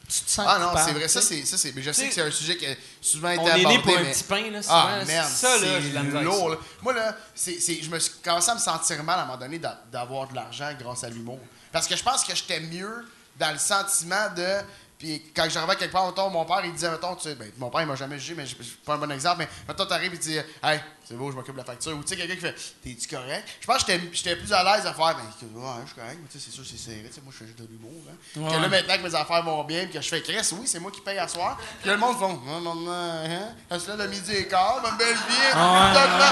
[0.09, 2.13] tu te sens Ah non, c'est vrai, ça c'est ça c'est mais je sais que
[2.13, 4.23] c'est un sujet qui a souvent été On est né abordé pour un mais- petit
[4.23, 4.75] pain, là, souvent.
[4.77, 6.43] Ah merde, ça, là, c'est lourd.
[6.43, 6.49] ça.
[6.49, 6.57] là.
[6.81, 9.37] Moi là, c'est c'est- je me suis commencé à me sentir mal à un moment
[9.37, 11.39] donné d'a- d'avoir de l'argent grâce à l'humour.
[11.71, 13.05] Parce que je pense que j'étais mieux
[13.37, 14.61] dans le sentiment de
[14.99, 17.69] puis quand j'arrivais quelque part, mettons, mon père, il disait, mettons, tu sais, ben, mon
[17.69, 20.11] père, il m'a jamais jugé, mais je je- pas un bon exemple, mais mettons, t'arrives,
[20.13, 21.93] il dit, hey, c'est beau, je m'occupe de la facture.
[21.95, 23.47] Ou tu sais, quelqu'un qui fait, t'es-tu correct?
[23.61, 26.27] Je pense que j'étais- plus à l'aise à faire, ben, ouais, je suis correct, mais
[26.29, 28.15] tu sais, c'est sûr, c'est serré, tu sais, moi, je fais juste de l'humour, hein.
[28.35, 28.55] Ouais.
[28.55, 30.79] Que là, maintenant que mes affaires vont bien, puis que je fais Chris, oui, c'est
[30.79, 31.57] moi qui paye à soir.
[31.79, 34.91] Puis là, le monde font, non, non, non, hein, lève le midi et quart, ma
[34.91, 35.51] belle vie.
[35.53, 36.31] Ah là,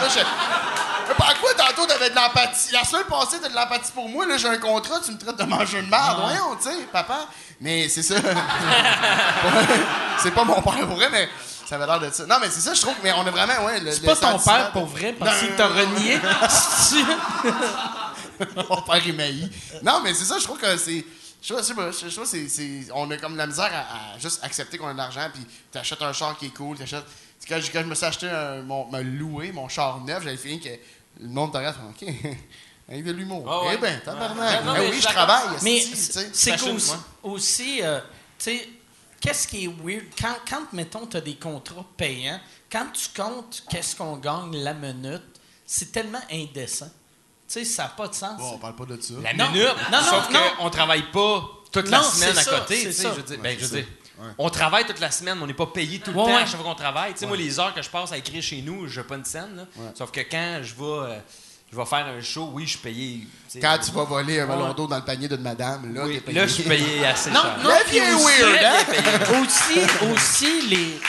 [1.08, 2.74] Mais par quoi, tantôt, t'avais de l'empathie?
[2.74, 5.38] La semaine passée, t'as de l'empathie pour moi, là, j'ai un contrat, tu me traites
[5.38, 6.20] de manger une merde.
[6.22, 7.28] Voyons, tu sais, papa.
[7.62, 8.16] Mais c'est ça.
[10.22, 11.30] c'est pas mon père pour vrai, mais
[11.68, 12.26] ça avait l'air de ça.
[12.26, 12.96] Non, mais c'est ça, je trouve.
[13.04, 13.82] Mais on a vraiment, ouais.
[13.92, 16.20] C'est pas ton père de- pour vrai parce qu'il t'a renié.
[18.70, 19.50] Mon père émailli.
[19.84, 21.06] Non, mais c'est ça, je trouve que c'est.
[21.42, 23.46] Je sais pas, je sais pas, je trouve que c'est, c'est- On a comme la
[23.48, 26.54] misère à, à juste accepter qu'on a de l'argent, puis t'achètes un char qui est
[26.56, 27.06] cool, t'achètes.
[27.48, 30.38] Quand, je- quand je me suis acheté un, mon, me louer mon char neuf, j'avais
[30.38, 30.70] fini que
[31.22, 32.08] le monde te regarde, OK,
[32.90, 33.46] avec de l'humour.
[33.48, 33.74] Ah ouais.
[33.76, 34.66] Eh ben, tabarnak.
[34.66, 35.44] Non, Eh mais oui, je travaille.
[35.62, 35.84] Mais
[36.34, 36.78] c'est ouais.
[37.24, 38.00] aussi, euh,
[38.40, 38.70] tu sais,
[39.26, 40.06] qu'est-ce qui est weird?
[40.20, 42.40] Quand, quand mettons, tu as des contrats payants,
[42.72, 45.24] quand tu comptes qu'est-ce qu'on gagne la minute,
[45.66, 46.90] c'est tellement indécent.
[47.48, 48.38] Tu sais, ça n'a pas de sens.
[48.40, 49.14] Bon, on parle pas de ça.
[49.24, 50.40] La Non, minute, non, non, sauf non.
[50.58, 52.76] qu'on travaille pas toute Non, la semaine à ça, côté.
[52.78, 53.10] c'est tu sais, ça.
[53.12, 53.76] Je veux dire, Ouais, ben, je veux ça.
[53.76, 53.86] dire,
[54.18, 54.30] Ouais.
[54.38, 56.42] on travaille toute la semaine, mais on n'est pas payé tout le Ouais, temps ouais.
[56.44, 57.12] à chaque fois qu'on travaille.
[57.14, 59.16] Tu sais, moi, les heures que je passe à écrire chez nous, je n'ai pas
[59.16, 59.56] une scène.
[59.58, 59.66] là.
[59.76, 59.92] Ouais.
[59.94, 61.20] Sauf que quand je vais, euh,
[61.72, 63.28] je vais faire un show, oui, je suis payé.
[63.62, 66.22] Quand tu vas voler un ballon d'eau dans le panier d'une madame, là, oui, t'es
[66.22, 66.40] payé.
[66.40, 67.58] là, je suis payé assez Non, cher.
[67.64, 69.42] non, puis aussi, weird, hein?
[69.44, 71.00] aussi, aussi, les.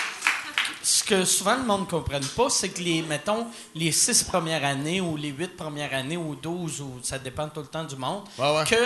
[0.82, 4.64] Ce que souvent le monde ne comprenne pas, c'est que les, mettons, les six premières
[4.64, 7.96] années ou les huit premières années ou douze, ou ça dépend tout le temps du
[7.96, 8.64] monde, Ouais, ouais.
[8.64, 8.76] que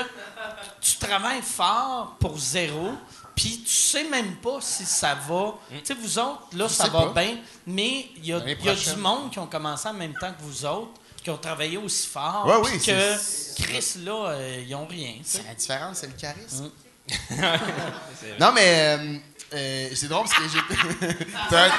[0.81, 2.93] tu travailles fort pour zéro,
[3.37, 5.55] puis tu sais même pas si ça va.
[5.71, 7.21] Tu sais, vous autres, là, ça va pas.
[7.23, 10.43] bien, mais il y a, y du monde qui ont commencé en même temps que
[10.43, 10.93] vous autres,
[11.31, 15.15] qui ont travaillé aussi fort, Ouais, puis oui, que Chris, là, euh, ils ont rien.
[15.25, 16.65] C'est la différence, c'est le charisme.
[16.65, 16.71] Mm.
[18.41, 19.17] non, mais euh,
[19.55, 21.15] euh, c'est drôle parce que
[21.51, 21.71] t'as-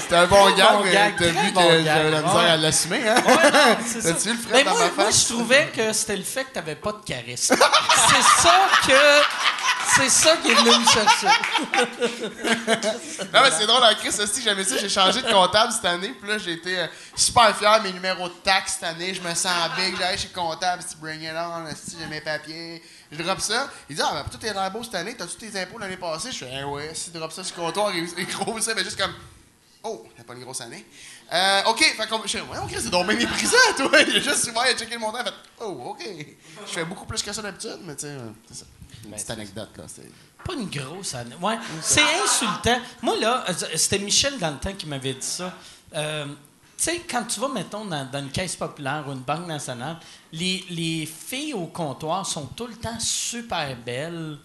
[0.00, 2.50] C'était un bon gag, bon gag, t'as vu bon que j'avais la misère ouais.
[2.50, 3.16] à l'assumer, hein?
[3.84, 4.12] C'est ça.
[4.12, 6.44] T'as-tu vu le fret Mais dans moi, ma moi, je trouvais que c'était le fait
[6.44, 7.56] que t'avais pas de charisme.
[7.56, 9.22] c'est ça que.
[9.96, 11.26] C'est ça qui est venu me chercher.
[13.32, 14.76] Non, mais c'est drôle, en Chris, aussi, j'aimais ça.
[14.76, 16.14] J'ai changé de comptable cette année.
[16.20, 17.82] Puis là, j'ai été euh, super fier.
[17.82, 19.96] Mes numéros de taxes cette année, je me sens big.
[19.98, 22.82] J'allais chez le comptable, si bring it on, si j'ai mes papiers.
[23.10, 23.68] Je drop ça.
[23.88, 25.14] Il dit, ah, ben, tout est l'air beau cette année.
[25.16, 26.30] T'as-tu tes impôts l'année passée?
[26.30, 28.84] Je fais, eh ouais, si drop ça sur le comptoir, il il gros ça, mais
[28.84, 29.14] juste comme,
[29.82, 30.84] oh, t'as pas une grosse année.
[31.32, 32.22] Euh, OK, fait qu'on.
[32.22, 34.00] Je fais, ouais, OK, c'est donc bien méprisant, toi.
[34.06, 36.04] Il a juste souvent, il a checké le montant, fait, oh, OK.
[36.66, 38.66] Je fais beaucoup plus que ça d'habitude, mais tu sais, euh, c'est ça.
[39.04, 39.84] Une petite anecdote, là.
[40.44, 41.34] Pas une grosse année.
[41.40, 42.80] Ouais, c'est insultant.
[43.02, 45.52] Moi, là, euh, c'était Michel dans le temps qui m'avait dit ça.
[45.94, 46.32] Euh, tu
[46.84, 49.98] sais, quand tu vas, mettons, dans, dans une caisse populaire ou une banque nationale,
[50.32, 54.38] les, les filles au comptoir sont tout le temps super belles.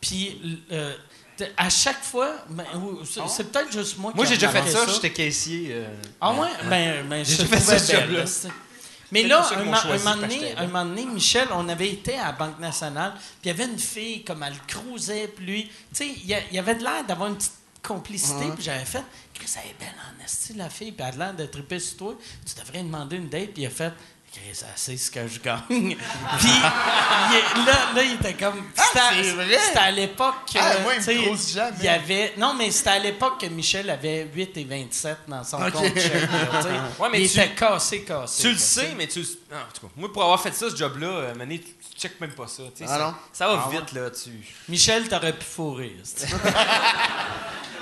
[0.00, 0.94] Puis, euh,
[1.56, 4.86] à chaque fois, ben, ou- c'est peut-être juste moi qui Moi, j'ai déjà fait ça.
[4.90, 5.68] J'étais caissier.
[5.72, 5.86] euh,
[6.20, 6.48] Ah ouais?
[6.68, 8.24] Ben, ben J'ai fait trouvais ça, belle, là,
[9.12, 12.24] Mais là, un, ma- un moment donné, un moment donné, Michel, on avait été à
[12.26, 15.70] la Banque nationale, puis il y avait une fille, comme elle cruisait, puis lui, tu
[15.92, 17.52] sais, il y avait de l'air d'avoir une petite
[17.82, 19.04] complicité, puis j'avais fait,
[19.34, 21.96] Chris, elle est belle en esti, la fille, puis elle a l'air de triper sur
[21.98, 23.92] toi, tu devrais demander une date, puis il a fait,
[24.32, 25.60] Chris, sait ce que je gagne.
[25.68, 28.62] puis il là, là, il était comme.
[28.74, 29.58] C'était à- c'est vrai?
[29.62, 30.58] C'était à l'époque que.
[30.58, 31.76] Ah, moi, il me jamais.
[31.80, 32.32] il y avait.
[32.38, 35.72] Non, mais c'était à l'époque que Michel avait 8 et 27 dans son Ok.
[35.72, 36.30] compte chèque.
[36.98, 38.42] Ouais, mais il tu- était cassé, cassé.
[38.42, 39.20] Tu le sais, mais tu.
[39.20, 42.00] Non, en tout cas, moi, pour avoir fait ça, ce job-là, euh, Mané, tu, tu
[42.00, 42.62] checkes même pas ça.
[42.82, 43.14] Ah ça, non?
[43.34, 44.08] ça va vite, là.
[44.10, 44.30] Tu...
[44.68, 45.94] Michel, t'aurais pu fourrer.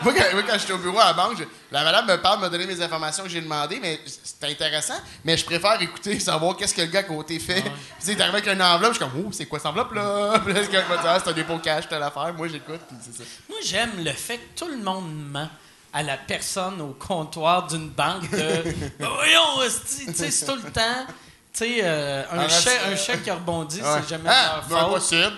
[0.02, 2.40] Moi, quand, moi, quand j'étais au bureau à la banque, je- la madame me parle,
[2.40, 4.94] me donner mes informations que j'ai demandées, mais c'est intéressant.
[5.24, 7.60] Mais je préfère écouter, savoir qu'est-ce que le gars à côté fait.
[7.62, 7.70] Puis,
[8.00, 10.38] tu sais, arrivé avec une enveloppe, je suis comme, oh, c'est quoi cette enveloppe-là?
[10.44, 12.32] Puis là, le gars dire, ah, c'est un dépôt cash, telle affaire.
[12.34, 13.24] Moi, j'écoute, puis c'est ça.
[13.48, 15.48] Moi, j'aime le fait que tout le monde ment
[15.92, 20.70] à la personne au comptoir d'une banque de Ben Voyons, tu sais, c'est tout le
[20.70, 21.06] temps.
[21.52, 23.88] Tu sais, euh, un, Ah, chèque, c'est- un chèque qui rebondit, Ouais.
[24.02, 24.94] c'est jamais ah, leur ben, faute.
[24.94, 25.32] possible.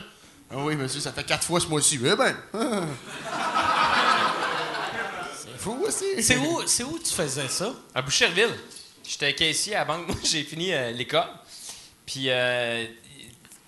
[0.50, 1.98] Ah oui, monsieur, ça fait quatre fois ce mois-ci.
[2.04, 2.36] Eh ben.
[5.62, 6.22] C'est fou aussi.
[6.22, 7.72] C'est où, c'est où tu faisais ça?
[7.94, 8.54] À Boucherville.
[9.06, 10.06] J'étais caissier à la banque.
[10.08, 11.28] Moi, j'ai fini euh, l'école.
[12.06, 12.84] Puis, euh,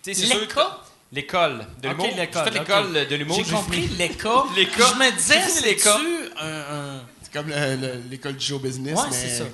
[0.02, 0.70] tu sais, c'est sûr que- L'école?
[1.12, 2.06] L'école de l'humour.
[2.52, 3.36] L'école, de l'humour.
[3.44, 4.42] J'ai compris fini- l'école.
[4.56, 4.86] L'école.
[4.94, 8.96] Je me disais, c'est-tu un, un- C'est comme le- le- l'école du show business.
[8.98, 9.16] Ouais, mais...
[9.16, 9.44] c'est ça.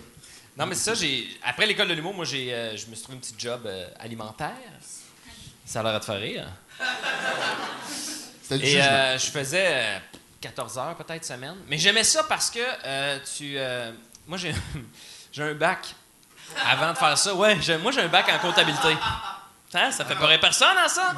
[0.57, 1.29] Non, mais c'est ça, j'ai.
[1.43, 3.87] Après l'école de l'humour, moi, j'ai, euh, je me suis trouvé un petit job euh,
[3.99, 4.53] alimentaire.
[5.67, 6.49] Ça a l'air de te faire rire.
[8.43, 9.99] C'était Et euh, je faisais euh,
[10.41, 11.57] 14 heures peut-être semaine.
[11.69, 13.55] Mais j'aimais ça parce que euh, tu.
[13.57, 13.93] euh,
[14.27, 14.55] moi, j'ai,
[15.33, 15.95] j'ai un bac.
[16.69, 18.97] Avant de faire ça, ouais, j'ai- moi, j'ai un bac en comptabilité.
[19.75, 21.13] Hein, ça fait pas rire personne, hein, ça?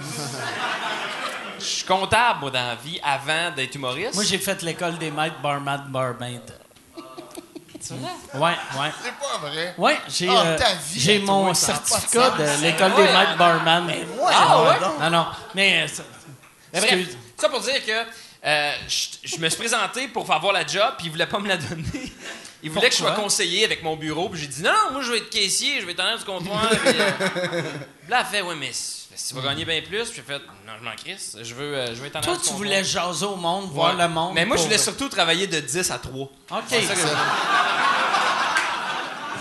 [1.58, 4.14] Je suis comptable, moi, dans la vie, avant d'être humoriste.
[4.14, 6.42] Moi, j'ai fait l'école des maîtres barman barmaid.
[7.80, 8.10] C'est vrai?
[8.34, 8.92] Ouais, ouais.
[9.02, 9.74] C'est pas vrai.
[9.78, 12.30] Ouais, j'ai Ah, euh, ta vie, j'ai à mon toi, ça a pas de certificat
[12.30, 12.38] sens.
[12.38, 13.06] de l'école Ouais.
[13.06, 13.92] des maîtres barman.
[14.28, 14.80] Ah, ouais?
[15.00, 15.26] Non, non.
[15.54, 16.02] Mais euh, ça-
[16.72, 17.16] Mais bref, excuse.
[17.38, 17.92] ça pour dire que
[18.44, 21.48] euh, je, je me suis présenté pour avoir la job, puis il voulait pas me
[21.48, 22.12] la donner.
[22.64, 25.02] Il voulait que je sois conseiller avec mon bureau, puis j'ai dit non, non, moi
[25.02, 26.68] je vais être caissier, je vais être en arrière du comptoir.
[26.84, 27.62] puis, euh,
[28.08, 30.84] là, elle fait ouais, mais tu vas gagner bien plus, puis j'ai fait non, je
[30.84, 32.56] m'en crisse, je veux, euh, je veux être en Toi, tu comptoir.
[32.58, 34.34] voulais jaser au monde, voir le monde.
[34.34, 36.12] Mais moi, je voulais surtout travailler de 10 à 3.
[36.22, 36.30] OK.
[36.68, 37.06] C'est ça que je-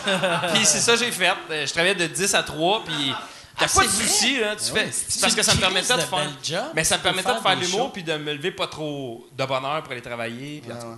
[0.53, 1.31] Puis c'est ça que j'ai fait.
[1.51, 3.13] Euh, Je travaillais de 10 à 3, puis
[3.57, 4.89] t'as Ah, pas de c'est soucis, hein, tu fais.
[4.91, 6.29] c'est parce que ça me permettait de de faire.
[6.43, 9.45] jobs, Mais ça me permettait de faire l'humour puis de me lever pas trop de
[9.45, 10.61] bonheur pour aller travailler.
[10.67, 10.95] Ouais, ouais.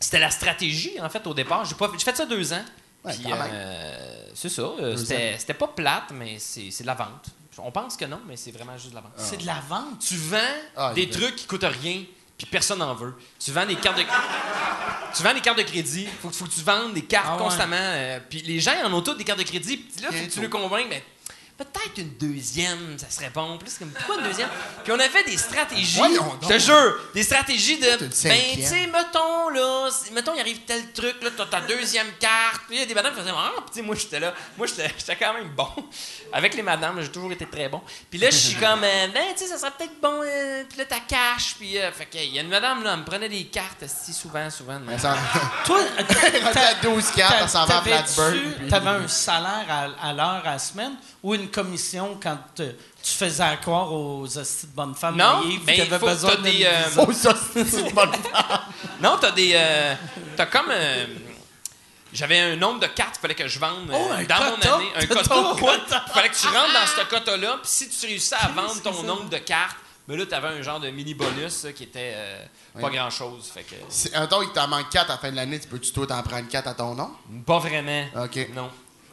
[0.00, 1.64] C'était la stratégie, en fait, au départ.
[1.64, 2.64] J'ai pas- j'ai fait ça deux ans.
[3.04, 4.62] Ouais, Puis, euh, c'est ça.
[4.62, 7.26] euh, C'était c'était pas plate, mais c'est c'est de la vente.
[7.60, 9.12] On pense que non, mais c'est vraiment juste de la vente.
[9.16, 9.98] C'est de la vente?
[10.00, 10.38] Tu vends
[10.76, 12.04] Ah, des trucs qui coûtent rien,
[12.36, 13.14] puis personne n'en veut.
[13.40, 14.04] Tu vends des cartes de
[15.16, 16.06] tu vends des cartes de crédit.
[16.22, 17.42] Faut, que- faut que tu vendes des cartes Ah ouais.
[17.42, 17.76] constamment.
[17.78, 19.76] euh, puis les gens en ont toutes des cartes de crédit.
[19.78, 21.02] Puis là, faut que tu le convainques, mais
[21.58, 23.58] peut-être une deuxième, ça serait bon.
[23.66, 24.48] C'est comme pourquoi une deuxième
[24.84, 25.98] Puis on avait des stratégies.
[25.98, 26.44] Voyons donc.
[26.44, 27.86] Je te jure, des stratégies de
[28.28, 32.62] ben tu sais mettons là, mettons il arrive tel truc là, t'as ta deuxième carte.
[32.68, 34.32] Puis il y a des madames qui faisaient ah, puis tu sais moi j'étais là,
[34.56, 35.68] moi j'étais j'étais quand même bon
[36.32, 37.82] avec les madames, j'ai toujours été très bon.
[38.10, 40.78] Puis là je suis comme euh, ben tu sais ça serait peut-être bon euh, puis
[40.78, 43.04] là ta cash puis euh, fait que il y a une madame là, elle me
[43.04, 44.78] prenait des cartes si souvent souvent.
[44.86, 45.16] Mais ça-
[45.64, 48.02] Toi, à 12 cartes, on s'en va à
[48.70, 53.12] T'avais un salaire à, à l'heure, à la semaine, ou une commission quand te- tu
[53.14, 57.80] faisais croire aux hosties de bonnes femmes Non, mais faut- besoin des, euh, ça, c'est
[57.80, 58.12] une bonne
[59.00, 59.52] Non, t'as des.
[59.54, 59.94] euh,
[60.36, 60.70] t'as comme.
[60.70, 61.06] euh,
[62.12, 64.76] j'avais un nombre de cartes qu'il fallait que je vende euh, Oh, un dans mon
[64.76, 64.90] année.
[64.96, 65.22] Un quota.
[65.58, 66.04] quota.
[66.06, 67.58] Il fallait que tu rentres dans ce quota-là.
[67.62, 69.76] Puis si tu réussis à vendre ton nombre de cartes
[70.08, 72.42] Mais là, t'avais un genre de mini bonus euh, qui était euh,
[72.80, 72.96] pas Oui.
[72.96, 73.50] grand chose.
[73.52, 73.74] Fait que.
[74.16, 76.22] Un temps, il t'en manque 4 à la fin de l'année, tu peux-tu toi t'en
[76.22, 77.10] prendre 4 à ton nom?
[77.44, 78.06] Pas vraiment.
[78.24, 78.48] OK.
[78.54, 78.70] Non.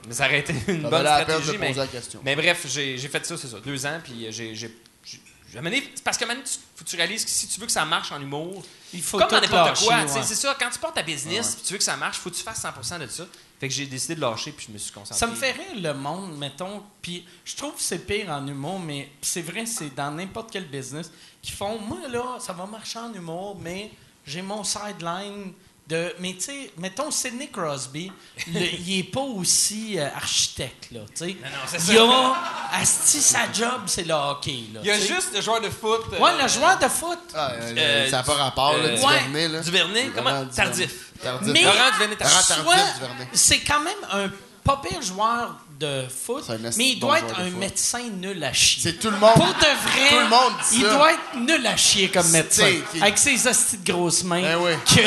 [0.07, 1.57] Mais ça aurait été une Ça bonne peine de stratégie.
[1.57, 2.21] Mais, poser la question.
[2.23, 4.55] mais bref, j'ai j'ai fait ça, c'est ça, deux ans, puis euh, j'ai.
[4.55, 7.85] c'est parce que maintenant, tu, faut que tu réalises que si tu veux que ça
[7.85, 10.23] marche en humour, Il faut comme n'importe lâcher, quoi, ouais.
[10.23, 12.35] c'est ça, quand tu portes ta business, puis tu veux que ça marche, faut que
[12.35, 13.25] tu fasses 100% de ça.
[13.59, 15.17] Fait que j'ai décidé de lâcher, puis je me suis concentré.
[15.17, 16.83] Ça me fait rire le monde, mettons.
[17.01, 20.65] Puis je trouve que c'est pire en humour, mais c'est vrai, c'est dans n'importe quel
[20.65, 21.09] business
[21.41, 21.79] qui font.
[21.79, 23.91] Moi, là, ça va marcher en humour, mais
[24.25, 25.53] j'ai mon sideline
[25.87, 26.13] de.
[26.19, 28.11] Mais tu sais, mettons Sidney Crosby,
[28.47, 31.01] il est pas aussi euh, architecte, là.
[31.15, 31.37] Tu sais.
[31.43, 32.35] non, c'est Il a.
[32.73, 34.79] Asti, sa job, c'est le hockey, là.
[34.83, 36.01] Il y a juste le joueur de foot.
[36.13, 37.19] euh, Ouais, le joueur de foot.
[37.33, 39.59] Ah, euh, Euh, ça n'a pas rapport, là, euh, Duvernay, là.
[39.61, 40.45] Duvernay, comment?
[40.47, 41.11] Tardif.
[41.21, 41.53] Tardif.
[41.53, 42.47] Mais- Laurent Duvernay Tardif.
[42.47, 43.27] Tardif, Soit- Duvernay.
[43.33, 44.29] c'est quand même un
[44.63, 46.43] pas pire joueur de foot,
[46.77, 47.59] mais il doit être un foot.
[47.59, 48.81] médecin nul à chier.
[48.83, 49.33] C'est tout le monde.
[49.33, 49.51] Pour de
[49.89, 50.89] vrai, Tout le monde dit il ça.
[50.89, 52.71] doit être nul à chier comme médecin.
[52.91, 54.41] qui- Avec ses hosties de grosses mains.
[54.41, 54.71] Ben oui.
[54.85, 55.01] Que...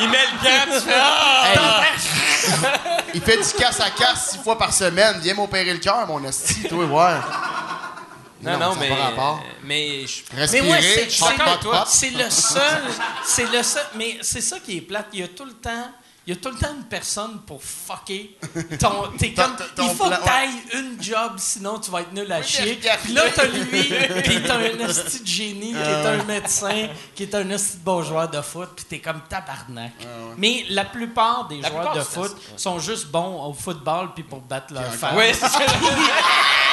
[0.00, 1.82] Il met le gant, tu fais Ah!
[3.14, 5.18] Il fait du casse à casse six fois par semaine.
[5.20, 7.20] Viens m'opérer le cœur, mon esti, toi, ouais.
[8.42, 8.90] Non, non, ça mais.
[9.64, 12.82] Mais je- Mais Respirer, moi, c'est hop, c'est c'est le seul.
[13.24, 13.86] C'est le seul.
[13.96, 15.06] Mais c'est ça qui est plate.
[15.12, 15.92] Il y a tout le temps.
[16.24, 18.36] Il y a tout le temps une personne pour fucker
[18.78, 19.08] ton.
[19.18, 19.56] T'es comme.
[19.74, 22.44] ton il faut plan, que t'ailles une job, sinon tu vas être nul à Oui,
[22.46, 22.80] chier.
[23.02, 23.86] Puis là, t'as lui,
[24.22, 27.82] qui est un esti de génie, qui est un médecin, qui est un esti de
[27.82, 29.94] bon joueur de foot, puis t'es comme tabarnak.
[30.36, 32.52] Mais la plupart des La joueurs plupart, de foot ouais.
[32.56, 35.16] sont juste bons au football puis pour battre leur femme.
[35.16, 35.46] Ouais, c'est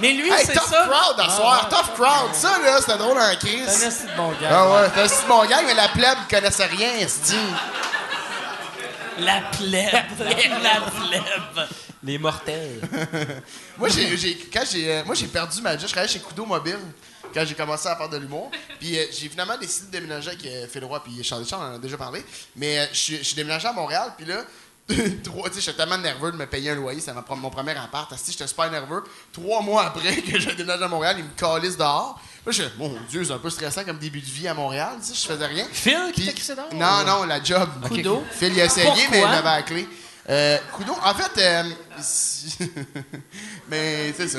[0.00, 0.86] Mais lui, Hey, c'est tough ça.
[0.88, 1.76] crowd à Ah, soir, ouais.
[1.76, 2.34] tough crowd.
[2.34, 3.62] Ça, là, c'était drôle un Chris.
[3.68, 4.48] C'est un de bon gars.
[4.50, 7.36] Ah ouais, c'était un bon gang, mais la plèbe connaissait rien, esti.
[9.18, 9.92] La plèbe.
[10.62, 11.68] la plèbe.
[12.02, 12.80] Les mortels.
[13.76, 15.82] Moi, j'ai, j'ai- quand j'ai, euh, moi, j'ai perdu ma job.
[15.86, 16.78] Je travaillais chez Kudo Mobile
[17.34, 18.50] quand j'ai commencé à faire de l'humour.
[18.78, 21.72] Puis euh, j'ai finalement décidé de déménager avec euh, Phil Roy puis Charles Deschamps, on
[21.72, 22.24] en a déjà parlé.
[22.56, 24.36] Mais euh, je suis- je suis déménagé à Montréal, puis là,
[25.24, 27.50] trois, tu sais, j'étais tellement nerveux de me payer un loyer, c'était ma pro- mon
[27.50, 28.12] premier appart.
[28.12, 29.02] Asti, J'étais super nerveux.
[29.32, 32.20] Trois mois après que j'ai déménagé à Montréal, ils me calissent dehors.
[32.46, 35.14] Là, je mon Dieu, c'est un peu stressant comme début de vie à Montréal, tu
[35.14, 35.66] sais, je faisais rien.
[35.70, 36.72] Phil qui t'a crissé dehors?
[36.74, 37.68] Non, non, la job.
[37.88, 38.24] Kudo?
[38.30, 39.04] Phil, il a essayé, Pourquoi?
[39.10, 39.88] mais il m'avait à clé.
[40.28, 41.62] Euh, Kudo, en fait, euh,
[42.00, 42.56] si-
[43.68, 44.38] mais c'est ça.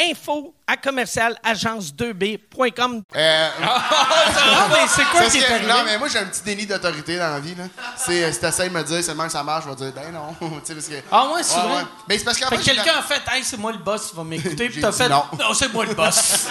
[0.00, 3.02] info à commercial agence2b.com.
[3.16, 7.16] Euh, Ah, mais c'est quoi qui est non, mais moi, j'ai un petit déni d'autorité
[7.18, 7.54] dans la vie.
[7.54, 7.64] Là.
[7.96, 10.12] C'est, euh, si t'essayes de me dire seulement que ça marche, je vais dire, ben
[10.12, 10.34] non.
[10.60, 11.84] Tu sais, parce que, Ah ouais, c'est vrai?
[12.08, 13.78] Mais c'est parce qu'en Fait fait, que j'ai quelqu'un a fait Hey, c'est moi le
[13.78, 14.68] boss, il va m'écouter.
[14.70, 15.24] Puis t'as fait non.
[15.54, 16.46] c'est moi le boss.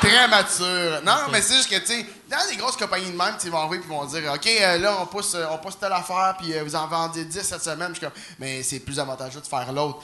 [0.00, 1.00] très mature.
[1.04, 3.52] Non, mais c'est juste que, tu sais, dans des grosses compagnies de même, tu ils
[3.52, 6.34] vont arriver et vont dire, OK, euh, là, on pousse, euh, on pousse telle affaire,
[6.38, 7.88] puis euh, vous en vendez 10 cette semaine.
[7.90, 10.00] Je suis comme, mais c'est plus avantageux de faire l'autre.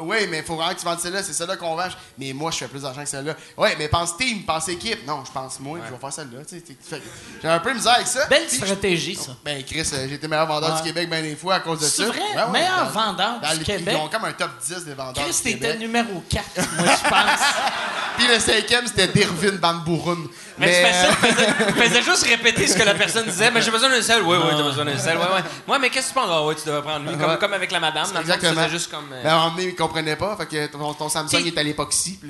[0.00, 1.86] Oui, mais il faut vraiment que tu vendes celle-là, c'est celle-là qu'on vend.
[2.18, 3.34] Mais moi, je fais plus d'argent que celle-là.
[3.56, 5.06] Oui, mais pense team, pense équipe.
[5.06, 6.44] Non, je pense moi, puis je vais faire celle-là.
[6.44, 7.00] tu sais,
[7.42, 8.26] J'ai un peu misère avec ça.
[8.26, 9.32] Belle Puis- stratégie, ça.
[9.44, 10.76] Ben, Chris, euh, j'ai été meilleur vendeur Ouais.
[10.78, 11.90] du Québec bien des fois à cause de ça.
[11.90, 12.20] C'est vrai?
[12.34, 13.94] Ouais, ouais, Meilleur dans- vendeur dans du le- Québec?
[13.98, 16.44] Ils ont comme un top 10 des vendeurs Chris, t'étais numéro 4,
[16.76, 17.40] moi, je pense.
[18.16, 20.26] Puis le cinquième, c'était Dervin Van Buren.
[20.56, 23.50] Mais, c'est facile, il faisait, il faisait juste répéter ce que la personne disait.
[23.50, 24.22] Mais j'ai besoin d'un sel.
[24.22, 25.16] Oui, oui, t'as besoin d'un sel.
[25.16, 25.42] Ouais, ouais.
[25.72, 26.28] Ouais, mais qu'est-ce que tu penses?
[26.30, 27.18] Ah, ouais, tu devrais prendre lui.
[27.18, 27.38] Comme, Ouais.
[27.38, 28.06] comme avec la madame.
[28.12, 28.54] Dans Exactement.
[28.54, 29.12] faisais juste comme.
[29.12, 30.36] euh, Mais donné, ils comprenaient pas.
[30.36, 32.20] Fait que ton, ton Samsung est à l'époxy.
[32.24, 32.28] Il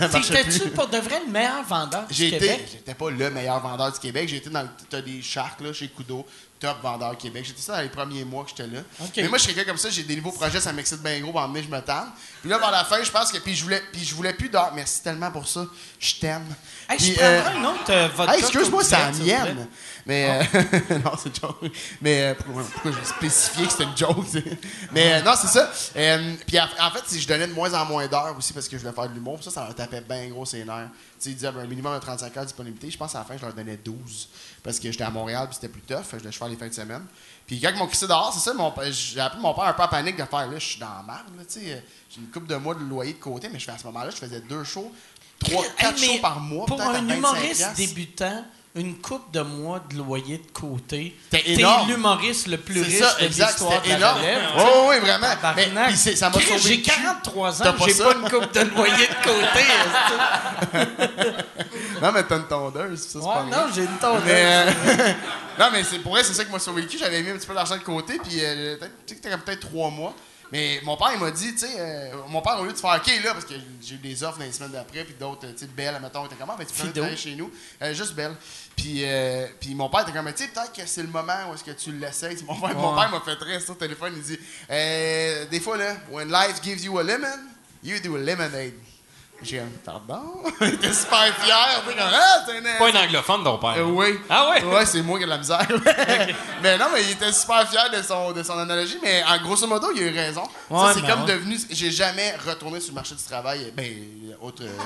[0.00, 2.68] marchait T'étais-tu pour de vrai le meilleur vendeur du Québec?
[2.72, 4.32] j'étais pas le meilleur vendeur du Québec.
[4.32, 6.24] Été dans le, t'as des sharks là, chez Kudo,
[6.58, 7.44] top vendeur au Québec.
[7.46, 8.80] J'étais ça dans les premiers mois que j'étais là.
[9.16, 11.32] Mais moi, je suis quelqu'un comme ça, j'ai des nouveaux projets, ça m'excite bien gros.
[11.32, 12.08] Donné, je me tente.
[12.40, 13.38] Puis là, vers la fin, je pense que.
[13.38, 14.72] Puis je voulais, puis je voulais plus d'heures.
[14.74, 15.66] Merci tellement pour ça.
[15.98, 16.46] Je t'aime.
[16.88, 18.34] Hey, Puis, je euh, prendrais un autre euh, vodka.
[18.34, 19.68] Hey, excuse-moi, c'est la mienne.
[20.06, 21.72] Mais euh, non, c'est une joke.
[22.00, 24.24] Mais pourquoi, pourquoi je vais spécifier que c'était une joke?
[24.30, 24.44] c'est-
[24.92, 25.70] Mais non, c'est ça.
[26.46, 28.82] Puis en, fait, si je donnais de moins en moins d'heures aussi parce que je
[28.82, 30.88] voulais faire de l'humour, ça, ça leur tapait bien gros nerfs.
[31.18, 32.90] Tu sais, ils disaient ben, un minimum de 35 heures de disponibilité.
[32.90, 34.28] Je pense à la fin, je leur donnais 12
[34.66, 36.04] parce que j'étais à Montréal puis c'était plus tough.
[36.12, 37.04] Je voulais faire les fins de semaine.
[37.46, 38.52] Puis quand ils m'ont crissé dehors, c'est ça,
[38.90, 41.02] j'ai appelé mon père un peu en panique de faire là, je suis dans la
[41.06, 41.72] merde, là, tu sais.
[41.72, 41.78] euh,
[42.10, 44.10] J'ai une coupe de mois de loyer de côté, mais je fais à ce moment-là,
[44.10, 44.92] je faisais deux shows,
[45.38, 46.66] trois, quatre shows par mois.
[46.66, 48.44] Pour un 25 humoriste débutant,
[48.76, 51.88] une coupe de mois de loyer de côté, t'es énorme.
[51.88, 54.18] l'humoriste le plus riche ça, de l'histoire de la énorme.
[54.18, 54.42] relève.
[54.88, 55.26] Oui, vraiment.
[55.56, 56.90] Mais, c'est- ça m'a sauvé J'ai le cul.
[56.90, 58.04] 43 T'as ans, pas j'ai ça?
[58.04, 59.64] pas une coupe de loyer de côté.
[62.02, 64.22] Non, mais t'as une tondeuse, ça, c'est ouais, pas non, j'ai une tondeuse.
[64.26, 64.70] Mais, euh,
[65.58, 66.98] non, mais c'est, pour vrai, c'est ça qui m'a sauvé le cul.
[66.98, 69.38] J'avais mis un petit peu d'argent de côté, puis euh, peut-être- tu sais que c'était
[69.42, 70.14] peut-être trois mois.
[70.52, 72.94] Mais mon père, il m'a dit, tu sais, euh, mon père, au lieu de faire
[72.94, 75.52] OK, là, parce que j'ai eu des offres dans les semaines d'après, puis d'autres, euh,
[75.52, 76.56] tu sais, Belle, mettons, était comment?
[76.56, 77.50] Ben, tu peux travailler chez nous.
[77.82, 78.34] Euh, juste Belle.
[78.76, 81.54] Puis, euh, puis mon père était comme, tu sais, peut-être que c'est le moment où
[81.54, 82.42] est-ce que tu l'essayes.
[82.44, 84.38] Mon père, mon père m'a fait très sur le téléphone, il dit,
[85.50, 87.26] des fois, là, when life gives you a lemon,
[87.82, 88.74] you do a lemonade.
[89.42, 90.22] J'ai dit, pardon?
[90.62, 91.82] il était super fier.
[91.84, 93.74] comme, ah, un Pas un anglophone, ton père.
[93.78, 94.18] euh, oui.
[94.30, 94.64] Ah ouais?
[94.64, 95.58] Ouais, c'est moi qui ai de la misère.
[96.62, 98.98] mais non, mais il était super fier de son, de son analogie.
[99.02, 100.42] Mais en grosso modo, il a eu raison.
[100.70, 101.34] Ouais, c'est ben comme ouais.
[101.34, 101.58] devenu.
[101.70, 103.72] J'ai jamais retourné sur le marché du travail.
[103.76, 103.92] Ben,
[104.40, 104.62] autre.
[104.64, 104.78] euh,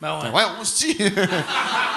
[0.00, 0.30] Ben ouais.
[0.30, 0.96] ouais, aussi.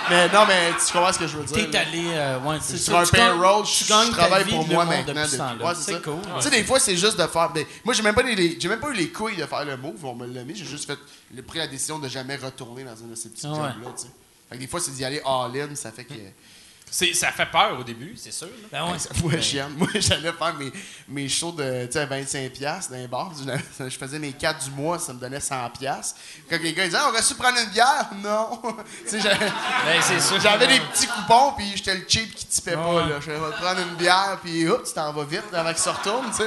[0.10, 1.70] mais non, mais tu comprends ce que je veux dire.
[1.72, 5.24] T'es allé, euh, ouais, c'est Sur un payroll, je, je travaille pour moi maintenant.
[5.24, 6.20] ouais, c'est cool.
[6.38, 7.50] Tu sais, des fois, c'est juste de faire.
[7.52, 7.66] Des...
[7.86, 8.58] Moi, j'ai même, pas les...
[8.60, 10.56] j'ai même pas eu les couilles de faire le move, on me l'a mis.
[10.56, 10.98] J'ai juste fait...
[11.34, 13.58] j'ai pris la décision de jamais retourner dans un de ces petits Ah ouais.
[13.74, 13.90] jobs-là.
[13.96, 14.10] tu sais.
[14.50, 16.14] Fait que des fois, c'est d'y aller all-in, ça fait que.
[16.94, 18.48] C'est- Ça fait peur au début, c'est sûr.
[18.48, 18.68] là.
[18.86, 19.00] Ben ouais.
[19.00, 19.72] Ça pourrait chienne.
[19.78, 20.74] Moi, j'allais faire mes,
[21.08, 23.32] mes shows de tu sais, à 25$ piastres dans les bars.
[23.80, 25.70] Je faisais mes 4 du mois, ça me donnait 100$.
[25.80, 26.20] piastres.
[26.50, 28.10] Quand les gars ils disaient, Ah, on va-tu prendre une bière?
[28.22, 28.60] Non.
[29.10, 29.40] J'avais-
[29.86, 30.38] Ben, c'est sûr.
[30.42, 33.06] J'avais des petits coupons, puis j'étais le cheap qui tipait pas.
[33.08, 33.22] Là.
[33.22, 36.30] Je vais prendre une bière, puis hop, tu t'en vas vite avant que ça retourne.
[36.36, 36.44] Tu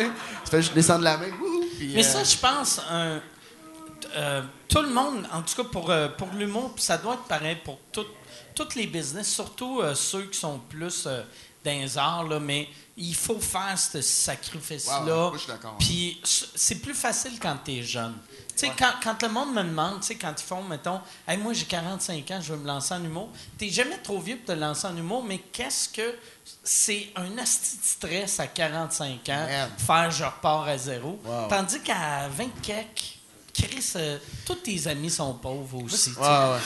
[0.51, 1.29] fais juste descendre la main.
[1.79, 3.23] puis, Mais euh, ça, je pense, un-
[4.15, 7.57] euh, tout le monde, en tout cas pour, euh, pour l'humour, ça doit être pareil
[7.65, 8.07] pour tout-
[8.55, 11.23] toutes les business, surtout euh, ceux qui sont plus euh,
[11.65, 15.31] dans les arts, là, mais il faut faire ce sacrifice-là.
[15.79, 16.21] Puis
[16.55, 18.15] c'est plus facile quand tu es jeune.
[18.57, 21.37] Tu sais, quand, quand le monde me demande, tu sais, quand ils font, mettons, hey,
[21.37, 24.55] moi j'ai 45 ans, je veux me lancer en humour, t'es jamais trop vieux pour
[24.55, 26.15] te lancer en humour, mais qu'est-ce que
[26.63, 29.71] c'est un asti de stress à 45 ans, Man.
[29.79, 31.19] faire je repars à zéro?
[31.25, 31.49] Wow.
[31.49, 33.14] Tandis qu'à 20 quelques,
[33.55, 36.11] Chris, euh, tous tes amis sont pauvres aussi.
[36.11, 36.59] Ouais, ouais.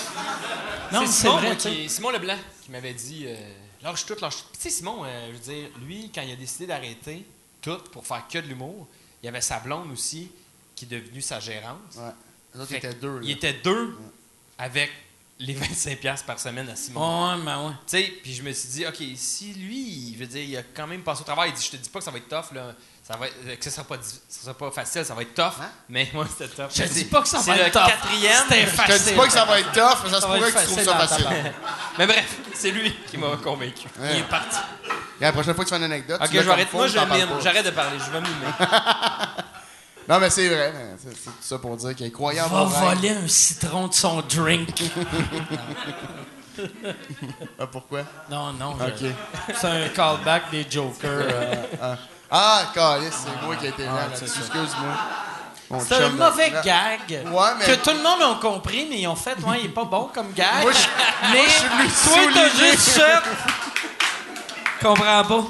[0.93, 1.56] Non, c'est Simon, vrai.
[1.56, 3.36] qui- Simon Leblanc qui m'avait dit euh,
[3.82, 4.44] lâche tout, lâche tout.
[4.55, 7.24] Tu sais, Simon, euh, je veux dire, lui, quand il a décidé d'arrêter
[7.60, 8.86] tout pour faire que de l'humour,
[9.23, 10.31] il y avait sa blonde aussi
[10.74, 11.78] qui est devenue sa gérante.
[11.97, 12.10] Ouais.
[12.55, 13.20] Les autres étaient deux.
[13.23, 13.97] Il était deux
[14.56, 14.90] avec
[15.40, 17.35] les 25$ piastres par semaine à Simon.
[17.36, 17.73] Ouais, ben ouais.
[17.86, 20.62] Tu sais, puis je me suis dit, OK, si lui, il veut dire, il a
[20.74, 22.28] quand même passé au travail, il dit, je te dis pas que ça va être
[22.28, 22.73] tough, là.
[23.02, 25.62] Ça va être- que ce sera pas, ce sera pas facile, ça va être tough.
[25.62, 25.70] Hein?
[25.89, 26.70] Mais moi, c'était tough.
[26.74, 27.86] Je Mais dis c'est- pas que ça c'est va le être tough.
[27.90, 28.43] quatrième.
[28.48, 28.94] C'était Je facile.
[29.05, 30.65] te dis pas que ça va être tough, mais ça se Ça pourrait que tu
[30.66, 31.27] trouves ça facile.
[31.98, 33.89] Mais bref, c'est lui qui m'a convaincu.
[33.98, 34.10] Ouais.
[34.12, 34.59] Il est parti.
[35.20, 36.70] Et la prochaine fois que tu fais une anecdote, Ok, tu je vais arrêter.
[36.77, 37.28] Moi, je mime.
[37.43, 37.98] J'arrête de parler.
[37.98, 38.52] Je vais mimer.
[40.09, 40.72] Non, mais c'est vrai.
[41.02, 44.82] C'est tout ça pour dire qu'il est croyant Va voler un citron de son drink.
[47.59, 48.01] Ah, pourquoi?
[48.30, 48.76] Non, non.
[49.01, 51.05] Je- C'est un callback des Jokers.
[51.05, 51.94] euh.
[52.30, 54.24] Ah, calice, c'est moi qui ai été là Ah, ça.
[54.24, 55.80] Excuse-moi.
[55.86, 57.26] C'est un de- mauvais gag.
[57.26, 59.68] Ouais, mais- Que tout le monde a compris, mais ils ont fait, ouais, il est
[59.68, 60.62] pas bon comme gag.
[60.62, 63.22] Moi, je- mais je suis venu toi, t'as juste fait.
[64.82, 65.44] Comprends pas.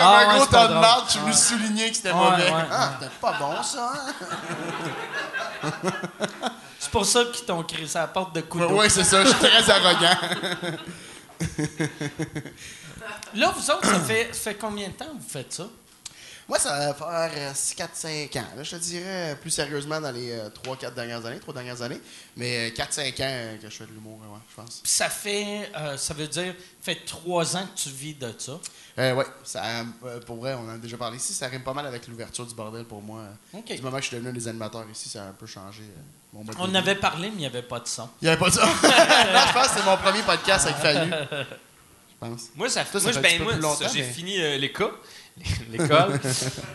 [0.00, 2.50] Comme Ah, un gros tas de marde, je suis venu souligner que c'était mauvais.
[2.72, 5.72] ah, c'était pas bon, ça, hein?
[6.78, 8.70] C'est pour ça qu'ils t'ont créé sa porte de couteau.
[8.70, 10.16] Ouais, c'est ça, je suis très arrogant.
[13.34, 15.66] Là, vous autres, ça fait, ça fait combien de temps que vous faites ça?
[16.48, 18.44] Moi, ça va faire euh, 4-5 ans.
[18.56, 22.00] Là, je te dirais plus sérieusement dans les 3-4 dernières années, 3 dernières années.
[22.36, 24.80] Mais 4-5 ans euh, que je fais de l'humour, ouais, je pense.
[24.82, 28.58] Puis ça fait, euh, ça veut dire, fait trois ans que tu vis de ça.
[28.98, 29.62] Euh, ouais, ça,
[30.04, 31.32] euh, pour vrai, on en a déjà parlé ici.
[31.32, 33.22] Ça rime pas mal avec l'ouverture du bordel pour moi.
[33.54, 33.74] OK.
[33.74, 35.82] Du moment que je suis devenu un des animateurs ici, ça a un peu changé
[35.82, 36.00] euh,
[36.32, 36.70] mon mode de On vie.
[36.72, 38.08] en avait parlé, mais il n'y avait pas de son.
[38.20, 38.66] Il n'y avait pas de ça.
[38.66, 38.72] non,
[39.48, 41.10] je pense que c'est mon premier podcast avec Fallu.
[41.10, 42.48] Je pense.
[42.54, 44.38] Moi, ça, Toi, ça moi, fait un ben, moi, plus longtemps, ça, j'ai mais- fini
[44.42, 44.92] euh, l'école,
[45.70, 46.20] l'école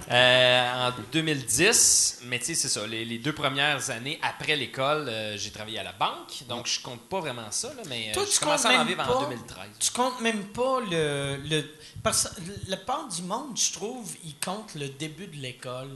[0.09, 2.21] euh, en 2010.
[2.25, 2.87] Mais tu sais, c'est ça.
[2.87, 6.43] Les, les deux premières années après l'école, euh, j'ai travaillé à la banque.
[6.49, 7.67] Donc, je compte pas vraiment ça.
[7.69, 9.65] Là, mais euh, Toi, tu commencé comptes à en même vivre pas- en 2013.
[9.79, 11.37] Tu comptes même pas le.
[11.47, 11.63] le
[12.03, 15.89] parce que la part du monde, je trouve, ils comptent le début de l'école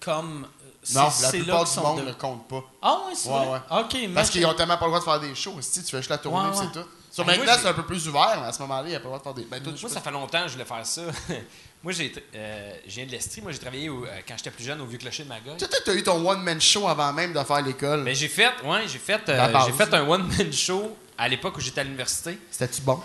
[0.00, 0.44] comme.
[0.44, 2.62] euh, Non, c'est- la plupart du monde de- ne compte pas.
[2.82, 3.60] Ah ouais, c'est Ouais, vrai?
[3.70, 4.08] ouais.
[4.14, 5.56] Parce qu'ils ont tellement pas le droit de faire des shows.
[5.60, 6.66] Si tu fais juste la tournée, Ouais, puis ouais.
[6.72, 6.86] c'est tout.
[7.12, 9.00] Sur Ben, maintenant, c'est un peu plus ouvert, mais à ce moment-là, il n'y a
[9.00, 9.42] pas le droit de faire des.
[9.44, 11.02] Ben, toi, Moi, peux- ça fait longtemps que je voulais faire ça.
[11.82, 13.40] moi, j'ai, euh, je viens de l'Estrie.
[13.42, 15.58] Moi, j'ai travaillé au- euh, quand j'étais plus jeune au Vieux Clocher de Magog.
[15.58, 18.04] Toi, tu as eu ton one-man show avant même de faire l'école.
[18.04, 21.60] Mais j'ai fait, ouais, j'ai fait, euh, j'ai fait un one-man show à l'époque où
[21.60, 22.38] j'étais à l'université.
[22.50, 23.00] C'était-tu bon?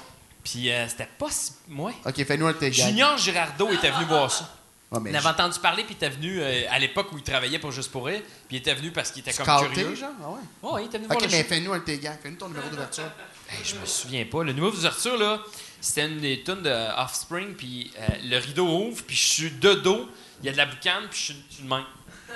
[0.45, 1.51] Puis euh, c'était pas si.
[1.69, 1.91] Ouais.
[2.05, 2.87] Ok, fais-nous un de tes gags.
[2.87, 4.49] Junior Girardeau était venu voir ça.
[4.91, 7.23] Ouais, mais Il avait entendu parler, puis il était venu euh, à l'époque où il
[7.23, 9.95] travaillait pour Juste pour Rire, puis il était venu parce qu'il était comme Scouté, curieux.
[9.95, 10.11] genre?
[10.23, 10.71] Ah ouais?
[10.71, 11.49] Ouais, il était venu Ok, voir le mais show.
[11.49, 12.19] fais-nous un de tes gags.
[12.21, 13.03] Fais-nous ton numéro d'ouverture.
[13.49, 14.43] Hey, je me souviens pas.
[14.43, 15.39] Le numéro d'ouverture, là,
[15.81, 19.73] c'était une des tunes de Offspring, puis euh, le rideau ouvre, puis je suis de
[19.73, 20.07] dos,
[20.41, 21.23] il y a de la boucane, puis je
[21.55, 21.85] suis de main.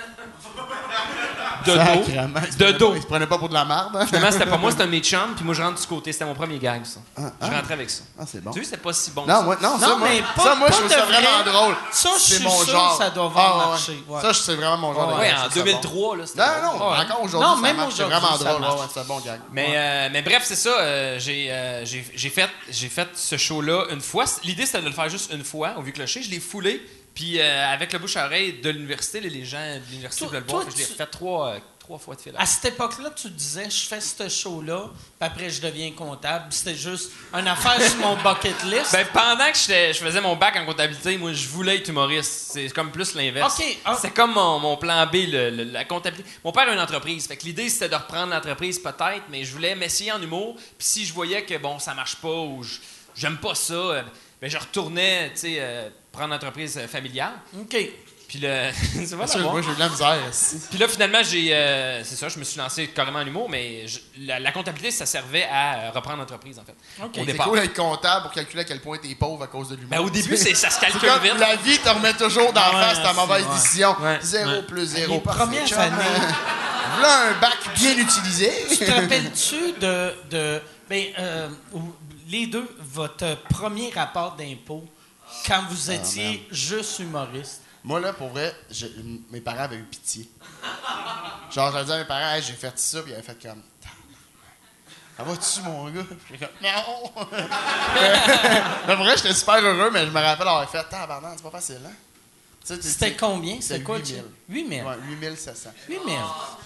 [1.66, 2.66] De dos.
[2.66, 2.90] De dos.
[2.90, 3.94] pas- Il se prenait pas pour de la merde.
[3.94, 4.06] hein?
[4.06, 6.10] Finalement, c'était pas moi, c'était un de mes chums, puis moi, je rentre du côté.
[6.10, 7.00] C'était mon premier gag, ça.
[7.18, 7.56] Ah, Je ah.
[7.56, 8.02] rentrais avec ça.
[8.18, 8.50] Ah, c'est bon.
[8.50, 9.26] Tu vois, c'était pas si bon.
[9.26, 9.42] Non, ça.
[9.42, 11.20] moi, non, ça, Non, moi, mais pas- ça, moi pas je trouve ça vrai.
[11.20, 11.74] vraiment drôle.
[11.92, 12.96] Ça, je c'est suis mon sûr genre.
[12.98, 14.14] que ça doit avoir Ah, ouais, marché, ouais.
[14.16, 14.22] ouais.
[14.22, 16.44] Ça, c'est vraiment mon genre de Ouais, gag, en ça, c'est 2003, là, Non,
[16.78, 16.96] non, Ouais.
[16.98, 17.94] encore aujourd'hui, Non, ça même marche.
[17.94, 18.44] C'est aujourd'hui, vraiment ça
[18.74, 18.88] drôle.
[18.94, 19.40] c'est un bon gag.
[19.52, 20.70] Mais, euh, mais bref, c'est ça.
[20.70, 24.24] euh, j'ai, euh, j'ai, j'ai fait, j'ai fait ce show-là une fois.
[24.44, 26.22] L'idée, c'était de le faire juste une fois au Vieux Clocher.
[26.22, 26.80] Je l'ai foulé.
[27.14, 30.46] Puis euh, avec le bouche à oreille de l'université, les- gens de l'université voulaient le
[30.46, 30.62] voir.
[30.62, 32.32] toi, fait je l'ai tu- refait trois, euh, trois fois de fil.
[32.38, 36.46] À cette époque-là, tu disais, je fais ce show-là, puis après, je deviens comptable.
[36.50, 38.92] C'était juste une affaire sur mon bucket list.
[38.92, 42.52] Ben, pendant que je faisais mon bac en comptabilité, moi, je voulais être humoriste.
[42.52, 43.60] C'est comme plus l'inverse.
[43.84, 43.98] Ah.
[44.00, 46.28] C'est comme mon, mon plan B, le- le- la comptabilité.
[46.44, 47.26] Mon père a une entreprise.
[47.26, 50.54] Fait que l'idée, c'était de reprendre l'entreprise peut-être, mais je voulais m'essayer en humour.
[50.56, 52.78] Puis si je voyais que, bon, ça marche pas ou je-
[53.16, 54.02] j'aime pas ça, euh,
[54.40, 57.32] ben, je retournais, tu sais, euh, prendre l'entreprise euh, familiale.
[57.58, 57.76] OK.
[58.28, 58.70] Puis le...
[58.72, 60.16] c'est que la Moi, j'ai eu de la misère.
[60.70, 61.52] Puis là, finalement, j'ai.
[61.52, 64.92] euh, c'est ça, je me suis lancé carrément en humour, mais je- la, la comptabilité,
[64.92, 66.76] ça servait à euh, reprendre l'entreprise, en fait.
[67.02, 67.10] OK.
[67.16, 67.48] Au C'est départ.
[67.48, 69.90] cool d'être comptable pour calculer à quel point t'es pauvre à cause de l'humour.
[69.90, 71.38] Ben, au début, c'est- ça se C'est calcule comme vite.
[71.40, 73.54] la vie te remet toujours d'en Ouais, face ta c'est- mauvaise ouais.
[73.54, 73.96] décision.
[74.00, 74.18] Ouais.
[74.22, 74.62] Zéro Ouais.
[74.62, 75.14] plus zéro.
[75.14, 75.96] Les parfait, premières années.
[76.98, 78.52] Voilà un bac bien utilisé.
[78.68, 80.14] Tu te rappelles-tu de.
[80.30, 81.48] de ben, euh,
[82.28, 84.84] les deux, votre premier rapport d'impôt,
[85.46, 87.62] quand vous étiez juste humoriste?
[87.82, 88.86] Moi, là, pour vrai, je-
[89.30, 90.28] mes parents avaient eu pitié.
[91.50, 93.62] Genre, j'avais dit à mes parents, Hey, j'ai fait ça, puis ils avaient fait comme.
[95.16, 96.02] Ça va-tu, mon gars?
[96.30, 97.12] J'ai comme, non!
[98.86, 101.50] mais pour vrai, j'étais super heureux, mais je me rappelle avoir fait, tabarnak, c'est pas
[101.50, 101.92] facile, hein?
[102.62, 103.56] C'était combien?
[103.60, 103.96] C'était quoi?
[103.98, 104.22] 8 000.
[104.48, 104.88] 8 000.
[104.88, 105.70] Ouais, 8700.
[105.88, 106.06] 8 000.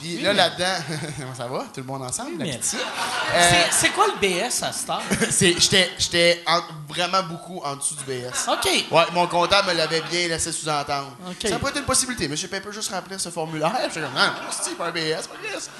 [0.00, 0.74] Puis Oui, là, mais- là-dedans,
[1.36, 1.58] ça va?
[1.72, 2.38] Tout le monde ensemble?
[2.38, 2.62] la 8 000.
[2.62, 2.78] pitié?
[2.78, 5.02] C'est- Euh, C'est quoi le BS à cette heure?
[5.58, 6.60] J'étais j'étais en-
[6.92, 8.48] vraiment beaucoup en dessous du BS.
[8.48, 8.68] OK.
[8.90, 11.16] Ouais, mon comptable me l'avait bien laissé sous-entendre.
[11.26, 11.48] OK.
[11.48, 12.28] Ça peut être une possibilité.
[12.28, 13.72] Monsieur Pepper juste remplir ce formulaire.
[13.84, 15.70] J'étais comme, non, c'est pas un BS, pas un BS.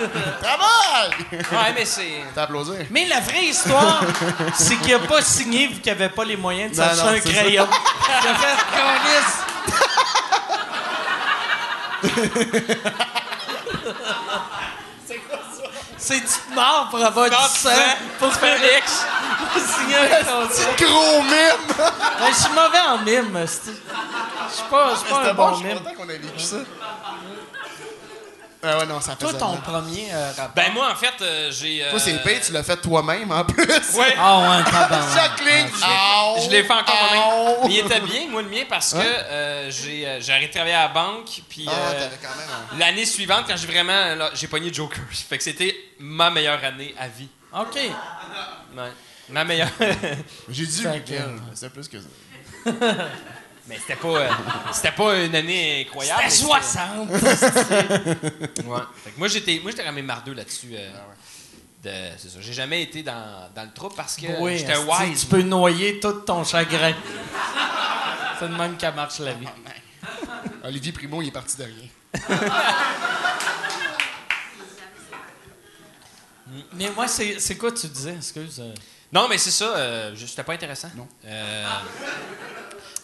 [0.40, 1.10] Travail!
[1.32, 2.22] Ouais, mais c'est.
[2.34, 2.70] T'as applaudi?
[2.90, 4.02] Mais la vraie histoire,
[4.56, 7.66] c'est qu'il n'a pas signé vu qu'il n'avait pas les moyens de s'acheter un crayon.
[8.22, 8.56] Il a fait
[12.02, 12.78] câlisse.
[16.00, 17.70] C'est tu mort pour avoir du sang,
[18.18, 19.04] pour faire X,
[19.52, 20.72] pour signer un contrat.
[20.78, 21.32] Gros mime!
[21.78, 23.46] Ouais, Je suis mauvais en mime.
[23.46, 24.92] c'est- Je suis pas,
[25.28, 25.78] un bon, bon je suis mime.
[25.78, 26.56] content qu'on ait vécu ça.
[28.62, 29.60] Ah ouais, non, ça Toi, ton mal.
[29.62, 30.50] premier euh, rapport?
[30.56, 31.84] Ben, moi, en fait, euh, j'ai.
[31.84, 33.64] euh, Toi, c'est payé, tu l'as fait toi-même en plus.
[33.94, 34.14] Ouais.
[34.18, 35.14] Ah ouais, tabarnak.
[35.16, 35.68] Chaque ligne.
[35.82, 37.18] Aïe, Je l'ai fait encore aïe.
[37.18, 37.56] moi-même.
[37.68, 40.52] Mais il était bien, moi, le mien, parce que euh, j'ai euh, j'ai arrêté de
[40.54, 41.28] travailler à la banque.
[41.48, 44.14] Puis Ah, euh, t'avais quand même un- l'année suivante, quand j'ai vraiment.
[44.16, 44.98] là, J'ai pogné Joker.
[45.28, 47.28] Fait que c'était ma meilleure année à vie.
[47.56, 47.76] OK.
[47.76, 48.92] Ouais.
[49.30, 49.68] Ma meilleure.
[50.48, 52.08] J'ai dit Fait 8000, que- mais c'est plus que ça.
[53.68, 54.28] mais c'était pas, euh,
[54.72, 56.22] c'était pas une année incroyable.
[56.28, 57.10] C'était mais 60.
[57.10, 58.80] Ouais.
[59.04, 60.70] Fait que moi, j'étais, moi, j'étais quand même mardeux là-dessus.
[60.74, 60.90] euh,
[61.84, 62.38] de, c'est ça.
[62.40, 65.20] J'ai jamais été dans, dans le trou parce que Oui, j'étais wise.
[65.20, 66.92] Tu peux noyer tout ton chagrin.
[68.40, 69.46] C'est de même qu'elle marche la vie.
[70.64, 71.88] Olivier Primo, il est parti de rien.
[76.74, 78.14] Mais moi, c'est c'est quoi tu disais?
[78.16, 78.58] Excuse.
[78.60, 78.72] euh.
[79.12, 79.64] Non, mais c'est ça.
[79.76, 80.88] euh, je- c'était pas intéressant.
[80.96, 81.06] Non.
[81.26, 81.66] Euh,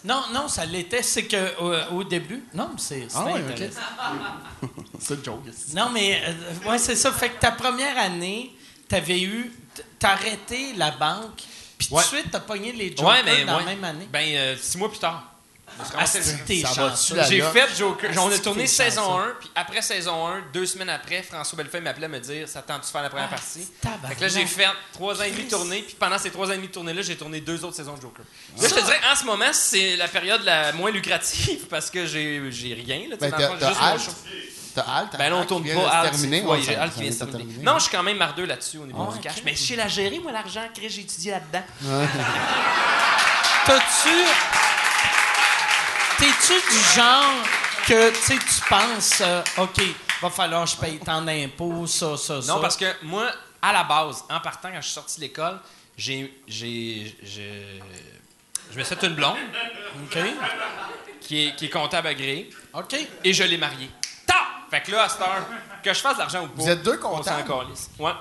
[0.05, 1.01] Non, non, ça l'était.
[1.01, 2.43] C'est que euh, au début.
[2.53, 3.79] Non, mais c'est c'est Ah ouais, intéressant.
[4.99, 5.43] C'est une joke.
[5.73, 7.11] Non, mais euh, ouais, c'est ça.
[7.11, 8.55] Fait que ta première année,
[8.87, 9.51] t'avais eu.
[9.99, 11.43] T'as arrêté la banque,
[11.77, 12.01] puis tout Ouais.
[12.03, 13.63] de suite, t'as pogné les Jokers ouais, mais dans ouais.
[13.65, 14.07] la même année.
[14.11, 15.23] Ben, euh, six mois plus tard.
[15.97, 16.05] Ah,
[17.29, 18.09] J'ai fait Joker.
[18.17, 19.29] On a tourné saison chanceux.
[19.31, 22.81] 1, puis après saison 1, deux semaines après, François Bellefeuille m'appelait me dire Ça tente
[22.81, 23.67] de faire la première Ah, partie?
[24.07, 26.47] Fait que là, j'ai fait trois ans et demi de tournée, puis pendant ces trois
[26.47, 28.23] ans et demi de tournée-là, j'ai tourné deux autres saisons de Joker.
[28.61, 32.05] Là, je te dirais, en ce moment, c'est la période la moins lucrative parce que
[32.05, 33.09] j'ai j'ai rien.
[33.09, 34.01] Là, Ben, dans t'as le fond, j'ai t'as juste mon Halt.
[34.01, 34.11] show.
[34.75, 35.07] T'as Halt.
[35.11, 35.69] t'as Ben là, on tourne pas.
[35.69, 37.37] Ouais, Ouais, j'ai qui vient de terminer.
[37.37, 37.63] terminer.
[37.63, 39.35] Non, je suis quand même mardeux là-dessus au niveau Ah, du cash.
[39.45, 40.61] Mais je sais la gérer, moi, l'argent.
[40.73, 41.63] Chris, J'ai étudié là-dedans.
[43.65, 44.74] T'as-tu.
[46.17, 47.33] T'es-tu du genre
[47.87, 49.81] que tu sais, tu penses, euh, OK,
[50.21, 52.53] va falloir que je paye tant d'impôts, ça, ça, ça?
[52.53, 53.29] Non, parce que moi,
[53.61, 55.59] à la base, en partant, quand je suis sorti de l'école,
[55.97, 56.41] j'ai.
[56.47, 57.81] j'ai- j'ai-
[58.71, 59.37] Je me suis fait une blonde
[60.03, 60.17] OK.
[61.21, 62.95] qui est, qui est comptable agréé OK.
[63.23, 63.89] et je l'ai mariée.
[64.25, 64.35] Ta!
[64.71, 65.45] Fait que là, à cette heure,
[65.83, 66.63] que je fasse de l'argent ou pas.
[66.63, 67.47] Vous êtes deux on s'en comptables?
[67.47, 67.89] calisse.
[67.99, 68.11] Ouais.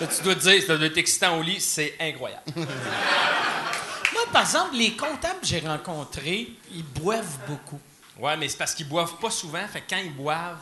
[0.00, 2.42] Là, tu dois te dire, ça doit être excitant au lit, c'est incroyable.
[2.56, 7.80] Moi, par exemple, les comptables que j'ai rencontrés, ils boivent beaucoup.
[8.18, 10.56] Ouais, mais c'est parce qu'ils boivent pas souvent, fait que quand ils boivent,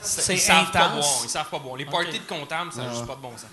[0.00, 1.20] c'est- ils savent pas boire.
[1.24, 1.76] Ils savent pas boire.
[1.76, 3.46] Les parties de comptables, ça n'a juste pas de bon sens.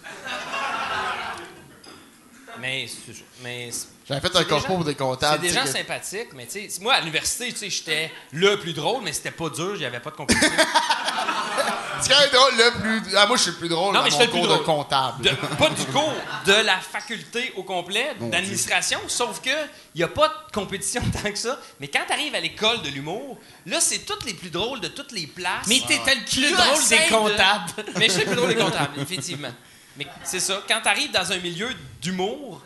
[2.60, 3.70] Mais, c'est mais
[4.08, 5.40] J'avais fait un corpo pour des comptables.
[5.44, 8.58] c'est des gens que- sympathiques, mais tu sais, moi à l'université, tu sais, j'étais le
[8.60, 10.50] plus drôle, mais c'était pas dur, j'avais pas de compétition.
[12.02, 13.16] C'est quand même drôle, le plus.
[13.16, 14.54] Ah, moi, je suis le plus drôle Non, dans mais mon le plus cours de
[14.54, 14.64] drôle.
[14.66, 15.24] comptable.
[15.24, 16.14] De- pas du cours,
[16.46, 19.50] de la faculté au complet, d'administration, sauf que
[19.96, 21.60] il y a pas de compétition tant que ça.
[21.80, 24.88] Mais quand tu arrives à l'école de l'humour, là, c'est toutes les plus drôles de
[24.90, 25.68] toutes les places.
[25.68, 27.72] Mais t'étais le plus Là, drôle des de- comptables.
[27.98, 29.52] Mais je suis le plus drôle des comptables, effectivement.
[29.98, 31.70] Mais c'est ça, quand tu arrives dans un milieu
[32.02, 32.62] d'humour,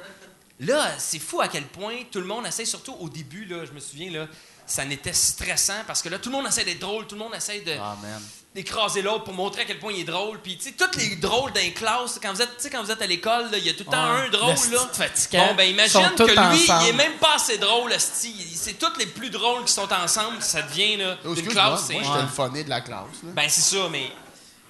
[0.60, 3.72] là, c'est fou à quel point tout le monde essaie, surtout au début, là, je
[3.72, 4.28] me souviens, là,
[4.66, 7.34] ça n'était stressant parce que là, tout le monde essaie d'être drôle, tout le monde
[7.36, 8.22] essaie de Ah, man.
[8.54, 10.40] D'écraser l'autre pour montrer à quel point il est drôle.
[10.42, 12.92] Puis, tu sais, tous les drôles d'un classe, quand vous êtes, tu sais, quand vous
[12.92, 14.90] êtes à l'école, il y a tout le temps Ouais, un drôle, le là.
[14.92, 15.48] fatigant.
[15.48, 16.84] Bon, ben, imagine que lui, ensemble.
[16.84, 17.94] il est même pas assez drôle.
[17.98, 21.94] C'est tous les plus drôles qui sont ensemble, ça devient, là, Oh, une classe, c'est...
[21.94, 23.06] moi, j'étais le funny de la classe.
[23.24, 23.30] là.
[23.34, 24.12] Ben, c'est ça, mais...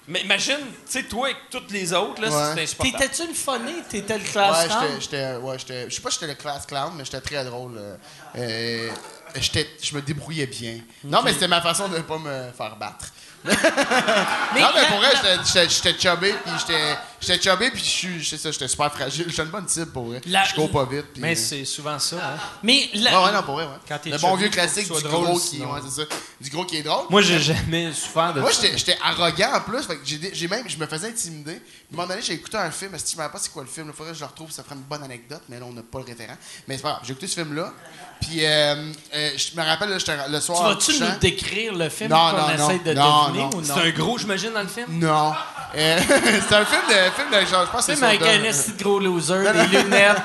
[0.08, 2.52] Mais imagine, tu sais, toi et toutes les autres, là, Ouais.
[2.56, 2.98] c'est insupportable.
[3.04, 3.82] T'étais-tu le funny?
[3.88, 6.66] T'étais le Ouais, classe j'étais, j'étais, ouais, j'étais, je sais pas si j'étais le class
[6.66, 7.74] clown, mais j'étais très drôle.
[7.78, 7.96] euh,
[8.36, 8.90] euh,
[9.36, 10.80] j'étais, je me débrouillais bien.
[11.04, 13.06] Non, mais c'était ma façon de pas me faire battre.
[13.44, 15.10] Non, mais pour vrai,
[15.44, 19.24] j'étais, chubby, puis j'étais, j'étais chubby, puis je suis, c'est ça, j'étais super fragile.
[19.28, 20.20] J'étais une bonne cible pour vrai.
[20.26, 21.06] La- je cours pas vite.
[21.14, 22.38] Puis, Mais c'est souvent ça, hein.
[22.62, 23.70] Mais la- Ouais, ouais, non, pour vrai, ouais.
[23.88, 25.46] Quand t'es le bon chubby, vieux faut classique que tu du sois drôle, gros qui,
[25.46, 25.72] sinon.
[25.72, 26.08] ouais, c'est ça.
[26.40, 27.04] Du gros qui est drôle.
[27.08, 28.62] Moi, j'ai jamais souffert de Moi, ça.
[28.62, 29.82] j'étais j'étais arrogant en plus.
[29.84, 31.54] Fait que j'ai même, je me faisais intimider.
[31.54, 32.94] Puis, à un moment donné, j'ai écouté un film.
[32.94, 33.86] Est-ce que je me rappelle pas c'est quoi le film?
[33.88, 34.50] Il faudrait que je le retrouve.
[34.50, 36.36] Ça ferait une bonne anecdote, mais là, on n'a pas le référent.
[36.68, 37.00] Mais c'est pas grave.
[37.04, 37.72] J'ai écouté ce film-là.
[38.20, 40.58] Puis, euh, euh, je me rappelle, là, j'étais le soir.
[40.58, 41.12] Tu en vas-tu couchant.
[41.12, 42.70] nous décrire le film Non, qu'on non, non.
[42.70, 43.50] essaie de Non, deviner non.
[43.50, 43.74] ou non?
[43.74, 44.86] C'est un gros, j'imagine, dans le film?
[44.90, 45.32] Non.
[45.74, 45.98] Euh,
[46.48, 48.72] c'est un film de, film de genre, je pense que c'est Film avec un esti
[48.72, 50.16] de gros loser, des lunettes,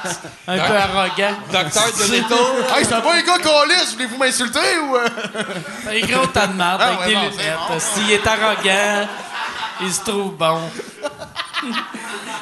[0.48, 1.38] un peu arrogant.
[1.52, 2.76] Docteur de l'étau.
[2.76, 3.94] Hey, ça va les gars qu'on lisse?
[3.94, 4.96] Voulez-vous m'insulter ou.
[4.96, 5.08] euh?
[5.90, 7.82] Un gros tas de marde Ah, avec des c'est lunettes.
[7.82, 9.08] S'il est arrogant,
[9.82, 10.60] il se trouve bon.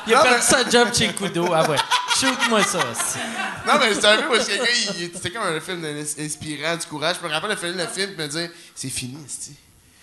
[0.07, 1.47] il a perdu sa job chez Kudo.
[1.53, 1.77] Ah ouais.
[2.19, 2.79] Shoot-moi ça.
[2.91, 3.19] esti.
[3.67, 4.63] Non, mais c'est un film où ce gars,
[4.95, 5.83] il- il- c'était comme un film
[6.19, 7.17] inspirant, du courage.
[7.21, 9.17] Je me rappelle de finir le film et me dire c'est fini.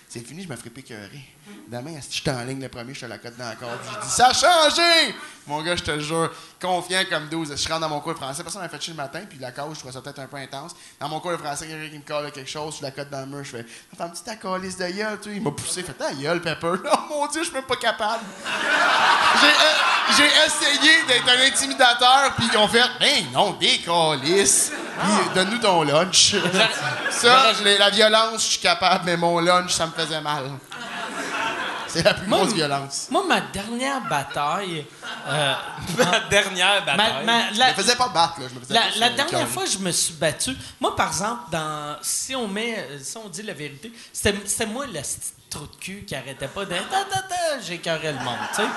[0.08, 1.22] C'est fini, je me ferai pécœurer.
[1.66, 3.78] Demain, esti, j'étais en ligne le premier, j'étais à la cote dans la corde?
[3.84, 5.14] J'ai dit ça a changé!
[5.46, 7.52] Mon gars, je te le jure, confiant comme 12.
[7.56, 9.50] Je rentre dans mon cours de français, personne m'a fait chier le matin, puis la
[9.50, 10.72] cause, je trouvais ça peut-être un peu intense.
[11.00, 13.20] Dans mon cours de français, quelqu'un qui me colle quelque chose, je la cote dans
[13.20, 13.66] le mur, je fais
[13.96, 15.36] Fais un petit ta calice de gueule, tu sais.
[15.36, 16.74] Il m'a poussé, fait ta gueule, Pepper.
[16.92, 18.22] Oh mon dieu, je suis même pas capable.
[20.16, 23.80] J'ai euh, essayé d'être un intimidateur, puis ils ont fait Ben non, des.
[23.82, 26.36] Puis donne-nous ton lunch.
[27.10, 30.44] ça, je la violence, je suis capable, mais mon lunch, ça me faisait mal.
[31.92, 33.08] C'est la plus Moi, grosse violence.
[33.10, 34.86] Moi, ma dernière bataille.
[35.28, 35.54] euh,
[35.98, 37.24] Ma dernière bataille.
[37.26, 38.46] ma- Je la, me faisais pas battre, là.
[38.48, 41.42] Je me faisais la, la dernière fois que je me suis battu, moi, par exemple,
[41.50, 45.76] dans, si on met, si on dit la vérité, c'était moi le petit trou de
[45.76, 46.74] cul qui arrêtait pas de.
[47.66, 48.68] J'écœurais le monde, tu sais.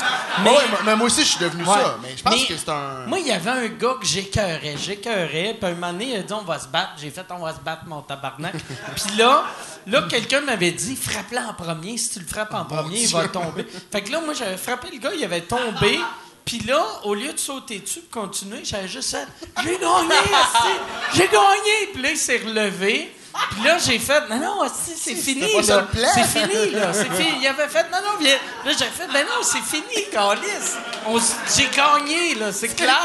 [0.44, 1.74] Mais, ouais, mais- mais moi aussi, je suis devenu Ouais.
[1.74, 1.98] ça.
[2.02, 3.06] Mais je pense Mais que c'est un.
[3.08, 5.56] Moi, il y avait un gars que j'écœurais, j'écœurais.
[5.60, 6.92] Puis un moment donné, il a dit on va se battre.
[7.00, 8.54] J'ai fait on va se battre, mon tabarnak.
[8.96, 9.46] puis là,
[9.88, 11.98] là quelqu'un m'avait dit frappe-le en premier.
[11.98, 13.66] Si tu le frappes en premier, il va tomber.
[13.92, 16.00] Fait que là, moi, j'avais frappé le gars, il avait tombé.
[16.44, 19.28] Puis là, au lieu de sauter dessus et continuer, j'avais juste fait
[19.64, 20.16] J'ai gagné!
[21.14, 21.88] J'ai gagné!
[21.92, 23.15] Puis là, il s'est relevé.
[23.52, 25.42] Puis là, j'ai fait Non, non, c'est fini.
[25.62, 25.86] là.
[26.14, 26.94] C'est fini, là.
[26.94, 27.38] C'est fini.
[27.42, 28.36] Il avait fait Non, non, viens.
[28.66, 30.76] Là, j'ai fait Ben non, c'est fini, Calice.
[31.06, 32.52] On s- J'ai gagné, là.
[32.54, 32.96] C'est clair.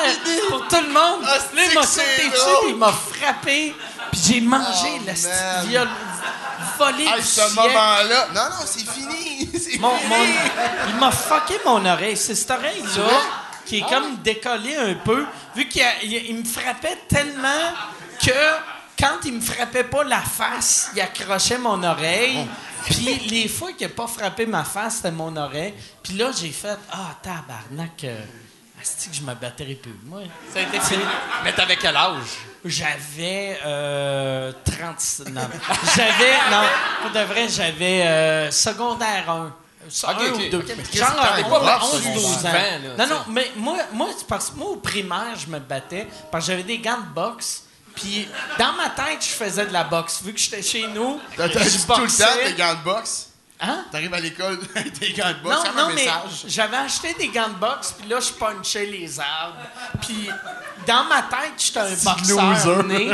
[0.48, 1.24] Pour tout le monde.
[1.26, 3.74] Ah, là, il m'a sauté dessus, il m'a frappé.
[4.12, 5.66] Puis j'ai mangé la man.
[5.66, 5.88] viol
[6.78, 8.26] volé Ah, du ce moment-là.
[8.34, 9.50] Non, non, c'est fini.
[9.72, 9.80] Il
[11.00, 12.16] m'a fucké mon oreille.
[12.16, 13.10] C'est cette oreille-là
[13.66, 15.82] qui est comme décollée un peu, vu qu'il
[16.36, 17.72] me frappait tellement
[18.24, 18.30] que
[19.00, 22.46] quand il me frappait pas la face, il accrochait mon oreille.
[22.84, 25.74] Puis les fois qu'il a pas frappé ma face, c'était mon oreille.
[26.02, 28.20] Puis là, j'ai fait Ah, tabarnak, euh,
[28.78, 29.94] que je me battrais plus.
[30.04, 30.22] Moi,
[30.52, 31.02] Ça a été fini.
[31.44, 32.22] Mais t'avais quel âge?
[32.64, 35.24] j'avais euh, 36.
[35.30, 35.42] Non.
[35.96, 36.32] j'avais.
[36.50, 36.62] Non,
[37.02, 39.54] pour de vrai, j'avais euh, secondaire 1.
[40.04, 40.66] Ok, un ou deux.
[40.92, 42.52] Genre pas ouais, rough, 11, ça, 12 ans.
[42.52, 46.52] là, non, non, mais moi, moi parce moi, au primaire, je me battais parce que
[46.52, 47.64] j'avais des gants de boxe.
[47.94, 50.20] Puis dans ma tête, je faisais de la boxe.
[50.22, 53.26] Vu que j'étais chez nous, je tout le temps tes gants de boxe?
[53.62, 53.84] Hein?
[53.92, 54.58] T'arrives à l'école
[54.98, 55.56] tes gants de boxe.
[55.66, 56.44] Non, non, un message.
[56.46, 59.58] j'avais acheté des gants de boxe, puis là, je punchais les arbres.
[60.00, 60.30] Puis
[60.86, 63.10] dans ma tête, j'étais un boxeur né.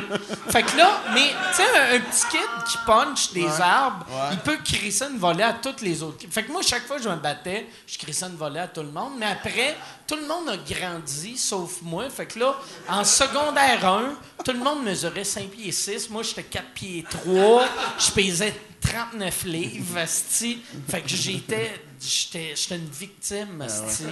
[0.50, 3.60] Fait que là, mais tu sais, un, un petit kid qui punch des Ouais.
[3.60, 4.28] arbres, Ouais.
[4.32, 6.24] il peut crisser une volée à toutes les autres.
[6.30, 8.82] Fait que moi, chaque fois que je me battais, je crissais une volée à tout
[8.82, 9.14] le monde.
[9.18, 9.76] Mais après,
[10.06, 12.08] tout le monde a grandi, sauf moi.
[12.10, 12.56] Fait que là,
[12.88, 14.14] en secondaire 1,
[14.44, 16.10] tout le monde mesurait 5 pieds 6.
[16.10, 17.64] Moi, j'étais 4 pieds 3.
[17.98, 20.62] Je pesais 39 livres, asti.
[20.88, 21.80] Fait que j'étais...
[21.98, 24.04] J'étais j'étais une victime, asti.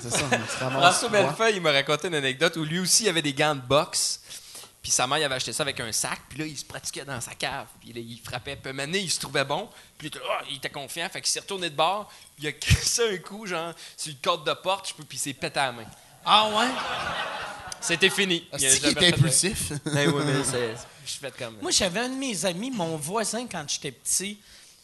[0.00, 0.98] C'est ça, on se ramasse.
[0.98, 3.60] François Bellefeuille, il m'a raconté une anecdote où lui aussi, il avait des gants de
[3.60, 4.20] boxe.
[4.82, 6.20] Puis sa mère, il avait acheté ça avec un sac.
[6.28, 7.66] Puis là, il se pratiquait dans sa cave.
[7.80, 8.56] Puis là, il frappait.
[8.56, 9.68] Puis maintenant, il se trouvait bon.
[9.98, 11.08] Puis il était, ah, il était confiant.
[11.10, 12.10] Fait qu'il s'est retourné de bord.
[12.38, 14.88] Il a crissé un coup, genre, sur le code de porte.
[14.88, 15.84] je peux- Puis il s'est pété à la main.
[16.24, 16.68] Ah ouais?
[17.80, 18.46] C'était fini.
[18.52, 19.72] C'est qui jamais était impulsif?
[19.86, 20.74] Ben oui, mais c'est.
[21.04, 21.56] Je suis fait comme.
[21.62, 24.38] Moi, j'avais un de mes amis, mon voisin, quand j'étais petit.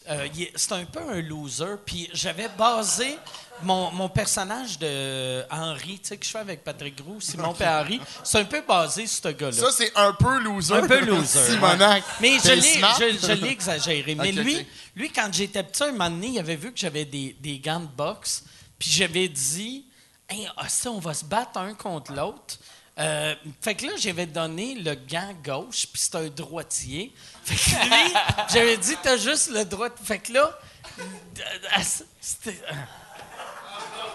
[0.09, 1.77] euh, c'est un peu un loser.
[1.85, 3.19] Puis j'avais basé
[3.63, 7.67] mon, mon personnage de Henri, tu sais, que je fais avec Patrick Groux, Simon et
[7.67, 8.01] Henri.
[8.25, 9.53] C'est un peu basé sur ce gars-là.
[9.53, 10.75] Ça, c'est un peu loser.
[10.75, 11.45] un peu loser.
[11.53, 12.05] Simonac.
[12.21, 14.15] Mais je l'ai, je, je l'ai exagéré.
[14.15, 17.37] Mais lui, lui, quand j'étais petit, un moment donné, il avait vu que j'avais des,
[17.41, 18.45] des gants de boxe.
[18.79, 19.87] Puis j'avais dit,
[20.29, 22.59] hey, ah, ça, on va se battre un contre l'autre.
[22.99, 27.13] Euh, fait que là, j'avais donné le gant gauche, puis c'était un droitier.
[27.45, 28.15] Fait que lui,
[28.53, 29.89] j'avais dit, t'as juste le droit.
[30.03, 30.59] Fait que là,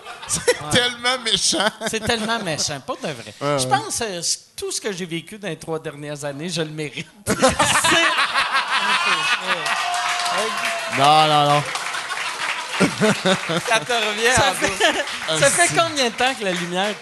[0.28, 0.58] c'était.
[0.72, 1.68] Tellement méchant.
[1.88, 3.34] C'est tellement méchant, pas de vrai.
[3.60, 4.22] je pense que euh,
[4.56, 7.08] tout ce que j'ai vécu dans les trois dernières années, je le mérite.
[7.28, 7.36] C'est-
[10.98, 11.64] Non, non, non.
[12.80, 16.94] Ça te revient ça en fait, ça fait combien de temps que la lumière.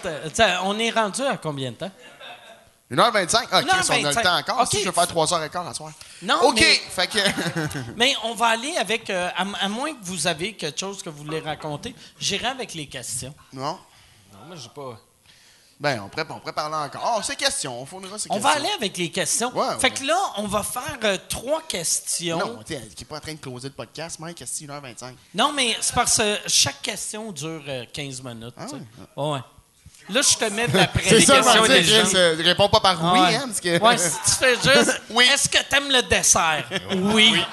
[0.64, 1.90] on est rendu à combien de temps?
[2.90, 3.46] 1h25?
[3.52, 4.22] Ah, Chris, on a le 1h25.
[4.22, 4.60] temps encore.
[4.62, 4.68] Ok.
[4.72, 5.92] Si je vais faire 3h15 à soir.
[6.22, 6.56] Non, OK.
[6.60, 7.18] mais- Fait que.
[7.96, 9.08] Mais on va aller avec.
[9.10, 12.74] euh, à, à moins que vous avez quelque chose que vous voulez raconter, j'irai avec
[12.74, 13.34] les questions.
[13.52, 13.78] non?
[14.32, 14.98] Non, moi, j'ai pas.
[15.78, 17.14] Ben, on pourrait, on pourrait parler encore.
[17.16, 17.80] Oh, c'est question.
[17.80, 18.50] On fournira ces On questions.
[18.50, 19.50] va aller avec les questions.
[19.56, 19.90] Ouais, fait ouais.
[19.94, 22.38] que là, on va faire euh, trois questions.
[22.38, 25.14] Non, tu n'est pas en train de closer le podcast, Mike, c'est 1h25.
[25.34, 28.54] Non, mais c'est parce que chaque question dure euh, 15 minutes.
[28.60, 28.82] tu sais.
[29.16, 29.38] ouais.
[30.08, 32.04] Là, je te mets de la C'est ça, je intelligentes.
[32.08, 33.34] Chris, euh, réponds pas par oui, Ouais.
[33.36, 33.78] hein, parce que...
[33.80, 35.00] Ouais, si tu fais juste.
[35.10, 35.24] Oui.
[35.32, 36.64] Est-ce que t'aimes le dessert?
[36.96, 37.40] Oui.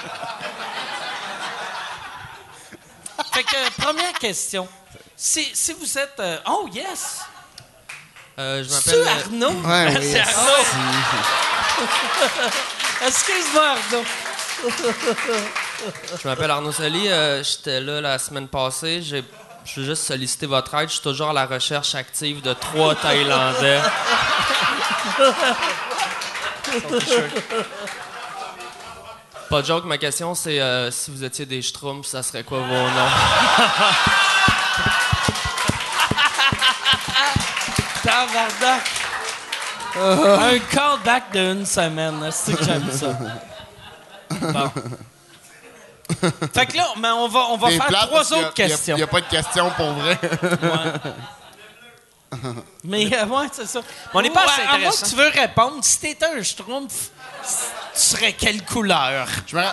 [3.34, 4.68] fait que, première question.
[5.15, 6.19] Si, si vous êtes.
[6.19, 7.19] euh, oh, yes!
[8.40, 9.07] Euh, je C'est m'appelle.
[9.24, 9.61] Arnaud?
[9.68, 10.19] Ouais, oui, C'est.
[10.19, 10.64] Arnaud.
[13.07, 14.03] Excuse-moi, Arnaud.
[16.22, 17.07] Je m'appelle Arnaud Soli.
[17.07, 19.02] euh, J'étais là la semaine passée.
[19.02, 19.24] J'ai
[19.68, 20.88] je veux juste solliciter votre aide.
[20.88, 23.80] Je suis toujours à la recherche active de trois Thaïlandais.
[29.49, 32.60] Pas de joke, ma question c'est euh, si vous étiez des Schtroumpfs, ça serait quoi
[32.60, 32.73] vos noms?
[38.03, 38.84] Tabarnak.
[39.99, 42.30] Un callback d'une semaine.
[42.31, 43.18] C'est que j'aime ça.
[44.30, 44.72] Bon.
[46.53, 48.68] Fait que là, mais on va, on va faire plate trois autres il y a-
[48.69, 48.95] questions.
[48.95, 50.18] Il n'y a pas de questions pour vrai.
[52.84, 53.80] Mais euh, ouais, c'est ça.
[54.14, 55.06] on n'est pas assez à- à moins intéressant.
[55.06, 57.10] que tu veux répondre, si t'étais un schtroumpf,
[57.94, 59.27] tu serais quelle couleur?
[59.48, 59.61] Je me,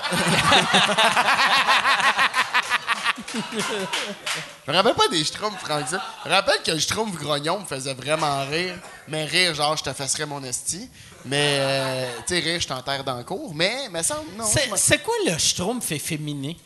[4.67, 5.89] Je me rappelle pas des Schtroumpfs, Franck.
[5.89, 6.01] ça.
[6.25, 8.75] Je me rappelle que le Schtroumpf grognon me faisait vraiment rire.
[9.09, 10.89] Mais rire, genre, je te fesserais mon esti.
[11.27, 13.55] Mais, euh, tu sais, rire, je t'enterre dans le cours.
[13.55, 14.45] Mais, mais ça, non.
[14.77, 16.57] C'est quoi le schtroumpf efféminé?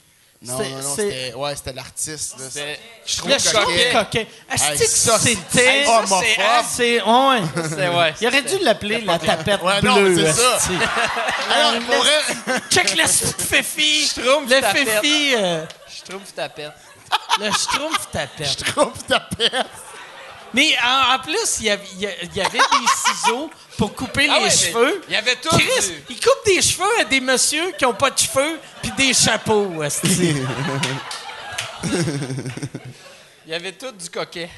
[0.41, 2.37] Non, c'est- non, non, c'était ouais, c'était l'artiste.
[2.39, 4.29] Je Le schtroumpf coquet.
[4.57, 5.85] C'est- c'était...
[5.89, 6.25] Homophobe.
[6.71, 7.01] c'est-
[7.69, 7.89] C'est...
[7.89, 8.15] Ouais.
[8.21, 10.27] Il aurait dû l'appeler la tapette Ouais, non, bleue.
[10.27, 10.59] c'est ça.
[11.55, 14.07] Alors, Euh, pour vrai, Check le féfi.
[14.07, 14.89] Schtroumpf Le tapette.
[14.89, 15.35] féfi.
[15.37, 16.71] euh, Je trouve que ta pète.
[17.41, 18.49] le schtroumpf tapette.
[18.49, 19.53] Schtroumpf tapette.
[20.55, 22.07] Mais en, en plus, il y, avait, il y
[22.43, 22.59] des
[23.23, 25.03] ciseaux pour couper Ah les ouais, cheveux.
[25.09, 27.95] il y avait tout Chris, du- il coupe des cheveux à des messieurs qui ont
[27.95, 29.71] pas de cheveux puis des chapeaux.
[33.47, 34.51] Il y avait tout du coquet.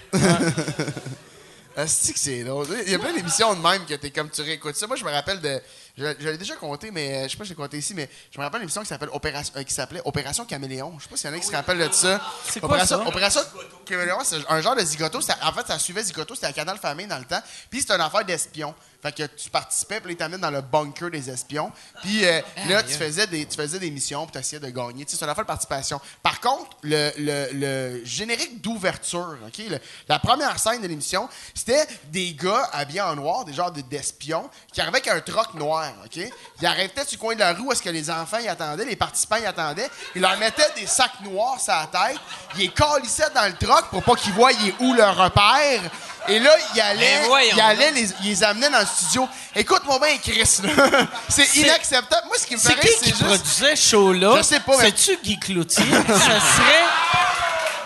[1.77, 2.67] Asti que c'est drôle.
[2.87, 4.87] Il y a plein d'émissions de même que t'es comme tu réécoutes ça.
[4.87, 5.61] Moi, je me rappelle de.
[6.01, 8.39] L'ai déjà compté, mais euh, je sais pas si je l'ai compté ici, mais je
[8.39, 10.94] me rappelle d'une émission qui s'appelle Opération, euh, s'appelait Opération Caméléon.
[10.98, 12.20] Je sais pas s'il y en a qui se rappellent de ça.
[12.48, 13.09] C'est quoi Opération, ça?
[13.09, 13.40] Opération
[13.85, 15.18] Caméléon, c'est un genre de zigoto.
[15.18, 17.43] En fait, ça suivait zigoto, c'était à Canal Famille dans le temps.
[17.70, 18.74] Puis c'était une affaire d'espion.
[19.02, 21.72] Fait que tu participais, puis là, ils t'amenaient dans le bunker des espions.
[22.02, 25.05] Puis euh, là, tu faisais, des, tu faisais des missions, puis tu essayais de gagner.
[25.06, 25.98] Tu sais, c'est une affaire de participation.
[26.22, 29.59] Par contre, le, le- le générique d'ouverture, OK?
[29.70, 29.78] le-
[30.09, 34.51] la première scène de l'émission, c'était des gars habillés en noir, des genres de- d'espions,
[34.72, 36.22] qui arrivaient avec un troc noir, OK?
[36.60, 38.85] Ils arrêtaient sur le coin de la rue où est-ce que les enfants y attendaient,
[38.85, 39.89] les participants y attendaient.
[40.14, 42.18] Ils leur mettaient des sacs noirs sur la tête.
[42.56, 44.51] Ils les calissaient dans le troc pour pas qu'ils voient
[44.81, 45.81] où leur repère.
[46.28, 49.29] Et là, ils allaient, Ben voyons ils allaient les, ils les amenaient dans le studio.
[49.55, 51.07] Écoute-moi bien, Chris, là.
[51.29, 52.27] C'est inacceptable.
[52.27, 53.25] Moi, ce qui me fait C'est c'est juste...
[53.25, 54.35] produisait show-là?
[54.39, 55.85] Je sais pas, mais- C'est-tu Guy Cloutier?
[55.91, 56.85] ça serait...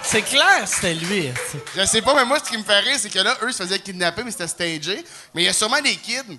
[0.02, 1.32] C'est clair, c'était lui.
[1.76, 3.62] Je sais pas, mais moi, ce qui me fait rire, c'est que là, eux se
[3.62, 5.02] faisaient kidnapper, mais c'était stagé.
[5.34, 6.38] Mais il y a sûrement des kids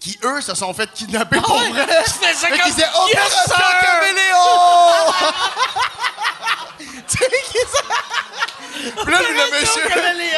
[0.00, 1.86] qui, eux, se sont fait kidnapper pour ouais, vrai.
[2.04, 3.80] tu fais ça Fait comme- qu'ils disaient Yes, Opération sir!
[3.82, 5.30] Caméléon!
[7.08, 7.82] tu sais, qui ça?
[9.02, 9.82] Puis là, le monsieur,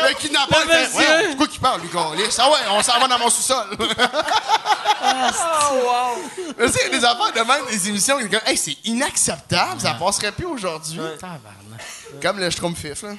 [0.08, 0.98] le kidnappeur, Le il fait monsieur.
[1.12, 1.88] Ouais, c'est quoi qui parle, lui?
[1.94, 3.66] Ah ouais, on s'en va dans mon sous-sol.
[5.00, 5.30] Ah,
[6.58, 8.76] Tu sais, il y a des affaires de même, des émissions, ils disent Hey, c'est
[8.84, 11.00] inacceptable, ça passerait plus aujourd'hui.
[12.22, 13.10] Comme le Schtroumpf là.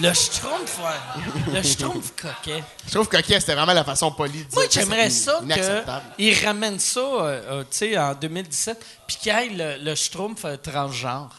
[0.00, 1.52] Le Schtroumpf, ouais.
[1.54, 2.62] Le Schtroumpf coquet.
[2.86, 6.04] Je trouve coquet, c'était vraiment la façon polie de dire Moi, j'aimerais ça inacceptable.
[6.16, 9.48] qu'ils ramènent ça, euh, euh, tu sais, en 2017, puis qu'il y ait
[9.78, 11.30] le, le Schtroumpf euh, transgenre.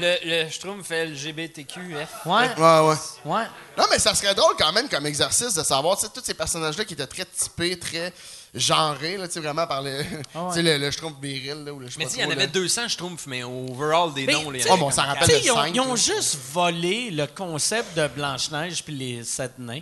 [0.00, 2.26] Le, le Schtroumpf fait LGBTQF.
[2.26, 2.94] Ouais, Ouais, ouais.
[3.24, 3.44] ouais.
[3.78, 6.34] Non, mais ça serait drôle quand même comme exercice de savoir, tu sais, tous ces
[6.34, 8.12] personnages-là qui étaient très typés, très
[8.54, 10.02] genrés, là, tu sais, vraiment par le,
[10.32, 12.20] tu sais, le, le Schtroumpf viril, là, ou le je sais Mais pas tu sais,
[12.20, 12.52] il y en trop, avait là.
[12.52, 15.34] 200 Schtroumpfs, mais overall, des Mais, noms, les tu sais, Oh, bon, ça rappelle Tu
[15.34, 15.96] sais, le ils ont, 5, ils ont là.
[15.96, 19.80] juste volé le concept de Blanche-Neige puis les sept nains.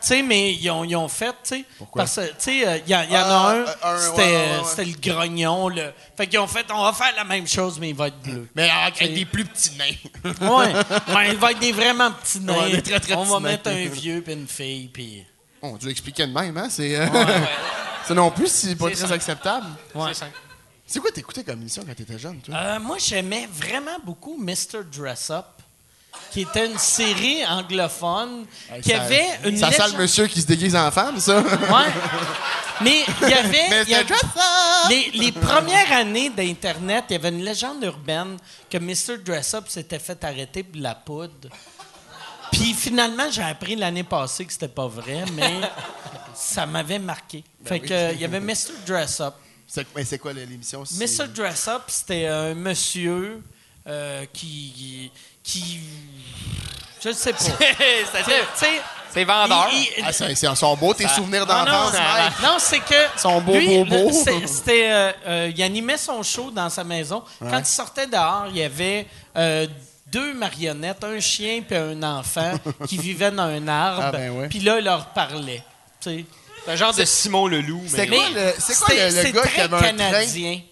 [0.00, 1.64] Tu sais, mais ils ont, ils ont fait, tu sais.
[1.78, 2.02] Pourquoi?
[2.02, 3.94] Parce que, tu sais, euh, il y, en- il y en Ah, a euh, un,
[3.94, 5.68] un, c'était ouais, ouais, le grognon.
[5.68, 5.92] Le...
[6.16, 8.48] Fait qu'ils ont fait, on va faire la même chose, mais il va être bleu.
[8.54, 9.84] Mais avec des plus petits nains.
[10.40, 10.72] ouais.
[11.14, 12.58] ouais, il va être des vraiment petits nains.
[12.58, 13.48] Ouais, des très, très on va nains.
[13.50, 15.24] mettre un vieux puis une fille, puis...
[15.62, 16.68] On dû expliquer de même, hein?
[16.70, 17.06] C'est euh,
[18.06, 19.66] c'est non plus c'est pas très acceptable.
[19.94, 20.12] Ouais.
[20.86, 22.54] C'est quoi t'écoutais comme émission quand t'étais jeune, toi?
[22.56, 24.82] Euh, moi, j'aimais vraiment beaucoup Mr.
[24.90, 25.44] Dress Up,
[26.32, 28.46] qui était une série anglophone
[28.82, 31.40] qui Ça- avait une Ça sent légende- le monsieur qui se déguise en femme, ça?
[31.40, 31.92] Ouais.
[32.82, 33.68] Mais il y avait.
[33.70, 34.14] Mais y avait-
[34.88, 38.36] les, les premières années d'Internet, il y avait une légende urbaine
[38.70, 39.18] que Mr.
[39.24, 41.48] Dress Up s'était fait arrêter pour de la poudre.
[42.52, 45.60] Puis finalement, j'ai appris l'année passée que c'était pas vrai, mais
[46.34, 47.44] ça m'avait marqué.
[47.64, 47.88] fait Ben oui.
[47.88, 48.72] que il y avait Mr.
[48.86, 49.34] Dress Up.
[49.66, 50.82] C'est- Mais c'est quoi l'émission?
[50.98, 51.28] Mr.
[51.34, 53.42] Dress Up, c'était un monsieur
[53.86, 55.10] euh, qui,
[55.42, 55.80] qui.
[57.02, 57.38] Je sais pas.
[57.40, 57.54] C'est-
[58.24, 58.66] Tu sais,
[59.12, 59.68] C'est vendeur.
[59.72, 62.94] il- il- Ah, c'est, c'est- sont beaux tes souvenirs d'enfance, non, non, c'est que.
[63.18, 64.08] Sont beaux, lui, beaux, beaux.
[64.08, 64.90] le- c'est- C'était.
[64.92, 67.22] euh, euh, il animait son show dans sa maison.
[67.40, 69.06] Quand il sortait dehors, il y avait
[69.36, 69.66] euh,
[70.12, 72.52] deux marionnettes, un chien puis un enfant
[72.88, 74.02] qui vivaient dans un arbre.
[74.06, 74.48] Ah, ben ouais.
[74.48, 75.62] Puis là, il leur parlait.
[76.00, 76.24] tu sais.
[76.66, 77.82] C'est un genre de Simon Leloup.
[77.88, 80.56] C'est mais- quoi le, c'est quoi le, le c'est gars très qui avait un canadien.
[80.58, 80.64] C'est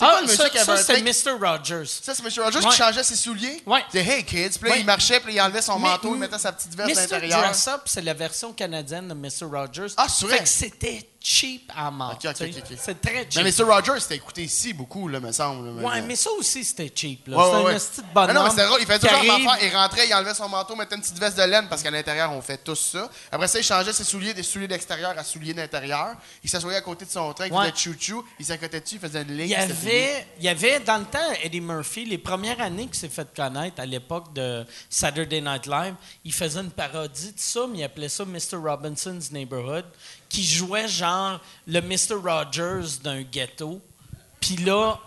[0.00, 1.00] Ah, le monsieur ça, ça, c'était?
[1.02, 1.38] Mr.
[1.40, 1.86] Rogers.
[2.02, 2.30] Ça, c'est M.
[2.44, 2.70] Rogers Ouais.
[2.70, 3.62] qui changeait ses souliers?
[3.64, 3.82] Ouais.
[3.94, 4.80] Il disait Hey kids, puis là, Ouais.
[4.80, 7.00] il marchait, puis il enlevait son Mais- manteau, il mettait sa petite veste à Mr.
[7.12, 7.40] l'intérieur.
[7.42, 9.46] Dress Up, c'est la version canadienne de Mr.
[9.50, 9.94] Rogers.
[9.96, 10.36] Ah, c'est vrai?
[10.38, 12.16] Fait que c'était cheap à mort.
[12.20, 13.42] C'est très cheap.
[13.42, 13.68] Mais M.
[13.68, 15.82] Rogers, c'était écouté ici beaucoup, là, me semble.
[15.82, 17.26] Ouais, mais ça aussi, c'était cheap.
[17.26, 17.36] Là.
[17.36, 17.74] Ouais, c'était ouais, un ouais.
[17.74, 18.80] esti de Ah bonhomme non, mais c'était drôle.
[18.80, 19.48] Il faisait toujours arrive-.
[19.62, 22.30] Il rentrait, il enlevait son manteau, mettait une petite veste de laine parce qu'à l'intérieur,
[22.32, 23.10] on fait tous ça.
[23.32, 26.14] Après ça, il changeait ses souliers des souliers d'extérieur à souliers d'intérieur.
[26.44, 28.24] Il s'assoyait à côté de son train, il faisait chou-chou.
[28.38, 29.48] Il s'accotait dessus, il faisait une ligne.
[29.48, 32.94] Il y, avait, il y avait, dans le temps, Eddie Murphy, les premières années qu'il
[32.94, 35.94] s'est fait connaître, à l'époque de Saturday Night Live,
[36.24, 38.56] il faisait une parodie de ça, mais il appelait ça Mr.
[38.62, 39.86] Robinson's Neighborhood,
[40.28, 42.14] qui jouait genre le Mr.
[42.14, 43.80] Rogers d'un ghetto.
[44.40, 44.98] Puis là,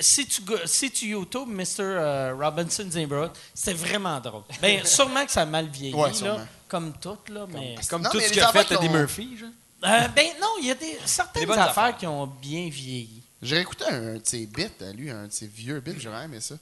[0.00, 1.64] si tu, si tu YouTube Mr.
[1.80, 4.42] euh, Robinson's Neighborhood, c'était vraiment drôle.
[4.60, 7.76] Ben, sûrement que ça a mal vieilli, Ouais, là, comme tout, là, mais...
[7.88, 9.50] Comme Non, tout mais ce qu'a fait Eddie Murphy, genre.
[9.84, 11.96] Euh, ben non, il y a des, certaines affaires, affaires.
[11.96, 13.22] qui ont bien vieilli.
[13.42, 16.40] J'ai écouté un de ses bits à lui, un de ses vieux bits, j'aurais aimé
[16.40, 16.54] ça.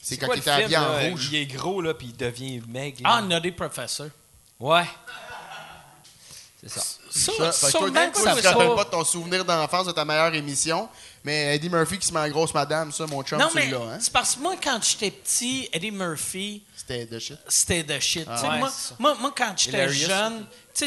[0.00, 1.08] C'est quand quoi il était habillé en là?
[1.08, 1.28] rouge.
[1.32, 3.00] Il est gros, là, puis il devient maigre.
[3.04, 4.06] Ah, Nutty Professor.
[4.60, 4.84] Ouais.
[6.62, 6.82] C'est ça.
[7.16, 8.84] Ça, Ça, fait que toi, sûrement d'un que coup, ça tu te rappelles va- pas
[8.84, 10.88] de ton souvenir d'enfance de ta meilleure émission,
[11.22, 13.70] mais Eddie Murphy qui se met en grosse madame, ça, mon chum, Non, tu mais
[13.70, 13.98] l'as, hein?
[14.00, 17.38] c'est parce que moi, quand j'étais petit, Eddie Murphy, C'était de shit.
[17.48, 18.26] c'était de shit.
[18.26, 20.86] Ouais, moi, moi, moi, quand j'étais jeune, tu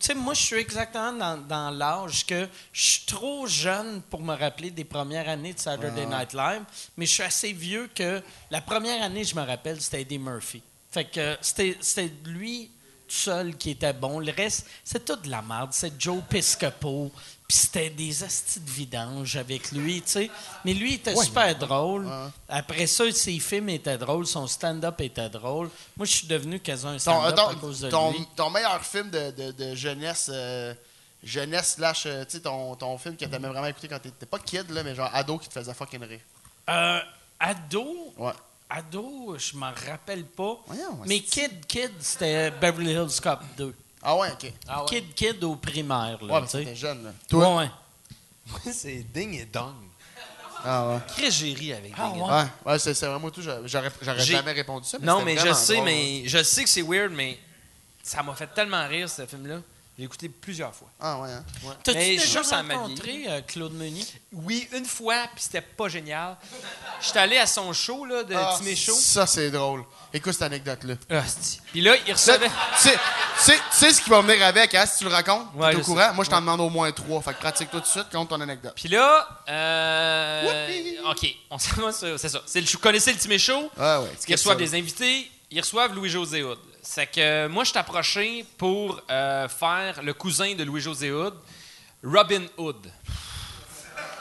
[0.00, 4.34] sais, moi, je suis exactement dans, dans l'âge que je suis trop jeune pour me
[4.34, 6.62] rappeler des premières années de Saturday Night Live,
[6.96, 10.62] mais je suis assez vieux que la première année, je me rappelle, c'était Eddie Murphy.
[10.90, 12.70] Fait que c'était lui
[13.12, 14.18] seul qui était bon.
[14.20, 15.70] Le reste, c'est tout de la merde.
[15.72, 17.10] C'est Joe Piscopo.
[17.46, 20.30] Puis c'était des astis de vidange avec lui, tu sais.
[20.66, 22.06] Mais lui, il était super drôle.
[22.46, 24.26] Après ça, ses films étaient drôles.
[24.26, 25.70] Son stand-up était drôle.
[25.96, 28.26] Moi, je suis devenu quasiment un Ton, stand-up ton- à cause de ton- lui.
[28.36, 30.74] ton meilleur film de, de- de jeunesse, euh,
[31.24, 34.38] jeunesse slash, euh, tu sais, ton, ton film que t'aimais vraiment écouter quand t'étais pas
[34.40, 36.20] kid, là, mais genre ado qui te faisait fucking rire.
[36.68, 37.00] Euh,
[37.40, 38.32] ado, Ouais.
[38.70, 40.58] Ado, je m'en rappelle pas.
[40.66, 43.74] Voyons, Mais Kid Kid, c'était Beverly Hills Cop 2.
[44.02, 44.52] Ah ouais, ok.
[44.88, 46.58] Kid Kid au primaire, là, Ouais, mais tu sais.
[46.60, 47.12] t'étais jeune, là.
[47.36, 47.70] Ouais, ouais.
[48.46, 49.74] Moi, c'est ding et dong.
[50.64, 51.00] Ah ouais.
[51.06, 52.26] Très j'ai ri avec Ah, ding et ouais?
[52.28, 52.30] dong.
[52.66, 53.42] Ouais, ouais c'est c'est vraiment tout.
[53.42, 53.62] J'aurais
[54.02, 54.98] j'aurais J'ai- jamais répondu ça.
[55.00, 57.38] Non, mais je sais, drôle, mais je sais que c'est weird, mais
[58.02, 59.60] ça m'a fait tellement rire, ce film-là.
[59.98, 60.88] J'ai écouté plusieurs fois.
[61.00, 61.44] Ah ouais, hein?
[61.82, 64.04] T'as-tu Mais je suis déjà rencontré euh, Claude Meunier?
[64.32, 66.36] Oui, une fois, puis c'était pas génial.
[67.00, 68.94] J'étais allé à son show, là, de Ah, Timé Show.
[68.94, 69.82] Ça, c'est drôle.
[70.14, 70.94] Écoute cette anecdote-là.
[71.18, 71.60] Hostie.
[71.72, 72.48] Puis là, il recevait...
[72.80, 72.90] Tu
[73.40, 75.48] sais- ce qui va venir avec, hein, si tu le racontes?
[75.56, 76.08] Ouais, T'es au courant?
[76.10, 76.14] sais.
[76.14, 77.20] Moi, je t'en demande au moins trois.
[77.20, 78.74] Fait que pratique tout de suite, compte ton anecdote.
[78.76, 82.40] Puis là, euh, OK, on s'en va sur- C'est ça.
[82.46, 83.68] C'est le, vous connaissez le Timé Show?
[83.76, 84.10] Ah ouais.
[84.28, 86.58] Ils reçoivent des invités, ils reçoivent Louis-José Hood.
[86.82, 91.34] C'est que euh, moi, je suis approché pour euh, faire le cousin de Louis-José Hood,
[92.04, 92.90] Robin Hood.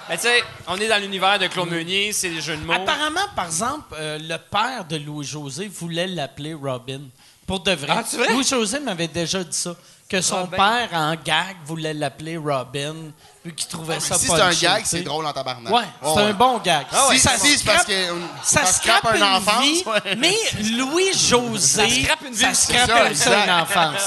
[0.09, 2.73] Mais tu sais, on est dans l'univers de Claude Meunier, c'est des jeux de mots.
[2.73, 7.01] Apparemment, par exemple, euh, le père de Louis-José voulait l'appeler Robin.
[7.45, 7.93] Pour de vrai.
[7.97, 8.33] Ah, vrai?
[8.33, 9.75] Louis-José m'avait déjà dit ça.
[10.09, 10.55] Que son Robin.
[10.57, 12.95] père, en gag, voulait l'appeler Robin,
[13.43, 15.73] vu qu'il trouvait ça Si c'est un gag, c'est drôle en tabarnak.
[15.73, 16.21] Ouais, c'est ouais.
[16.21, 16.85] un bon gag.
[16.93, 19.83] Ah ouais, ça si, c'est parce scrape- que ça scrape scrape une une enfance, vie,
[19.85, 20.15] ouais.
[20.15, 20.35] mais
[20.77, 24.01] Louis-José, Ça scrape une vie ça scrape une enfance.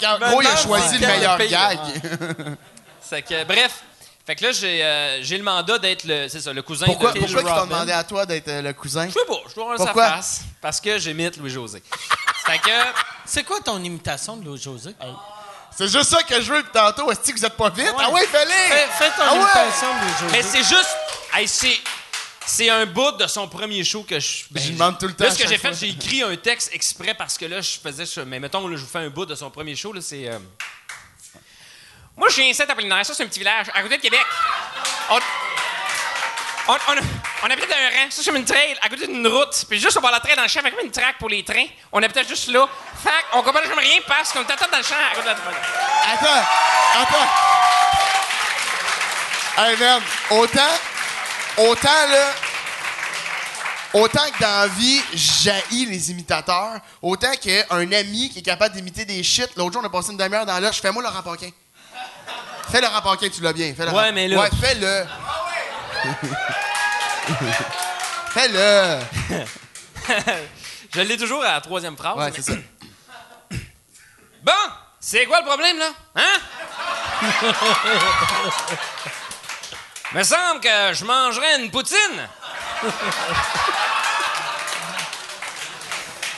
[0.00, 1.78] qu'en gros, il a choisi le meilleur le gag.
[3.10, 3.82] Que, bref.
[4.26, 7.18] Fait que là, j'ai euh, j'ai le mandat d'être le, ça, le cousin Pourquoi, de
[7.20, 9.06] pourquoi ils t'ont demandé à toi d'être euh, le cousin?
[9.06, 10.08] Je sais pas, je dois avoir sa Pourquoi?
[10.08, 10.40] face.
[10.60, 11.80] Parce que j'imite Louis-José.
[12.46, 12.70] Fait que...
[13.26, 14.94] C'est quoi ton imitation de Louis-José?
[15.76, 17.10] C'est juste ça que je veux tantôt.
[17.10, 17.92] Est-ce que vous êtes pas vite?
[17.98, 18.50] Ah ouais, fais-le!
[18.50, 19.40] Fais, fais ton Ah ouais!
[19.40, 20.32] imitation de Louis-José.
[20.32, 20.96] Mais c'est juste.
[21.34, 21.78] hey, c'est.
[22.46, 24.44] C'est un bout de son premier show que je.
[24.50, 26.68] ben, Je demande tout le temps Là, ce que j'ai fait, j'ai écrit un texte
[26.74, 28.04] exprès parce que là, je faisais.
[28.26, 29.94] Mais mettons, là, je vous fais un bout de son premier show.
[29.94, 30.28] Là, c'est.
[30.28, 30.38] euh,
[32.16, 33.04] Moi, je viens ici à Apollinaire.
[33.06, 34.20] Ça, c'est un petit village à côté de Québec.
[35.10, 35.18] On.
[36.66, 36.94] On, on,
[37.42, 39.66] on habite un rang, ça c'est une trail à côté d'une route.
[39.68, 41.44] Puis juste au bord de la trail dans le champ, avec une traque pour les
[41.44, 41.66] trains.
[41.92, 42.66] On habitait juste là.
[43.02, 46.12] Fait qu'on comprend jamais rien parce qu'on était dans le champ à côté de la
[46.14, 46.48] Attends,
[47.02, 47.28] attends.
[49.56, 50.60] Hey, man, autant,
[51.58, 52.32] autant, là,
[53.92, 59.04] autant que dans la vie, j'haïs les imitateurs, autant qu'un ami qui est capable d'imiter
[59.04, 61.50] des shit, l'autre jour, on a passé une demi-heure dans l'âge, fais-moi Laurent Paquin.
[62.72, 63.72] Fais Laurent Paquin, tu l'as bien.
[63.76, 65.06] Fais Laurent- Ouais, mais là- Ouais, fais-le.
[68.30, 68.98] fais-le.
[70.94, 72.16] Je l'ai toujours à la troisième phrase.
[72.16, 72.52] Ouais, mais- c'est ça.
[74.42, 74.52] Bon,
[75.00, 75.88] c'est quoi le problème, là?
[76.16, 76.40] Hein?
[80.12, 82.28] Me semble que je mangerais une poutine.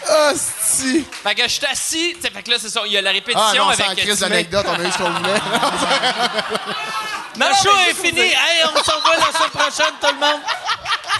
[0.09, 1.05] Hostie.
[1.23, 3.03] Fait que je suis assis, tu sais, fait que là, c'est ça, il y a
[3.03, 3.99] la répétition Ah non, avec...
[3.99, 5.41] crise d'anecdote, on a eu ce qu'on voulait.
[7.39, 8.21] Non, Le non, show mais est fini.
[8.21, 10.41] Hey, on se revoit la semaine prochaine, tout le monde.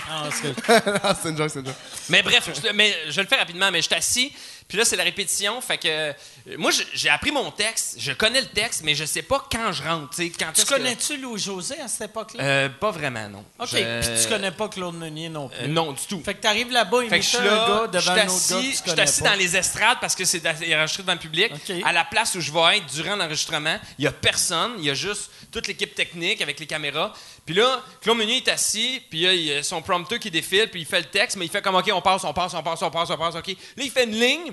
[0.09, 1.75] Ah, c'est- c'est une joke, c'est une joke.
[2.09, 4.33] Mais bref, je, mais je le fais rapidement, mais je suis assis,
[4.67, 6.13] puis là, c'est la répétition, fait que...
[6.49, 9.73] euh, Moi, j'ai appris mon texte, je connais le texte, mais je sais pas quand
[9.73, 12.43] je rentre, tu sais, quand Tu est-ce que- connais-tu Louis-José à cette époque-là?
[12.43, 13.45] Euh, pas vraiment, non.
[13.59, 15.59] OK, Je- puis tu connais pas Claude Meunier non plus.
[15.65, 16.21] Euh, non, du tout.
[16.25, 19.23] Fait que t'arrives là-bas, imiter suis un gars devant un autre gars je suis assis
[19.23, 19.31] pas.
[19.31, 21.53] dans les estrades parce que c'est enregistré devant le public.
[21.85, 24.91] À la place où je vais être durant l'enregistrement, il y a personne, il y
[24.91, 27.13] a juste toute l'équipe technique avec les caméras.
[27.45, 30.81] Puis là, Claude Meunier est assis, puis il y a son prompteur qui défile, puis
[30.81, 32.83] il fait le texte, mais il fait comme OK, on passe, on passe, on passe,
[32.83, 33.49] on passe, on passe, OK.
[33.49, 34.53] Là, il fait une ligne,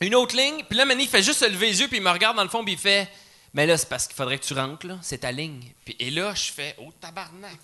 [0.00, 2.10] une autre ligne, puis là, il fait juste se lever les yeux, puis il me
[2.10, 3.08] regarde dans le fond, puis il fait
[3.52, 5.72] Mais là, c'est parce qu'il faudrait que tu rentres, là, c'est ta ligne.
[5.98, 7.58] Et là, je fais Oh, tabarnak.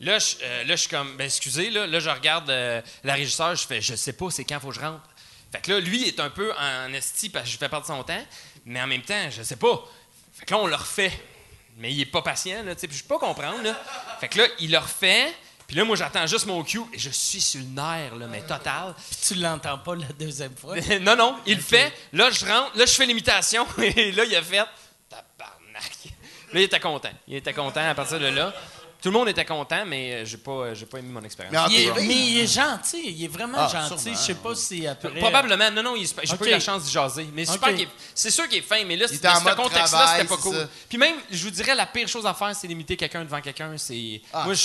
[0.00, 3.14] Là, je, euh, là, je suis comme, ben excusez, là, là je regarde euh, la
[3.14, 5.02] régisseur, je fais, je sais pas, c'est quand faut que je rentre.
[5.50, 8.04] Fait que là, lui est un peu en esti parce que je fais perdre son
[8.04, 8.24] temps,
[8.64, 9.84] mais en même temps, je sais pas.
[10.34, 11.12] Fait que là, on le refait.
[11.78, 13.74] Mais il est pas patient, là, tu sais, je peux pas comprendre, là.
[14.20, 15.32] Fait que là, il le refait,
[15.68, 18.40] puis là, moi, j'attends juste mon cue, et je suis sur le nerf, là, mais
[18.40, 18.94] total.
[18.96, 20.74] Puis tu l'entends pas la deuxième fois.
[21.02, 21.92] non, non, il le fait.
[22.12, 24.64] Là, je rentre, là, je fais l'imitation, et là, il a fait,
[25.08, 25.92] tabarnak.
[26.52, 27.10] Là, il était content.
[27.26, 28.52] Il était content à partir de là.
[29.00, 31.68] Tout le monde était content, mais euh, j'ai pas, euh, j'ai pas aimé mon expérience.
[31.70, 34.02] Mais Il est- TV, mais il est gentil, il est vraiment Ah, gentil.
[34.02, 34.18] sûrement.
[34.18, 35.10] Je sais pas si après.
[35.20, 36.40] Probablement, non, non, il est super- j'ai Ok.
[36.40, 37.28] pas eu la chance d'y jaser.
[37.32, 37.60] Mais c'est
[38.12, 40.26] c'est sûr qu'il est fin, mais là, Il c- était en dans ce contexte-là, c'était
[40.26, 40.56] pas c'est cool.
[40.56, 40.68] ça.
[40.88, 43.78] Puis même, je vous dirais, la pire chose à faire, c'est d'imiter quelqu'un devant quelqu'un.
[43.78, 44.42] C'est Ah.
[44.46, 44.64] Moi, je,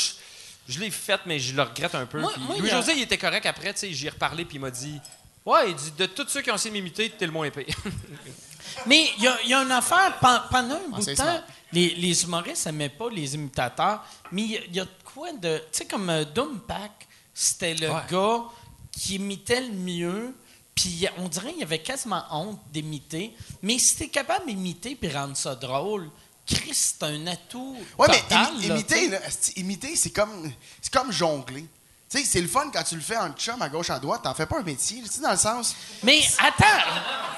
[0.68, 2.20] je l'ai fait, mais je le regrette un peu.
[2.22, 4.60] Moi- Puis moi, il a- était correct après, tu sais, j'y ai reparlé, puis il
[4.62, 5.00] m'a dit
[5.46, 7.68] Ouais, il dit, de tous ceux qui ont essayé de m'imiter, t'es le moins épais.
[8.86, 11.42] Mais il y, a- il y a une affaire, pen- pendant un bout de temps,
[11.72, 15.58] les, les humoristes n'aimaient pas les imitateurs, mais il y a- de quoi de.
[15.58, 18.02] Tu sais, comme euh, Doompack, c'était le Ouais.
[18.10, 18.42] gars
[18.92, 20.34] qui imitait le mieux,
[20.76, 25.36] puis on dirait qu'il avait quasiment honte d'imiter, mais si t'es capable d'imiter puis rendre
[25.36, 26.10] ça drôle,
[26.46, 27.78] Chris, c'est un atout.
[27.98, 29.20] Ouais, mais imiter, tu là,
[29.56, 30.52] imiter, c'est comme,
[30.82, 31.66] c'est comme jongler.
[32.10, 34.22] Tu sais, c'est le fun quand tu le fais en chum à gauche, à droite.
[34.24, 35.76] T'en fais pas un métier, tu sais, dans le sens.
[36.04, 36.66] Mais attends,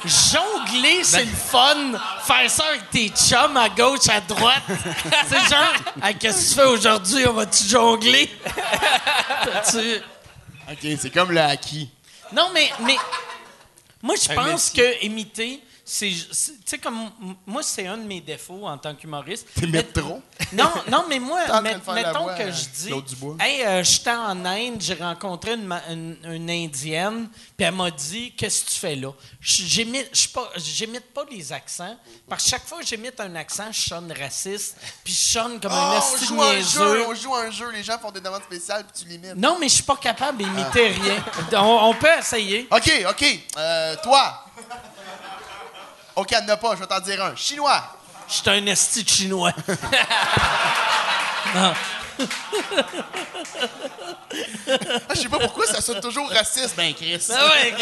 [0.03, 1.93] jongler, c'est le fun.
[2.23, 4.63] Faire ça avec tes chums à gauche, à droite.
[5.29, 5.73] c'est genre,
[6.03, 7.25] Hey, qu'est-ce que tu fais aujourd'hui?
[7.27, 8.29] On va-tu jongler?
[9.43, 10.01] T'as-tu-
[10.71, 11.89] OK, c'est comme le acquis.
[12.33, 12.97] Non, mais, mais
[14.01, 17.11] moi, je pense que imiter, c'est, c'est- tu sais comme
[17.45, 19.47] moi c'est un de mes défauts en tant qu'humoriste.
[19.53, 20.21] T'es Mais- trop.
[20.53, 22.91] Non, non, mais moi, met- mettons que je dis,
[23.39, 28.33] hey, euh, j'étais en Inde, j'ai rencontré une, une- une indienne, puis elle m'a dit,
[28.35, 29.11] qu'est-ce que tu fais là?
[29.41, 31.95] J'imite, pas- j'imite pas les accents,
[32.29, 35.71] parce que chaque fois que j'imite un accent, je sonne raciste, puis je sonne comme
[35.71, 38.21] un Oh, on joue à un jeu, on joue un jeu, les gens font des
[38.21, 39.35] demandes spéciales puis tu limites.
[39.35, 41.23] Non, mais je suis pas capable d'imiter rien.
[41.53, 42.67] On, on peut essayer.
[42.71, 43.39] OK, OK.
[43.57, 44.45] Euh, toi.
[46.15, 47.35] OK, elle n'a pas, je vais t'en dire un.
[47.35, 47.83] Chinois.
[48.27, 49.51] Je suis un esti de chinois.
[55.07, 56.75] Ah, je sais pas pourquoi ça sonne toujours raciste.
[56.75, 57.19] Ben, Chris.
[57.31, 57.73] Ah ouais,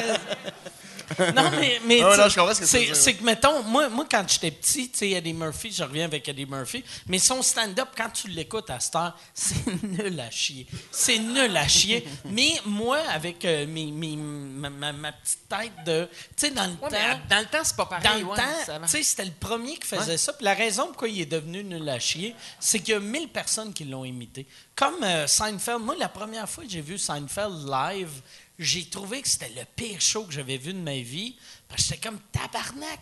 [1.35, 3.23] Non, mais, mais Ah ouais, tu- non, je comprends ce que tu veux c'est, que,
[3.23, 6.83] mettons, moi, moi quand j'étais petit, tu sais, Eddie Murphy, je reviens avec Eddie Murphy,
[7.07, 10.65] mais son stand-up, quand tu l'écoutes à cette heure, c'est nul à chier.
[10.91, 12.07] C'est nul à chier.
[12.25, 16.07] mais moi, avec euh, mes- mes- ma, ma- ma petite tête de.
[16.35, 17.19] Tu sais, dans le Ouais, mais temps.
[17.29, 18.03] dans le temps, c'est pas pareil.
[18.09, 20.33] Dans le ouais, temps, tu sais, c'était le premier qui faisait ça.
[20.33, 23.27] Puis la raison pourquoi il est devenu nul à chier, c'est qu'il y a mille
[23.27, 24.22] personnes qui l'ont imité.
[24.75, 25.81] Comme euh, Seinfeld.
[25.81, 28.21] Moi, la première fois que j'ai vu Seinfeld live,
[28.59, 31.35] j'ai trouvé que c'était le pire show que j'avais vu de ma vie.
[31.67, 32.99] Parce que j'étais comme tabarnak.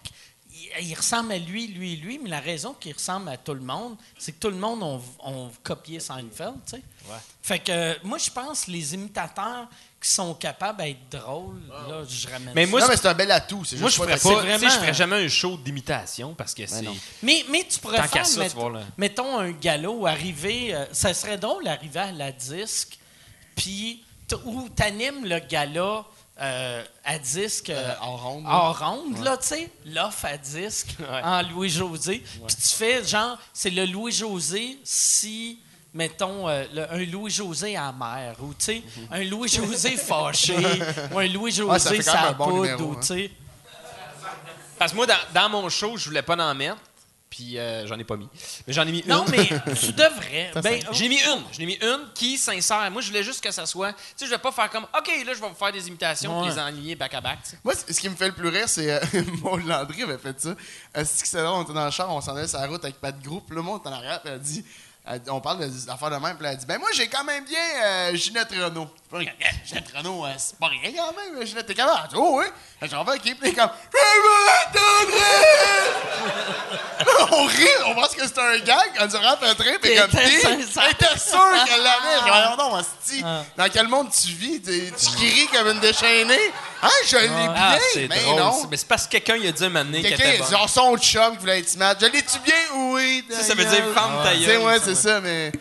[0.54, 3.62] Il, il ressemble à lui, lui, lui, mais la raison qu'il ressemble à tout le
[3.62, 6.84] monde, c'est que tout le monde ont copié Seinfeld, tu sais.
[7.42, 9.70] Fait que euh, moi, je pense que les imitateurs
[10.02, 12.72] qui sont capables d'être drôles, là, je ramène Mais ça.
[12.72, 13.64] moi, non, c'est- mais c'est un bel atout.
[13.64, 16.34] C'est Moi, juste je ferais pas c'est tu sais, Je ferais jamais un show d'imitation
[16.34, 16.82] parce que c'est.
[16.82, 16.98] non.
[17.22, 18.82] Mais, mais tu pourrais Tant faire, qu'à ça, tu mett- vois, là.
[18.98, 20.74] mettons, un galop, arriver...
[20.74, 22.98] euh, ça serait drôle d'arriver à la disque,
[23.56, 26.04] puis t- où t'animes le gala
[26.40, 27.70] euh, à disque...
[27.70, 28.50] euh, en ronde, là.
[28.50, 32.24] En ronde, là, tu sais, l'off à disque, en Louis-José.
[32.48, 35.60] Puis tu fais, genre, c'est le Louis-José si...
[35.94, 40.56] Mettons, euh, le- un Louis-José amer, ou tu sais, un Louis-José fâché,
[41.12, 42.98] ou un Ouais, ça Louis-José bon numéro, ou hein.
[43.02, 43.32] tu sais...
[44.78, 46.78] Parce que moi, dans, dans mon show, je voulais pas en mettre.
[47.30, 48.28] Puis euh, j'en ai pas mis.
[48.68, 49.32] Mais j'en ai mis Non, une.
[49.32, 50.52] mais tu devrais.
[50.62, 51.42] Ben, J'ai mis une.
[51.54, 52.92] J'en ai mis une qui, sincère.
[52.92, 53.94] Moi, je voulais juste que ça soit.
[53.94, 56.42] Tu sais, je vais pas faire comme, OK, là, je vais vous faire des imitations
[56.42, 56.48] Ouais.
[56.48, 57.40] puis les enligner back-à-back.
[57.44, 57.58] tu sais.
[57.64, 58.92] Moi, ce qui me fait le plus rire, c'est.
[58.92, 59.00] Euh,
[59.42, 60.50] Maud Landry avait fait ça.
[60.50, 62.68] Euh, c'est que c'est drôle, on était dans le char, on s'en allait sur la
[62.68, 63.50] route avec pas de groupe.
[63.52, 64.66] Le monde est en arrière, puis elle dit.
[65.12, 67.46] Elle- on parle de- d'affaires de même, puis elle dit Ben, moi, j'ai quand même
[67.46, 68.88] bien euh, Ginette Renault.
[69.12, 69.36] Regarde,
[69.66, 71.46] Ginette Renault, euh, c'est pas rien quand même.
[71.46, 72.10] Ginette, t'es capable.
[72.16, 72.46] Oh, oui.
[72.80, 73.70] Elle dit, J'en vais, elle est comme
[77.32, 78.92] On rit, on pense que c'est un gag.
[79.00, 82.18] On dit rentre un train, puis comme était sûre qu'elle l'avait.
[82.20, 83.22] Je dis, Voyons donc, hostie.
[83.26, 83.44] Ah.
[83.58, 84.62] Dans quel monde tu vis?
[84.62, 86.52] Tu cries comme une déchaînée?
[86.84, 87.54] Hein, je l'ai bien.
[87.56, 88.40] Ah, c'est mais drôle.
[88.40, 88.68] non.
[88.70, 90.98] Mais c'est parce que quelqu'un il a dit un moment Quelqu'un a dit, oh, son
[90.98, 91.94] chum qui voulait être smart.
[92.00, 92.56] Je l'ai-tu bien?
[92.76, 93.24] Oui.
[93.30, 95.52] Ça, ça veut dire femme ta Tu sais, gueule, ouais, ça, c'est ça, mais.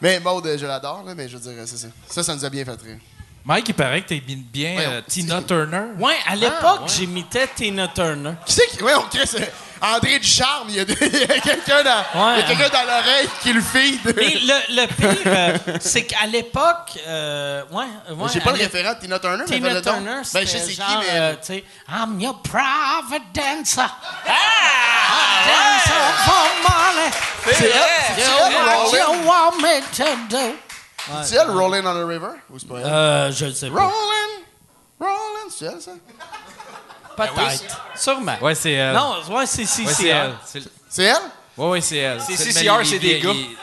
[0.00, 1.88] Mais Maud, euh, je l'adore, là, mais je veux dire, c'est ça.
[2.08, 2.98] Ça, ça nous a bien fait rire.
[3.44, 5.92] Mike, il paraît que t'es bien, euh, Tina Turner.
[5.98, 8.32] Ouais, à l'époque, j'imitais Tina Turner.
[8.46, 8.82] Qui c'est qui?
[8.82, 9.26] Ouais, on crée
[9.84, 10.82] André Ducharme, il y a,
[11.36, 14.00] a quelqu'un dans, a quelqu'un dans l'oreille qui le feed.
[14.16, 18.94] Mais le, le pire, euh, c'est qu'à l'époque, euh, ouais, ouais, J'ai pas le référent
[18.94, 19.82] de Tina Turner, mais Tina donc.
[19.82, 21.06] Turner, Ben, je sais c'est qui, mais.
[21.12, 23.82] euh, tu sais, I'm your private dancer.
[24.26, 24.30] Ah!
[25.46, 27.10] Dancer for money.
[27.52, 27.72] c'est
[28.24, 30.56] What you want me to do.
[31.22, 32.30] C'est elle, Rolling on the River?
[32.50, 32.86] Ou c'est pas elle?
[32.86, 33.80] Euh, je le sais pas.
[33.82, 34.44] Rolling,
[34.98, 35.90] Rolling, c'est elle, ça?
[37.16, 37.80] Peut-être.
[37.96, 38.36] Sûrement.
[38.40, 38.94] Ouais, c'est elle.
[38.94, 40.34] Non, ouais, c'est si, ouais, c'est elle.
[40.88, 41.16] C'est- elle?
[41.56, 42.20] Ouais, ouais, c'est elle.
[42.26, 43.30] C'est C'est- CCR, c'est des gars.
[43.32, 43.56] il-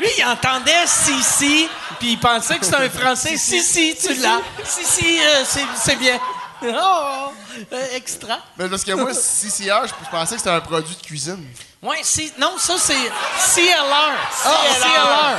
[0.00, 1.68] Lui, il entendait si, si,
[1.98, 3.36] puis il pensait que c'était un français.
[3.36, 4.40] Si, si, tu l'as.
[4.64, 6.18] Si, si, euh, c'est c'est bien.
[6.66, 7.28] Oh,
[7.72, 8.38] euh, extra.
[8.56, 11.46] Mais parce que moi, CCR, je pensais que c'était un produit de cuisine.
[11.82, 14.16] Ouais, si, non, ça, c'est CLR.
[14.46, 15.36] Ah, CLR.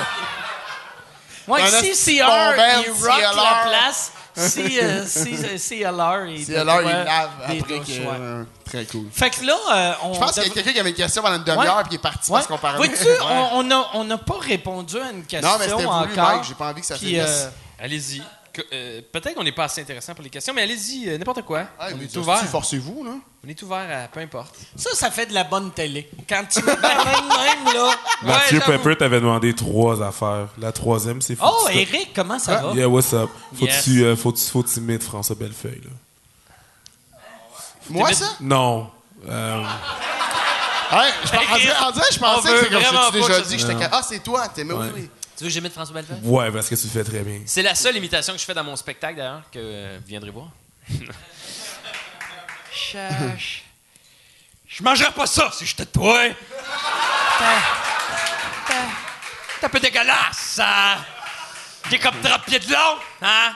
[1.47, 2.53] Ouais, CCR,
[2.85, 3.35] il rock CLR.
[3.35, 4.11] la place.
[4.37, 8.01] Si, euh, si, CLR, il CLR, il ouais, lave des après douches, que...
[8.01, 8.07] ouais.
[8.19, 9.05] euh, Très cool.
[9.11, 10.13] Fait que là, euh, on.
[10.13, 11.81] Je pense qu'il y a quelqu'un qui avait une question pendant une demi-heure Ouais.
[11.83, 12.37] puis qui est parti Ouais.
[12.39, 12.77] parce qu'on parlait.
[12.77, 13.17] Vois-tu, Ouais.
[13.53, 16.29] on- n'a on n'a pas répondu à une question Non, mais c'était voulu, encore.
[16.31, 16.43] Mike.
[16.47, 17.23] J'ai pas envie que ça Puis, finisse.
[17.25, 17.49] euh,
[17.79, 18.21] Allez-y.
[18.73, 21.63] Euh, Peut-être qu'on n'est pas assez intéressant pour les questions, mais allez-y, euh, n'importe quoi.
[21.79, 22.43] Ah, on est ouvert.
[22.45, 23.11] Forcez-vous, là?
[23.45, 24.55] On est ouvert à peu importe.
[24.75, 26.09] Ça, ça fait de la bonne télé.
[26.27, 27.91] Quand tu me parles même, même, là.
[28.23, 28.65] Mathieu Ouais.
[28.77, 30.47] Pepper t'avait demandé trois affaires.
[30.57, 32.73] La troisième, c'est faut Oh, tu Eric, comment ça va?
[32.73, 33.29] Yeah, what's up?
[33.57, 33.83] Faut Yes.
[33.83, 35.91] tu euh, faut tu faut tu imites François Bellefeuille, là.
[37.89, 38.25] Moi, ça?
[38.41, 38.89] Non.
[39.29, 39.63] Euh,
[40.91, 43.41] Ouais, je en dirait- en dirait, je pensais On que c'est comme t'ai pas déjà
[43.41, 43.87] dit que j'étais.
[43.91, 45.09] Ah, c'est toi, t'es mais oui.
[45.37, 46.19] Tu veux que j'imite François Bellefeuille?
[46.23, 47.41] ouais, parce que tu le fais très bien.
[47.45, 50.29] C'est la seule imitation que je fais dans mon spectacle, d'ailleurs, que euh, vous viendrez
[50.31, 50.47] voir.
[50.89, 50.97] je,
[53.37, 53.59] je-
[54.67, 56.19] je mangerais pas ça si j'étais toi.
[58.67, 60.97] T'es un peu dégueulasse, ça.
[61.89, 63.53] T'es comme 30 pieds de long, hein?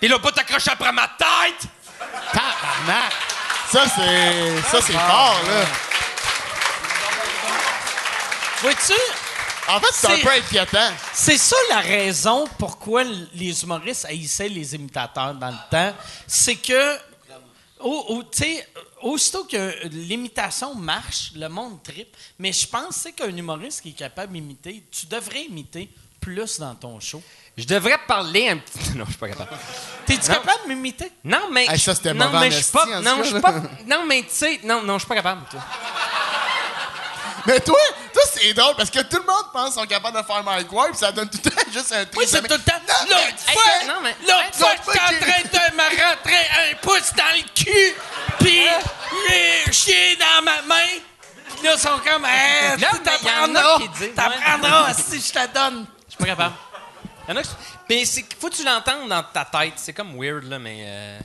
[0.00, 1.68] Pis là, pas t'accrocher après ma tête.
[2.32, 3.12] Tabarnak!
[3.70, 4.62] Ça, c'est.
[4.70, 5.64] Ça, c'est fort, là.
[8.62, 8.92] Vois-tu?
[9.68, 10.90] En fait, c'est un peu inquiétant.
[11.12, 13.04] C'est ça la raison pourquoi
[13.34, 15.94] les humoristes haïssaient les imitateurs dans le temps.
[16.26, 16.96] C'est que,
[17.80, 18.68] au, au- tu sais,
[19.02, 22.16] aussitôt que l'imitation marche, le monde tripe.
[22.38, 25.90] Mais je pense c'est qu'un humoriste qui est capable d'imiter, tu devrais imiter
[26.20, 27.22] plus dans ton show.
[27.56, 28.78] Je devrais parler un petit.
[28.96, 29.50] Non, je suis pas capable.
[30.06, 31.10] T'es-tu capable d'imiter?
[31.24, 31.66] Non, mais.
[31.68, 32.86] Hey, ça, c'était non, mauvais mais je suis pas.
[33.00, 33.52] Non, tout je cas, suis pas.
[33.86, 34.60] Non, mais tu sais.
[34.64, 35.42] Non, non, je suis pas capable.
[35.50, 35.60] toi.
[37.48, 37.76] Mais toi,
[38.12, 40.70] toi c'est drôle parce que tout le monde pense qu'ils sont capables de faire Mike
[40.72, 42.28] Ward, puis ça donne tout le temps juste un Oui, truc.
[42.28, 42.72] c'est tout le temps.
[42.86, 45.68] Non, L'autre mais- fois, Hey, non, mais- l'autre Hey, fois, l'autre fois j'étais en train
[45.70, 47.94] de me rentrer un pouce dans le cul,
[48.38, 48.62] puis
[49.28, 50.88] j'ai chié dans ma main.
[51.56, 53.78] Puis là, ils sont comme, hey, Non, mais y en a t'apprendras,
[54.14, 55.86] t'apprendras si je te donne.
[56.06, 56.54] Je suis pas capable.
[57.28, 57.48] Y en a qui-
[57.88, 59.74] Mais c'est faut que tu l'entendes dans ta tête.
[59.76, 60.82] C'est comme weird, là, mais.
[60.86, 61.18] euh,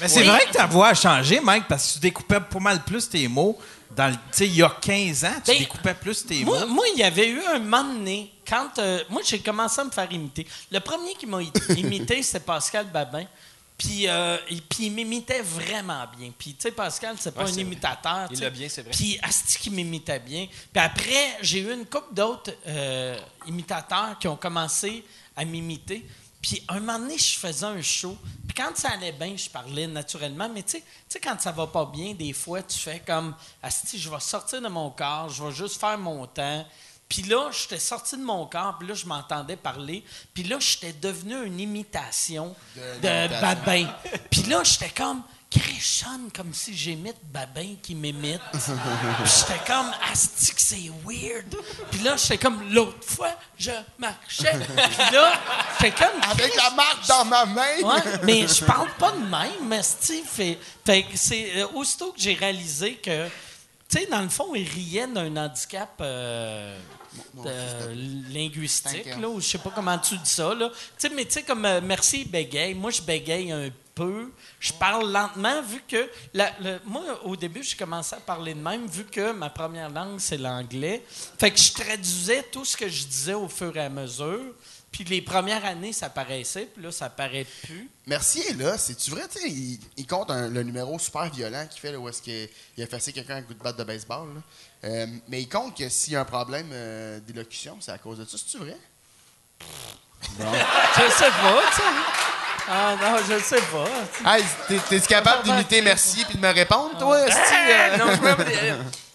[0.00, 0.26] Mais c'est Oui.
[0.26, 3.28] vrai que ta voix a changé, Mike, parce que tu découpais pas mal plus tes
[3.28, 3.58] mots.
[3.96, 6.66] Dans le- il y a 15 ans, tu Ben, découpais plus tes Moi, mots.
[6.74, 9.90] moi, il y avait eu un moment donné, quand euh, moi, j'ai commencé à me
[9.90, 10.46] faire imiter.
[10.70, 13.24] Le premier qui m'a i- imité, c'est Pascal Babin.
[13.76, 16.30] Puis, euh, il- puis il m'imitait vraiment bien.
[16.38, 18.28] Puis, tu sais, Pascal, c'est pas Ouais, un imitateur.
[18.30, 18.92] Il l'a bien, c'est vrai.
[18.92, 20.46] Puis, Asti qui m'imitait bien.
[20.72, 25.04] Puis après, j'ai eu une couple d'autres euh, imitateurs qui ont commencé
[25.36, 26.06] à m'imiter.
[26.42, 28.18] Puis, un moment donné, je faisais un show.
[28.48, 30.50] Puis, quand ça allait bien, je parlais naturellement.
[30.52, 33.34] Mais tu sais- tu sais, quand ça va pas bien, des fois, tu fais comme
[33.62, 36.66] Asti, je vais sortir de mon corps, je vais juste faire mon temps.
[37.08, 40.02] Puis là, j'étais sorti de mon corps, puis là, je m'entendais parler.
[40.32, 43.86] Puis là, j'étais devenu une imitation de, Babin.
[44.30, 45.22] Puis là, j'étais comme,
[46.34, 48.40] Comme si j'imite Babin qui m'imite.
[48.54, 51.54] J'étais comme, Asti, que c'est weird.
[51.90, 54.52] Puis là, j'étais comme, l'autre fois, je marchais.
[54.52, 55.32] Puis là,
[55.80, 57.80] j'étais comme, Avec la marque dans ma main.
[57.82, 60.58] Ouais, mais je parle pas de même, mais Steve fait.
[60.84, 63.26] fait c'est euh, aussitôt que j'ai réalisé que,
[63.88, 66.78] tu sais, dans le fond, il riait d'un handicap euh,
[67.44, 67.94] euh,
[68.30, 70.70] linguistique, là, ou je sais pas comment tu dis ça, là.
[70.70, 72.74] Tu sais, mais tu sais, comme euh, merci, bégaye.
[72.74, 74.30] Moi, je bégaye un peu.
[74.60, 76.08] Je parle lentement, vu que.
[76.34, 79.90] la- le- moi, au début, j'ai commencé à parler de même, vu que ma première
[79.90, 81.02] langue, c'est l'anglais.
[81.38, 84.40] Fait que je traduisais tout ce que je disais au fur et à mesure.
[84.90, 87.88] Puis les premières années, ça paraissait, puis là, ça paraît plus.
[88.06, 91.80] Mercier, là, c'est-tu vrai, tu sais, il, il compte un- le numéro super violent qu'il
[91.80, 92.46] fait, là, où est-ce qu'il
[92.76, 94.40] il a fait quelqu'un avec un coup de batte de baseball, là.
[94.84, 98.18] Euh, mais il compte que s'il y a un problème euh, d'élocution, c'est à cause
[98.18, 98.36] de ça.
[98.36, 98.76] C'est-tu vrai?
[100.38, 101.82] Je sais pas, tu sais.
[102.68, 104.34] Ah non, je sais pas.
[104.36, 107.16] Hey, t'es- t'es-tu capable d'imiter Mercier puis de me répondre, toi?
[107.16, 107.96] euh?
[107.98, 108.36] non, je me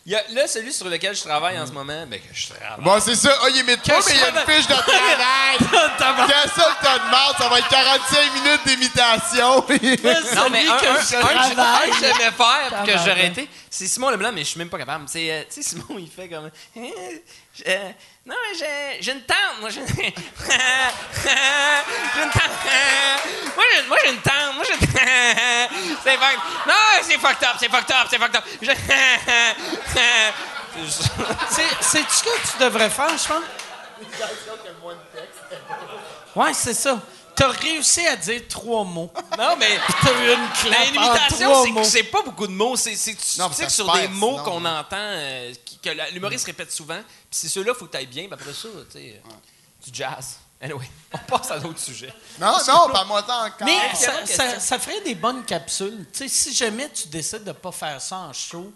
[0.06, 2.48] Il y a, là, celui sur lequel je travaille en ce moment, ben que je
[2.48, 2.84] travaille.
[2.84, 3.30] Bon, c'est ça.
[3.42, 5.58] Ah, il imite pas, mais il y a une fiche de travail.
[5.60, 7.36] Qu'est-ce que t'as de mal?
[7.38, 9.66] Ça va être 45 minutes d'imitation.
[10.36, 11.90] Non, mais un, que un, je un, un, travaille.
[11.90, 15.06] que j'aimais faire, que j'aurais été, c'est Simon Leblanc, mais je suis même pas capable.
[15.08, 16.50] C'est, euh, tu sais, Simon, il fait comme.
[17.66, 17.92] Euh,
[18.26, 18.54] non, mais
[19.02, 19.60] j'ai, une tante.
[19.62, 19.98] Moi, j'ai, une tante.
[23.56, 24.56] Moi, j'ai, moi, une tante.
[24.56, 24.74] Moi, j'ai
[26.04, 26.40] C'est fucked.
[26.68, 28.44] Non, c'est fucked up, c'est fucked up, c'est fucked up.
[28.62, 28.72] Je-
[31.50, 33.44] C'est- C'est-tu ce que tu devrais faire, je pense?
[36.36, 37.00] Ouais, c'est ça.
[37.38, 39.12] T'as réussi à dire trois mots.
[39.38, 39.78] non, mais.
[40.02, 42.52] T'as eu une clap Mais une en imitation, trois c'est, que c'est pas beaucoup de
[42.52, 42.76] mots.
[42.76, 43.24] C'est, c'est, tu
[43.54, 47.74] sais sur des mots qu'on entend, euh, qui- que l'humoriste répète souvent, puis c'est ceux-là,
[47.76, 49.30] faut que tu ailles bien, puis après ça, tu sais, euh,
[49.86, 50.38] du jazz.
[50.60, 52.12] Anyway, on passe à d'autres sujets.
[52.40, 53.68] non, non, parle-moi ça encore.
[53.68, 53.94] Mais
[54.60, 56.08] ça, ferait des bonnes capsules.
[56.12, 58.74] Tu sais, si jamais tu décides de pas faire ça en show,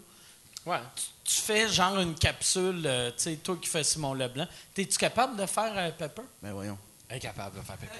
[0.64, 0.78] Ouais.
[1.24, 5.36] tu fais genre une capsule, euh, tu sais, toi qui fais Simon Leblanc, es-tu capable
[5.36, 6.22] de faire un Pepper?
[6.40, 6.78] Ben voyons.
[7.12, 7.92] Incapable de faire pépé.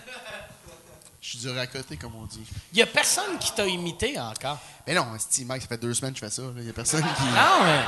[1.20, 2.44] Je suis dur à côté, comme on dit.
[2.72, 4.58] Il y a personne qui t'a imité encore.
[4.84, 6.42] Mais non, Steve Mike, ça fait deux semaines que je fais ça.
[6.56, 7.24] Il y a personne qui.
[7.26, 7.80] Non, mais...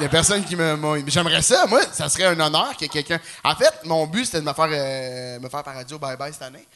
[0.00, 1.04] Il y a personne qui me.
[1.06, 3.20] J'aimerais ça, moi, ça serait un honneur que quelqu'un.
[3.44, 6.42] En fait, mon but, c'était de me faire, euh, me faire par radio bye-bye cette
[6.42, 6.66] année.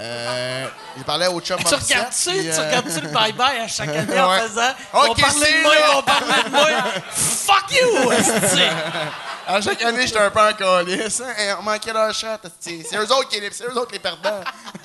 [0.00, 0.66] Euh,
[0.96, 4.40] j'ai parlé au chum Tu regardes-tu, euh, regardes-tu le bye-bye à chaque année en Ouais.
[4.40, 6.68] faisant Ok, On parlait de moi, on parlait de moi.
[7.12, 8.10] Fuck you!
[9.46, 11.20] À chaque année, j'étais un peu en calice.
[11.20, 11.32] Hein?
[11.36, 12.84] Hey, on manquait leur esti.
[12.88, 14.42] C'est eux autres qui c'est eux autres les perdants.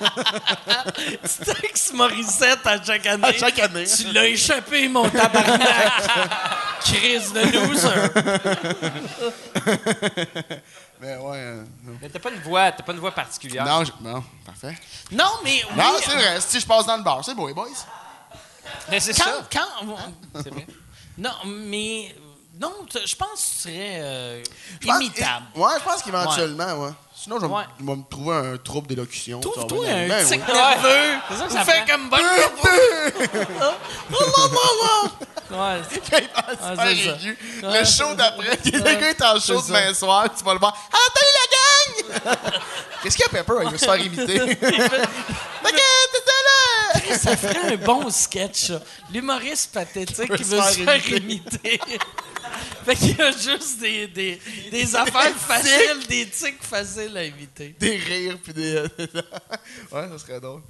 [0.96, 3.28] Tu textes Morissette à chaque année.
[3.28, 3.84] À chaque année.
[3.84, 5.60] Tu l'as échappé, mon tabarnak.
[6.80, 7.88] Crise de loser.
[11.14, 11.36] Ouais.
[11.38, 11.98] euh, non.
[12.02, 13.64] Mais t'as pas une voix, t'as pas une voix particulière.
[13.64, 14.76] non, je- non, parfait.
[15.12, 15.76] Non, mais oui.
[15.76, 16.40] Non, c'est vrai.
[16.40, 17.68] Si je passe dans le bar, c'est beau, les boys.
[18.90, 19.48] Mais c'est Quand, ça.
[19.52, 19.96] quand,
[20.42, 20.66] C'est vrai.
[21.18, 22.14] non, mais
[22.58, 24.42] non, je pense que tu serais euh,
[24.82, 25.46] imitable.
[25.54, 26.88] Ouais, je pense qu'éventuellement, ouais.
[26.88, 26.94] Ouais.
[27.34, 29.40] M- je vais me trouver un trouble d'élocution.
[29.40, 30.54] Trouve-toi un Ben tic oui.
[30.54, 31.18] nerveux.
[31.30, 31.86] C'est ça que ça fais prend.
[31.96, 32.20] comme bonne.
[35.50, 35.56] Ouais.
[35.58, 37.62] Ah, c'est.
[37.62, 39.94] Le show d'après, le gars est en show C'est demain ça.
[39.94, 40.74] soir, tu vas le voir.
[40.92, 42.36] Ah, salut la gang!
[43.02, 43.54] Qu'est-ce qu'il y a, Pepper?
[43.64, 44.38] Il veut se faire imiter.
[44.38, 46.92] Fait que, t'es là!
[46.94, 48.82] Chris, ça ferait un bon sketch, ça.
[49.12, 51.80] L'humoriste pathétique qui veut se faire imiter.
[52.84, 57.74] fait qu'il y a juste des, des, des affaires faciles, des tics faciles à imiter.
[57.78, 58.82] Des rires, puis des.
[59.92, 60.62] ouais, ça serait drôle.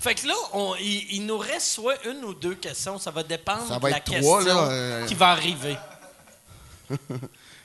[0.00, 2.98] Fait que là, on- il, il nous reste soit une ou deux questions.
[2.98, 5.06] Ça va dépendre Ça va de la trois, question là, euh.
[5.06, 5.76] qui va arriver.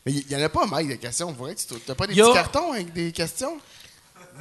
[0.05, 1.27] Mais il y en a pas, Mike, des questions.
[1.31, 3.57] Vous voyez, tu t'as pas des a- petits cartons avec des questions?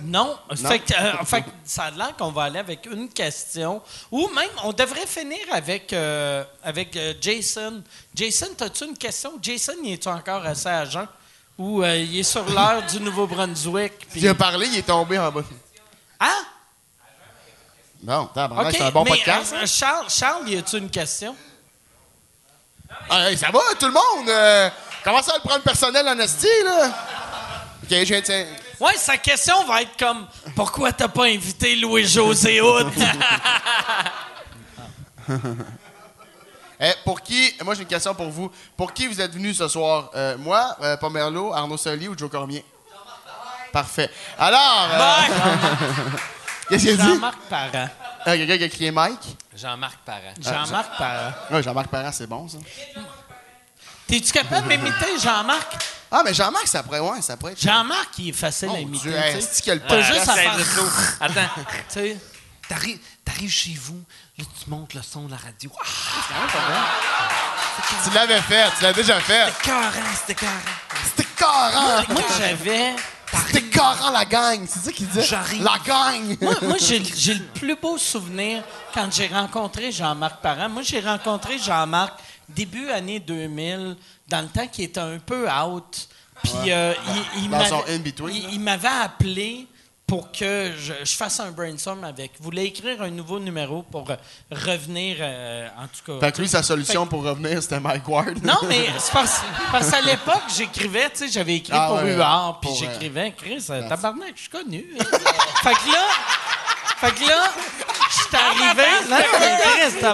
[0.02, 0.38] Non.
[0.48, 0.68] Non.
[0.68, 3.82] Fait, que, euh, fait que ça a l'air qu'on va aller avec une question.
[4.10, 7.82] Ou même, on devrait finir avec, euh, avec euh, Jason.
[8.14, 9.32] Jason, as-tu une question?
[9.40, 11.06] Jason, il est encore assez à jeun?
[11.59, 13.92] Ou euh, il est sur l'heure du Nouveau-Brunswick?
[14.14, 15.42] Il a parlé, il est tombé en bas.
[16.18, 16.40] Ah?
[18.02, 19.54] Non, c'est un bon mais, podcast.
[19.56, 19.66] hein?
[19.66, 21.36] Charles, Charles, y a-tu une question?
[23.09, 24.72] Ah, hey, ça va, tout le monde?
[25.04, 26.88] Commencez à le prendre personnel en esti, là?
[27.82, 28.24] OK, je viens de...
[28.24, 28.46] tiens.
[28.82, 30.26] Ouais, sa question va être comme
[30.56, 32.92] Pourquoi t'as pas invité Louis-José Hood?
[36.84, 37.54] Eh, pour qui...
[37.62, 38.50] Moi, j'ai une question pour vous.
[38.76, 40.10] Pour qui vous êtes venus ce soir?
[40.16, 42.64] Euh, moi, euh, Pomerleau, Arnaud Soli ou Joe Cormier?
[43.72, 44.10] Parfait.
[44.36, 44.88] Alors...
[44.90, 45.36] euh,
[46.68, 47.09] Qu'est-ce qu'il a dit?
[47.09, 47.88] Jean-Marc Parent.
[48.24, 49.36] Ah, quelqu'un qui a crié Mike?
[49.56, 50.34] Jean-Marc Parent.
[50.40, 51.32] Jean-Marc Parent.
[51.52, 52.59] Ouais, Jean-Marc Parent, c'est bon, ça.
[54.09, 56.02] T'es-tu capable d'imiter Jean-Marc?
[56.14, 57.60] Ah, mais Jean-Marc, ça pourrait, ouais, ça pourrait être...
[57.62, 59.09] Jean-Marc, il est facile à imiter.
[59.09, 59.62] Dieu, tu sais.
[59.62, 60.55] qu'il a le T'as juste à faire.
[61.20, 61.40] Attends.
[61.56, 62.16] Tu sais.
[62.68, 64.02] T'arrives, t'arrives chez vous,
[64.39, 65.70] là, tu montes le son de la radio.
[65.80, 66.86] Ah,
[68.05, 69.47] Tu l'avais fait, tu l'as déjà fait.
[69.47, 70.56] c'était carré, c'était carré.
[71.05, 72.05] C'était carrant!
[72.09, 72.94] Moi, j'avais.
[73.47, 74.66] C'était carrant, la gang!
[74.68, 75.22] C'est ça qu'il disait?
[75.24, 75.62] J'arrive.
[75.62, 76.36] La gang!
[76.40, 78.62] Moi, moi j'ai j'ai le plus beau souvenir
[78.94, 80.68] quand j'ai rencontré Jean-Marc Parent.
[80.68, 82.14] Moi, j'ai rencontré Jean-Marc
[82.55, 83.97] début année 2000,
[84.29, 86.09] dans le temps qu'il était un peu out.
[86.43, 86.93] Puis euh,
[87.37, 87.65] il, il m'avait-
[88.31, 89.66] il- appelé
[90.07, 92.33] pour que je, je fasse un brainstorm avec.
[92.39, 94.07] Il voulait écrire un nouveau numéro pour
[94.51, 96.27] revenir, euh, en tout cas.
[96.27, 98.45] Fait que lui, sa solution pour revenir, c'était Mike Ward.
[98.45, 102.15] Non, mais c'est parce, parce qu'à l'époque, j'écrivais, tu sais, j'avais écrit Ah pour ouais,
[102.15, 104.85] UR, puis euh, j'écrivais, Chris, tabarnak, je suis connu.
[104.99, 106.07] fait que là,
[107.03, 107.53] fait que là,
[108.09, 108.89] je suis arrivé.
[109.11, 109.16] Non.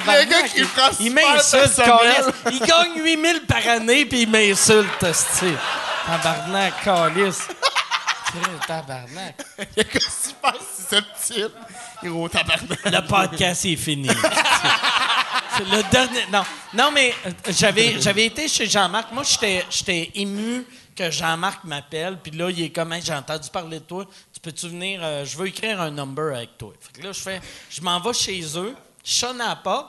[0.06, 2.34] Le gars qui le prend il m'insulte, câlisse.
[2.50, 5.52] Il gagne 8000 par année, puis il m'insulte, esti.
[6.06, 7.48] Tabarnak, calice.
[8.26, 9.34] Chris, Tabarnak.
[9.76, 11.52] Il est super susceptible.
[12.02, 12.84] Gros tabarnak.
[12.84, 14.08] Le podcast est fini.
[15.60, 16.24] Le dernier.
[16.32, 16.44] Non,
[16.74, 19.10] non mais euh, j'avais, j'avais été chez Jean-Marc.
[19.12, 22.18] Moi, j'étais, j'étais ému que Jean-Marc m'appelle.
[22.22, 24.04] Puis là, il est comme, Hey, j'ai entendu parler de toi.
[24.38, 25.00] Tu peux-tu venir?
[25.02, 26.72] euh, je veux écrire un number avec toi.
[26.78, 27.40] Fait que là, je fais,
[27.70, 28.72] je m'en vais chez eux.
[29.04, 29.88] Je sonne à porte.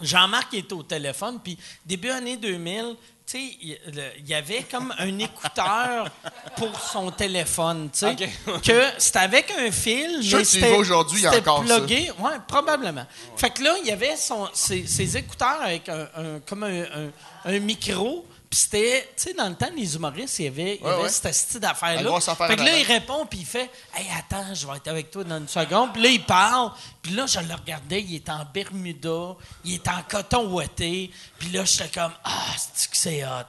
[0.00, 1.40] Jean-Marc était au téléphone.
[1.42, 2.94] Puis début année 2000,
[3.26, 6.08] tu sais, il y avait comme un écouteur
[6.56, 8.14] pour son téléphone, tu sais,
[8.64, 11.78] que c'était avec un fil, Je mais c'était aujourd'hui, il y a encore ça.
[11.80, 12.10] plugué.
[12.20, 13.06] Ouais, probablement.
[13.36, 16.82] Fait que là, il y avait son, ses, ses écouteurs avec un, un- comme un,
[16.82, 17.10] un-
[17.46, 18.26] un micro.
[18.52, 20.90] Puis c'était, tu sais, dans le temps, les humoristes, il y avait, il y Ouais,
[20.92, 21.08] avait ouais.
[21.08, 22.20] cette style d'affaire-là.
[22.20, 25.24] Fait que là, il répond, puis il fait Hey, attends, je vais être avec toi
[25.24, 25.94] dans une seconde.
[25.94, 26.70] Puis là, il parle.
[27.00, 31.10] Puis là, je le regardais, il est en Bermuda, il est en coton ouaté.
[31.38, 33.46] Puis là, j'étais comme Ah, c'est que c'est hot.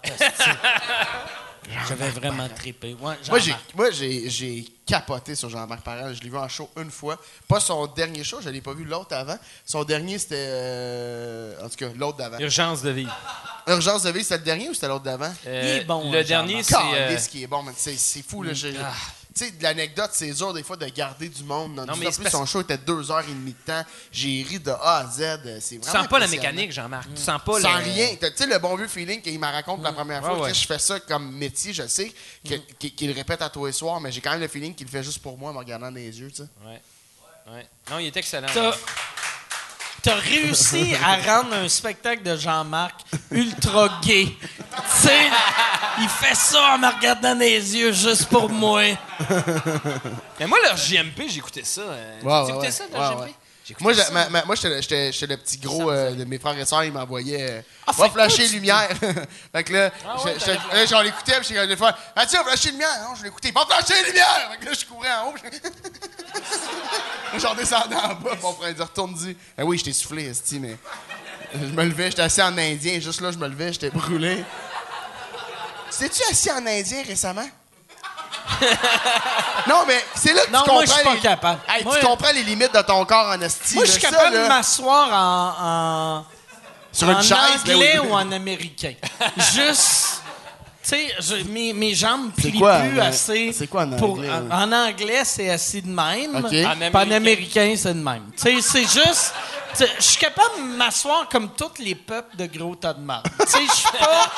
[1.87, 2.93] J'avais vraiment trippé.
[2.99, 3.75] Ouais, Moi, j'ai, Jean-Marc.
[3.75, 6.13] moi j'ai, j'ai capoté sur Jean-Marc Parent.
[6.13, 7.17] Je l'ai vu en show une fois.
[7.47, 9.37] Pas son dernier show, je l'ai pas vu l'autre avant.
[9.65, 10.35] Son dernier, c'était.
[10.37, 12.39] euh, en tout cas, l'autre d'avant.
[12.39, 13.07] Urgence de vie.
[13.67, 15.33] Urgence de vie, c'était le dernier ou c'était l'autre d'avant?
[15.45, 16.75] Il est bon, Le hein, dernier, c'est.
[16.75, 17.73] euh, qui est bon, man.
[17.77, 18.51] C'est, c'est fou, là.
[19.35, 21.73] Tu sais, de l'anecdote, c'est dur des fois de garder du monde.
[21.75, 23.83] Non, du- mais en plus, son show était deux heures et demie de temps.
[24.11, 25.59] J'ai ri de A à Z.
[25.59, 27.07] C'est Tu sens pas la mécanique, Jean-Marc.
[27.15, 28.09] Tu sens pas Sans le- rien.
[28.15, 30.35] Tu sais, le bon vieux feeling qu'il me raconte la première fois.
[30.35, 30.49] Ouais, ouais.
[30.49, 32.13] tu sais, Je fais ça comme métier, je sais,
[32.47, 34.85] que- qu'il le répète à tous les soirs, mais j'ai quand même le feeling qu'il
[34.85, 36.29] le fait juste pour moi en me regardant dans les yeux.
[36.29, 36.49] tu sais.
[36.65, 36.81] Ouais.
[37.51, 37.67] Ouais.
[37.89, 38.47] Non, il est excellent.
[38.53, 38.75] T'as-
[40.03, 43.01] T'as réussi à rendre un spectacle de Jean-Marc
[43.31, 44.25] ultra gay.
[44.59, 45.29] tu sais,
[46.03, 48.83] il fait ça en me regardant dans les yeux juste pour moi.
[50.39, 51.81] Mais moi, leur JMP, j'écoutais ça.
[51.81, 52.71] euh, Ouais, tu ouais, écoutais ouais.
[52.71, 53.21] ça, leur Ouais, JMP?
[53.27, 53.33] ouais.
[53.79, 54.11] Moi, ça.
[54.11, 56.83] ma- ma- moi j'étais j'étais- j'étais le petit gros euh, de mes frères et sœurs,
[56.83, 57.49] ils m'envoyaient.
[57.49, 58.89] euh, Ah, va flasher lumières.
[59.53, 60.35] fait que là, Ah ouais,
[60.73, 62.89] là, j'en l'écoutais, puis j'étais des fois, ah tiens, flasher les lumières.
[63.07, 64.49] Non, je l'écoutais, va flasher les lumières.
[64.51, 65.35] Fait que là, je courais en haut.
[65.41, 69.35] je- J'en descendais en bas, mon frère, il dit, retourne, dit.
[69.57, 70.77] Ah oui, je t'ai soufflé, esti, mais.
[71.53, 74.43] Je me levais, j'étais assis en indien, juste là, je me levais, j'étais brûlé.
[75.99, 77.47] T'es-tu assis en indien récemment?
[79.67, 80.73] non, mais c'est là que Non, tu comprends.
[80.73, 81.59] moi, je suis pas les- capable.
[81.67, 83.75] Hey, Moi- tu comprends les limites de ton corps en esti.
[83.75, 86.25] Moi, je suis capable là, de m'asseoir en, en,
[86.91, 88.07] Sur une en chaise, ben anglais oui.
[88.09, 88.93] ou en américain?
[89.53, 90.22] Juste.
[90.85, 93.53] Tu sais, mes, mes jambes C'est plient quoi, plus en- assez.
[93.53, 96.35] c'est quoi en pour- anglais, en, en anglais, c'est assis de même.
[96.35, 97.11] En En américain.
[97.11, 98.23] américain, c'est de même.
[98.35, 99.33] Tu sais, c'est juste.
[99.79, 103.27] Je suis capable de m'asseoir comme tous les peuples de gros tas de marde.
[103.39, 104.31] Tu sais, je suis pas.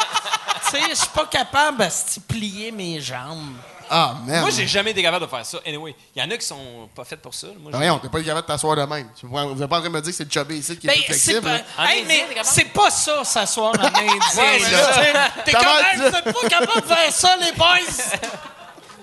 [0.70, 3.56] Tu sais, je suis pas capable de plier mes jambes.
[3.90, 4.42] Ah, merde.
[4.42, 5.60] Moi, j'ai jamais été capable de faire ça.
[5.66, 7.48] Anyway, il y en a qui sont pas faites pour ça.
[7.48, 9.10] Moi, Ben j'ai- Voyons, t'es pas capable de t'asseoir de même.
[9.20, 10.88] Tu- Vous n'êtes pas en train de me dire que c'est le chubby ici qui
[10.88, 11.42] est Ben, plus c'est flexible.
[11.42, 11.84] pas?
[11.84, 12.56] En hey, indien, mais t'es capable?
[12.56, 13.92] c'est pas ça, s'asseoir en indien.
[14.38, 15.30] Ouais, là.
[15.46, 17.68] T'es Comment quand tu- même vous êtes pas capable de faire ça, les boys.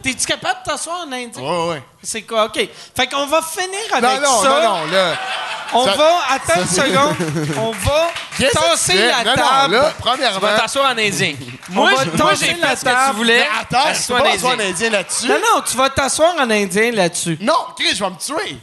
[0.02, 1.42] T'es-tu capable de t'asseoir en indien?
[1.42, 1.82] Ouais, ouais.
[2.02, 2.44] C'est quoi?
[2.46, 2.56] OK.
[2.96, 4.48] Fait qu'on va finir Non, avec non, ça.
[4.48, 5.14] non, non, là.
[5.74, 7.16] On Ça- va, attends une ça, seconde,
[7.58, 9.74] on va tu tasser la non, table.
[9.74, 10.48] Non, là, Tu vas premièrement.
[10.58, 11.34] t'asseoir en indien.
[11.70, 11.90] Moi,
[12.38, 13.16] j'ai la fait ce que tu table.
[13.16, 13.38] voulais.
[13.38, 14.90] Mais attends, je Assois peux en indien.
[14.90, 15.28] là-dessus?
[15.28, 17.38] Non, non, tu vas t'asseoir en indien là-dessus.
[17.40, 18.58] Non, Chris, je vais me tuer.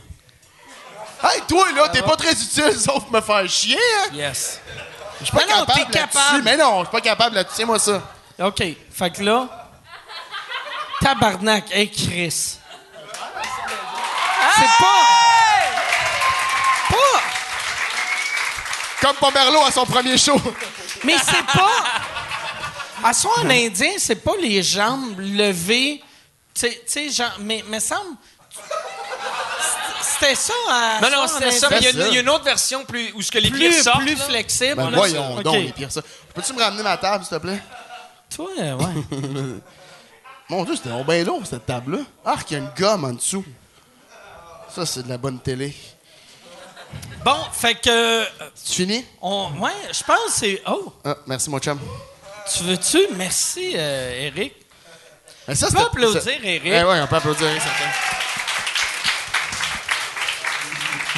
[1.23, 4.09] Hey, toi, là, t'es pas très utile sauf me faire chier, hein?
[4.13, 4.61] Yes.
[5.19, 5.91] Je suis pas non, capable là-dessus.
[5.91, 6.43] capable.
[6.43, 7.55] Mais non, je suis pas capable là-dessus.
[7.57, 8.01] Tiens-moi ça.
[8.39, 8.63] OK.
[8.93, 9.47] Fait que là,
[11.01, 12.57] tabarnak, hey Chris.
[14.55, 15.01] C'est pas...
[16.89, 17.21] Pas...
[19.01, 20.39] Comme Pomerleau à son premier show.
[21.03, 21.83] Mais c'est pas.
[23.03, 26.03] Asseoir en indien, c'est pas les jambes levées.
[26.53, 27.31] Tu sais- genre.
[27.39, 28.17] Mais, me semble.
[30.01, 30.99] C'était ça à.
[31.01, 31.67] Non, non, c'était ça.
[31.69, 32.07] Mais il y a- C'est ça.
[32.09, 34.01] il y a une autre version plus, où ce que les pieds Plus, ressortent.
[34.01, 34.25] plus là.
[34.25, 34.75] flexible.
[34.75, 36.01] Ben voyons donc, les pires ça.
[36.33, 37.61] Peux-tu me ramener ma table, s'il te plaît?
[38.35, 39.03] Toi, ouais.
[40.49, 41.99] Mon Dieu, c'était bien lourd, cette table-là.
[42.25, 43.45] Ah, qu'il y a une gomme en dessous.
[44.73, 45.73] Ça, c'est de la bonne télé.
[47.23, 47.89] bon, fait que.
[47.89, 48.25] euh,
[48.65, 49.05] Tu finis?
[49.21, 50.61] On, ouais, je pense que c'est.
[50.67, 51.79] Oh, Ah, merci, mon chum.
[52.51, 52.99] tu veux-tu?
[53.15, 54.55] Merci, euh, Eric.
[55.47, 56.61] Mais ça, Tu peux c'était- applaudir, ça- Eric.
[56.65, 58.18] Eh ouais, on peut applaudir Eric, certain.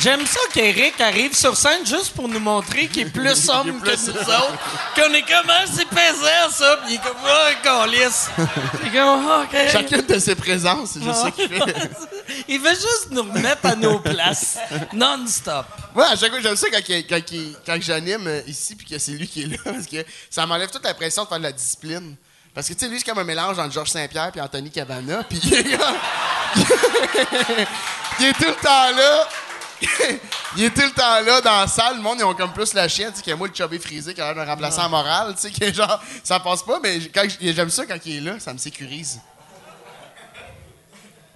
[0.01, 3.89] J'aime ça qu'Eric arrive sur scène juste pour nous montrer qu'il est plus homme que
[3.91, 4.57] nous autres.
[4.95, 6.77] Qu'on est comme, ah, c'est pesant, ça.
[6.83, 8.29] Puis il est comme, ah, qu'on lisse.
[8.83, 9.57] Il est comme, Ah, OK.
[9.71, 11.89] Chacune de ses présences, c'est juste ça qu'il fait.
[12.47, 14.57] Il veut juste nous remettre à nos places.
[14.93, 15.65] Non-stop.
[15.93, 18.87] Moi, à chaque fois, j'aime ça quand, il- quand, il- quand j'anime euh, ici puis
[18.87, 21.37] que c'est lui qui est là, parce que ça m'enlève toute la pression de faire
[21.39, 22.15] de la discipline.
[22.55, 25.23] Parce que, tu sais, lui, c'est comme un mélange entre Georges Saint-Pierre et Anthony Cavana,
[25.29, 25.65] puis il est
[28.19, 29.27] il est tout le temps là.
[30.57, 31.95] il est tout le temps là dans la salle.
[31.97, 33.53] Le monde, ils ont comme plus la chienne, tu sais, qu'il y a moi le
[33.53, 36.63] chubby frisé qui a l'air d'un remplaçant moral, tu sais, qui est genre, ça passe
[36.63, 39.19] pas, mais quand j'aime ça quand il est là, ça me sécurise.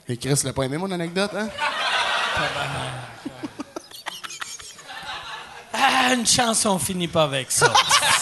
[0.07, 1.47] Et Chris l'a pas aimé mon anecdote, hein?
[5.77, 7.71] Ah, une chance, on finit pas avec ça.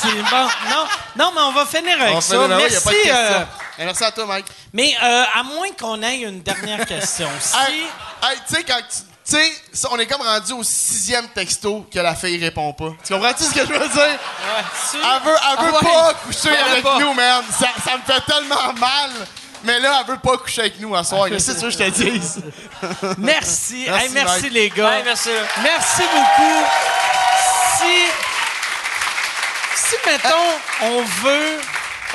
[0.02, 0.48] C'est bon.
[0.70, 0.86] Non,
[1.16, 2.48] non, mais on va finir avec On ça.
[2.48, 2.90] Merci.
[3.12, 3.46] euh,
[3.78, 4.48] merci à toi, Mike.
[4.74, 7.30] mais euh, à moins qu'on ait une dernière question.
[7.40, 7.56] Si.
[7.56, 7.82] Hey,
[8.24, 9.13] hey, tu sais, quand tu.
[9.26, 9.36] Tu
[9.72, 12.92] sais, on est comme rendu au sixième texto que la fille répond pas.
[13.06, 14.20] Tu comprends-tu ce que je veux dire?
[14.86, 15.92] si- Elle veut, elle veut Ah ouais.
[15.94, 17.00] pas coucher Elle avec pas.
[17.00, 17.44] nous, man.
[17.58, 19.12] Ça, ça me fait tellement mal.
[19.64, 21.30] Mais là, elle veut pas coucher avec nous à soir.
[21.30, 22.42] Qu'est-ce que tu je te dise?
[23.18, 23.86] Merci.
[23.88, 24.52] Merci, Hey, merci Mike.
[24.54, 24.98] les gars.
[24.98, 25.30] Hey, merci.
[25.64, 26.64] Merci beaucoup.
[27.78, 28.06] Si,
[29.76, 30.30] si mettons,
[30.82, 31.60] on veut,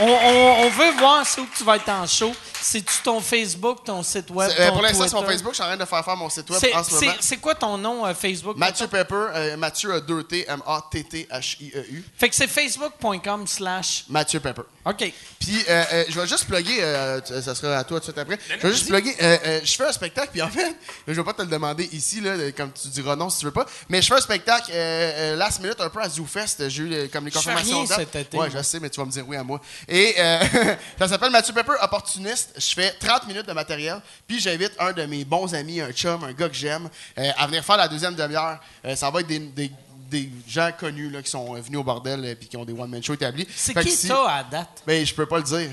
[0.00, 2.34] on, on- on veut voir c'est où tu vas être en show,
[2.70, 5.22] c'est-tu ton Facebook, ton site web, Euh, ton pour l'instant, c'est mon?
[5.24, 5.52] Facebook.
[5.52, 7.12] Je suis en train de faire faire mon site web C'est- en ce moment.
[7.20, 8.56] c'est- quoi ton nom euh, Facebook?
[8.56, 9.14] Mathieu Pepper.
[9.34, 12.04] euh, Mathieu a 2T, M-A-T-T-H-I-E-U.
[12.16, 14.04] Fait que c'est facebook.com slash...
[14.08, 14.62] Mathieu Pepper.
[14.84, 15.12] OK.
[15.40, 18.18] Puis, euh, euh, je vais juste plugger, euh, ça sera à toi tout de suite
[18.18, 18.38] après.
[18.48, 20.74] Je vais juste plugger, euh, euh, je fais un spectacle, puis en fait,
[21.08, 23.52] je vais pas te le demander ici, là, comme tu diras non si tu veux
[23.52, 24.72] pas, mais je fais un spectacle
[25.36, 26.68] last minute un peu à ZooFest.
[26.68, 27.98] J'ai eu comme les Je fais confirmations rien date.
[27.98, 29.60] cet été, Ouais, je sais, mais tu vas me dire oui à moi.
[29.88, 30.40] Et euh,
[30.98, 32.50] ça s'appelle Mathieu Pepper, opportuniste.
[32.58, 36.22] Je fais 30 minutes de matériel, puis j'invite un de mes bons amis, un chum,
[36.24, 38.58] un gars que j'aime, euh, à venir faire la deuxième demi-heure.
[38.84, 39.72] Euh, ça va être des, des-
[40.10, 43.02] des gens connus là, qui sont euh, venus au bordel et qui ont des one-man
[43.02, 43.46] shows établis.
[43.54, 44.82] C'est qui si- ça à date?
[44.86, 45.70] Ben, je peux pas le dire.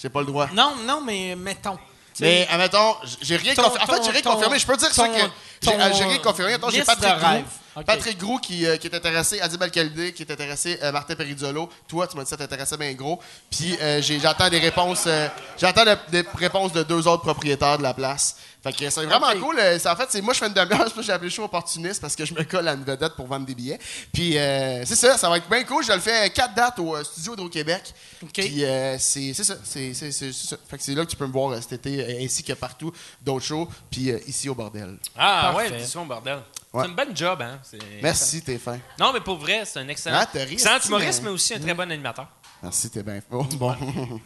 [0.00, 0.48] J'ai pas le droit.
[0.52, 1.78] Non, non, mais mettons.
[2.20, 3.80] Mais, admettons, j'ai rien confirmé.
[3.82, 4.58] En fait, j'ai rien ton- confirmé.
[4.58, 5.20] Je peux dire ça ton- que.
[5.62, 5.70] J'ai
[6.04, 6.52] rien confirmé.
[6.52, 7.44] Attends, j'ai Patrick de rêves.
[7.82, 11.68] Patrick Grou qui, euh, qui est intéressé, Adib Al-Khalidé qui est intéressé, euh, Martin Perizzolo.
[11.88, 13.20] Toi, tu m'as dit ça t'intéressait bien gros.
[13.50, 15.04] Puis euh, j'attends des réponses.
[15.06, 15.28] euh,
[15.58, 18.36] j'attends de- des réponses de deux autres propriétaires de la place.
[18.64, 19.58] Fait que c'est vraiment cool.
[19.58, 20.78] Euh, c'est- en fait, c'est moi, je fais une demi-heure.
[20.88, 22.72] C'est pour ça que j'ai appelé le show opportuniste parce que je me colle à
[22.72, 23.78] une vedette pour vendre des billets.
[24.12, 25.84] Puis euh, c'est ça, ça va être bien cool.
[25.84, 27.92] Je le fais quatre dates au euh, studio Hydro-Québec.
[28.32, 29.56] Puis euh, c'est c'est ça.
[29.62, 30.56] C'est c'est- c'est- c'est ça.
[30.66, 33.44] Fait que c'est là que tu peux me voir cet été, ainsi que partout d'autres
[33.44, 33.68] shows.
[33.90, 34.96] Puis euh, ici au bordel.
[35.14, 35.70] Ah Parfait.
[35.70, 36.38] ouais, dis mon bordel.
[36.72, 36.82] Ouais.
[36.84, 37.60] C'est une bonne job, hein.
[37.62, 38.78] C'est- Merci, t'es fin.
[38.98, 41.54] Non, mais pour vrai, c'est un excellent, Ah, t'as ri, excellent humoriste, mais- mais aussi
[41.54, 42.26] un très bon animateur.
[42.62, 43.44] Merci, t'es bien bon.
[43.44, 43.76] bon.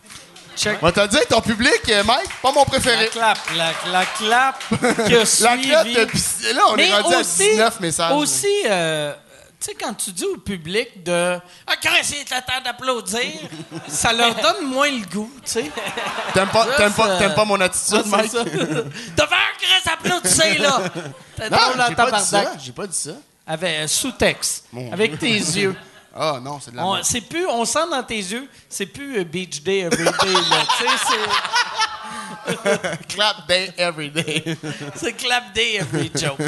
[0.59, 0.79] Check.
[0.83, 3.07] On va te dire, ton public, euh, Mike, pas mon La préféré.
[3.09, 4.63] clap, la, la clap
[5.07, 5.69] qui a La suivi.
[5.69, 8.13] clap depuis- Là, on est rendu aussi- à 19 messages.
[8.13, 9.13] Aussi, euh,
[9.61, 13.21] sais, quand tu dis au public de Ah, Chris, il est le temps d'applaudir,
[13.89, 15.71] ça leur donne moins le goût, tu sais.
[16.35, 18.33] T'aimes pas, t'aimes pas, t'aimes pas euh, mon attitude, ah, c'est Mike?
[19.17, 20.81] Devant Chris, applaudissez, là!
[21.51, 21.59] Non,
[21.89, 22.53] j'ai pas dit ça.
[22.65, 23.11] J'ai pas dit ça.
[23.51, 25.75] Avec, euh, sous-texte, avec tes yeux.
[26.21, 27.05] Ah non, c'est de la On, merde.
[27.07, 30.11] c'est plus, on sent dans tes yeux, c'est plus euh, Beach Day Every Day,
[30.51, 30.67] là.
[30.79, 31.29] tu sais, c'est.
[33.09, 34.43] Clap day every day.
[34.95, 36.39] C'est clap day every joke.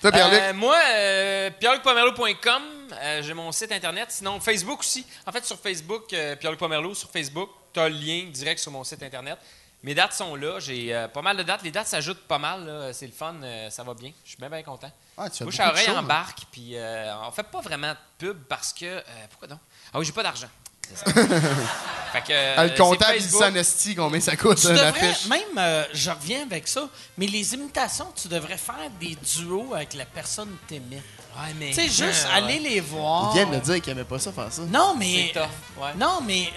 [0.00, 0.40] Toi, Pierre-Luc?
[0.40, 2.62] Euh, moi, euh, pierrelucpomerleau.com,
[3.00, 4.10] euh, j'ai mon site internet.
[4.10, 5.06] Sinon, Facebook aussi.
[5.26, 8.72] En fait, sur Facebook, euh, Pierre-Luc Pomerleau, sur Facebook, tu as le lien direct sur
[8.72, 9.38] mon site internet.
[9.82, 10.58] Mes dates sont là.
[10.60, 11.62] J'ai euh, pas mal de dates.
[11.62, 12.66] Les dates s'ajoutent pas mal.
[12.66, 12.92] là.
[12.92, 13.34] C'est le fun.
[13.42, 14.10] euh, ça va bien.
[14.24, 14.90] Je suis bien, bien content.
[15.16, 16.38] Ah, tu Bouche à oreille shows, embarque.
[16.50, 18.84] Puis euh, on fait pas vraiment de pub parce que.
[18.86, 19.58] euh, pourquoi donc?
[19.92, 20.48] Ah oui, j'ai pas d'argent.
[20.88, 21.12] C'est ça.
[22.12, 23.98] fait que, euh, Ah, le c'est comptable, il dit Facebook.
[23.98, 28.08] en combien ça coûte, Tu devrais, même, euh, je reviens avec ça, mais les imitations,
[28.20, 31.02] tu devrais faire des duos avec la personne que t'imites.
[31.36, 31.68] Ouais, mais.
[31.68, 33.30] Tu sais, juste euh, aller les voir.
[33.32, 34.62] Il vient de me dire qu'il aimait pas ça, faire ça.
[34.62, 35.30] Non, mais.
[35.32, 35.94] C'est tough, ouais.
[35.96, 36.52] Non, mais.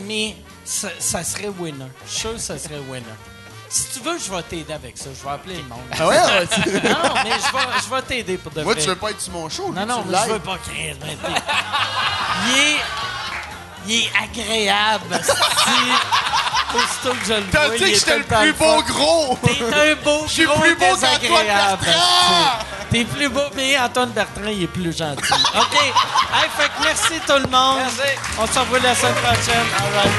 [0.00, 1.86] Mais ça, ça serait winner.
[2.06, 3.04] Je suis sûr que ça serait winner.
[3.76, 5.06] Si tu veux, je vais t'aider avec ça.
[5.18, 5.80] Je vais appeler le monde.
[5.98, 6.16] Ah ouais?
[6.16, 8.82] ouais, tu- non, non, mais je vais, je vais t'aider pour de Moi, vrai.
[8.82, 9.72] tu veux pas être sur mon show?
[9.72, 10.94] Non, non, tu mais je veux pas créer.
[11.02, 11.16] mais
[12.46, 12.76] Il est.
[13.86, 15.20] Il est agréable.
[15.24, 19.38] si- Aussitôt que je le T'as vois, dit il que j'étais le plus beau gros!
[19.44, 21.46] T'es un beau Je suis gros plus beau qu'Antoine.
[21.46, 22.58] Bertrand!
[22.90, 25.32] T'es plus beau, mais Antoine Bertrand, il est plus gentil.
[25.32, 25.74] OK.
[25.82, 27.78] Hey, fait que merci tout le monde.
[27.78, 28.18] Merci.
[28.38, 29.66] On se revoit la semaine prochaine.
[29.78, 30.12] All right.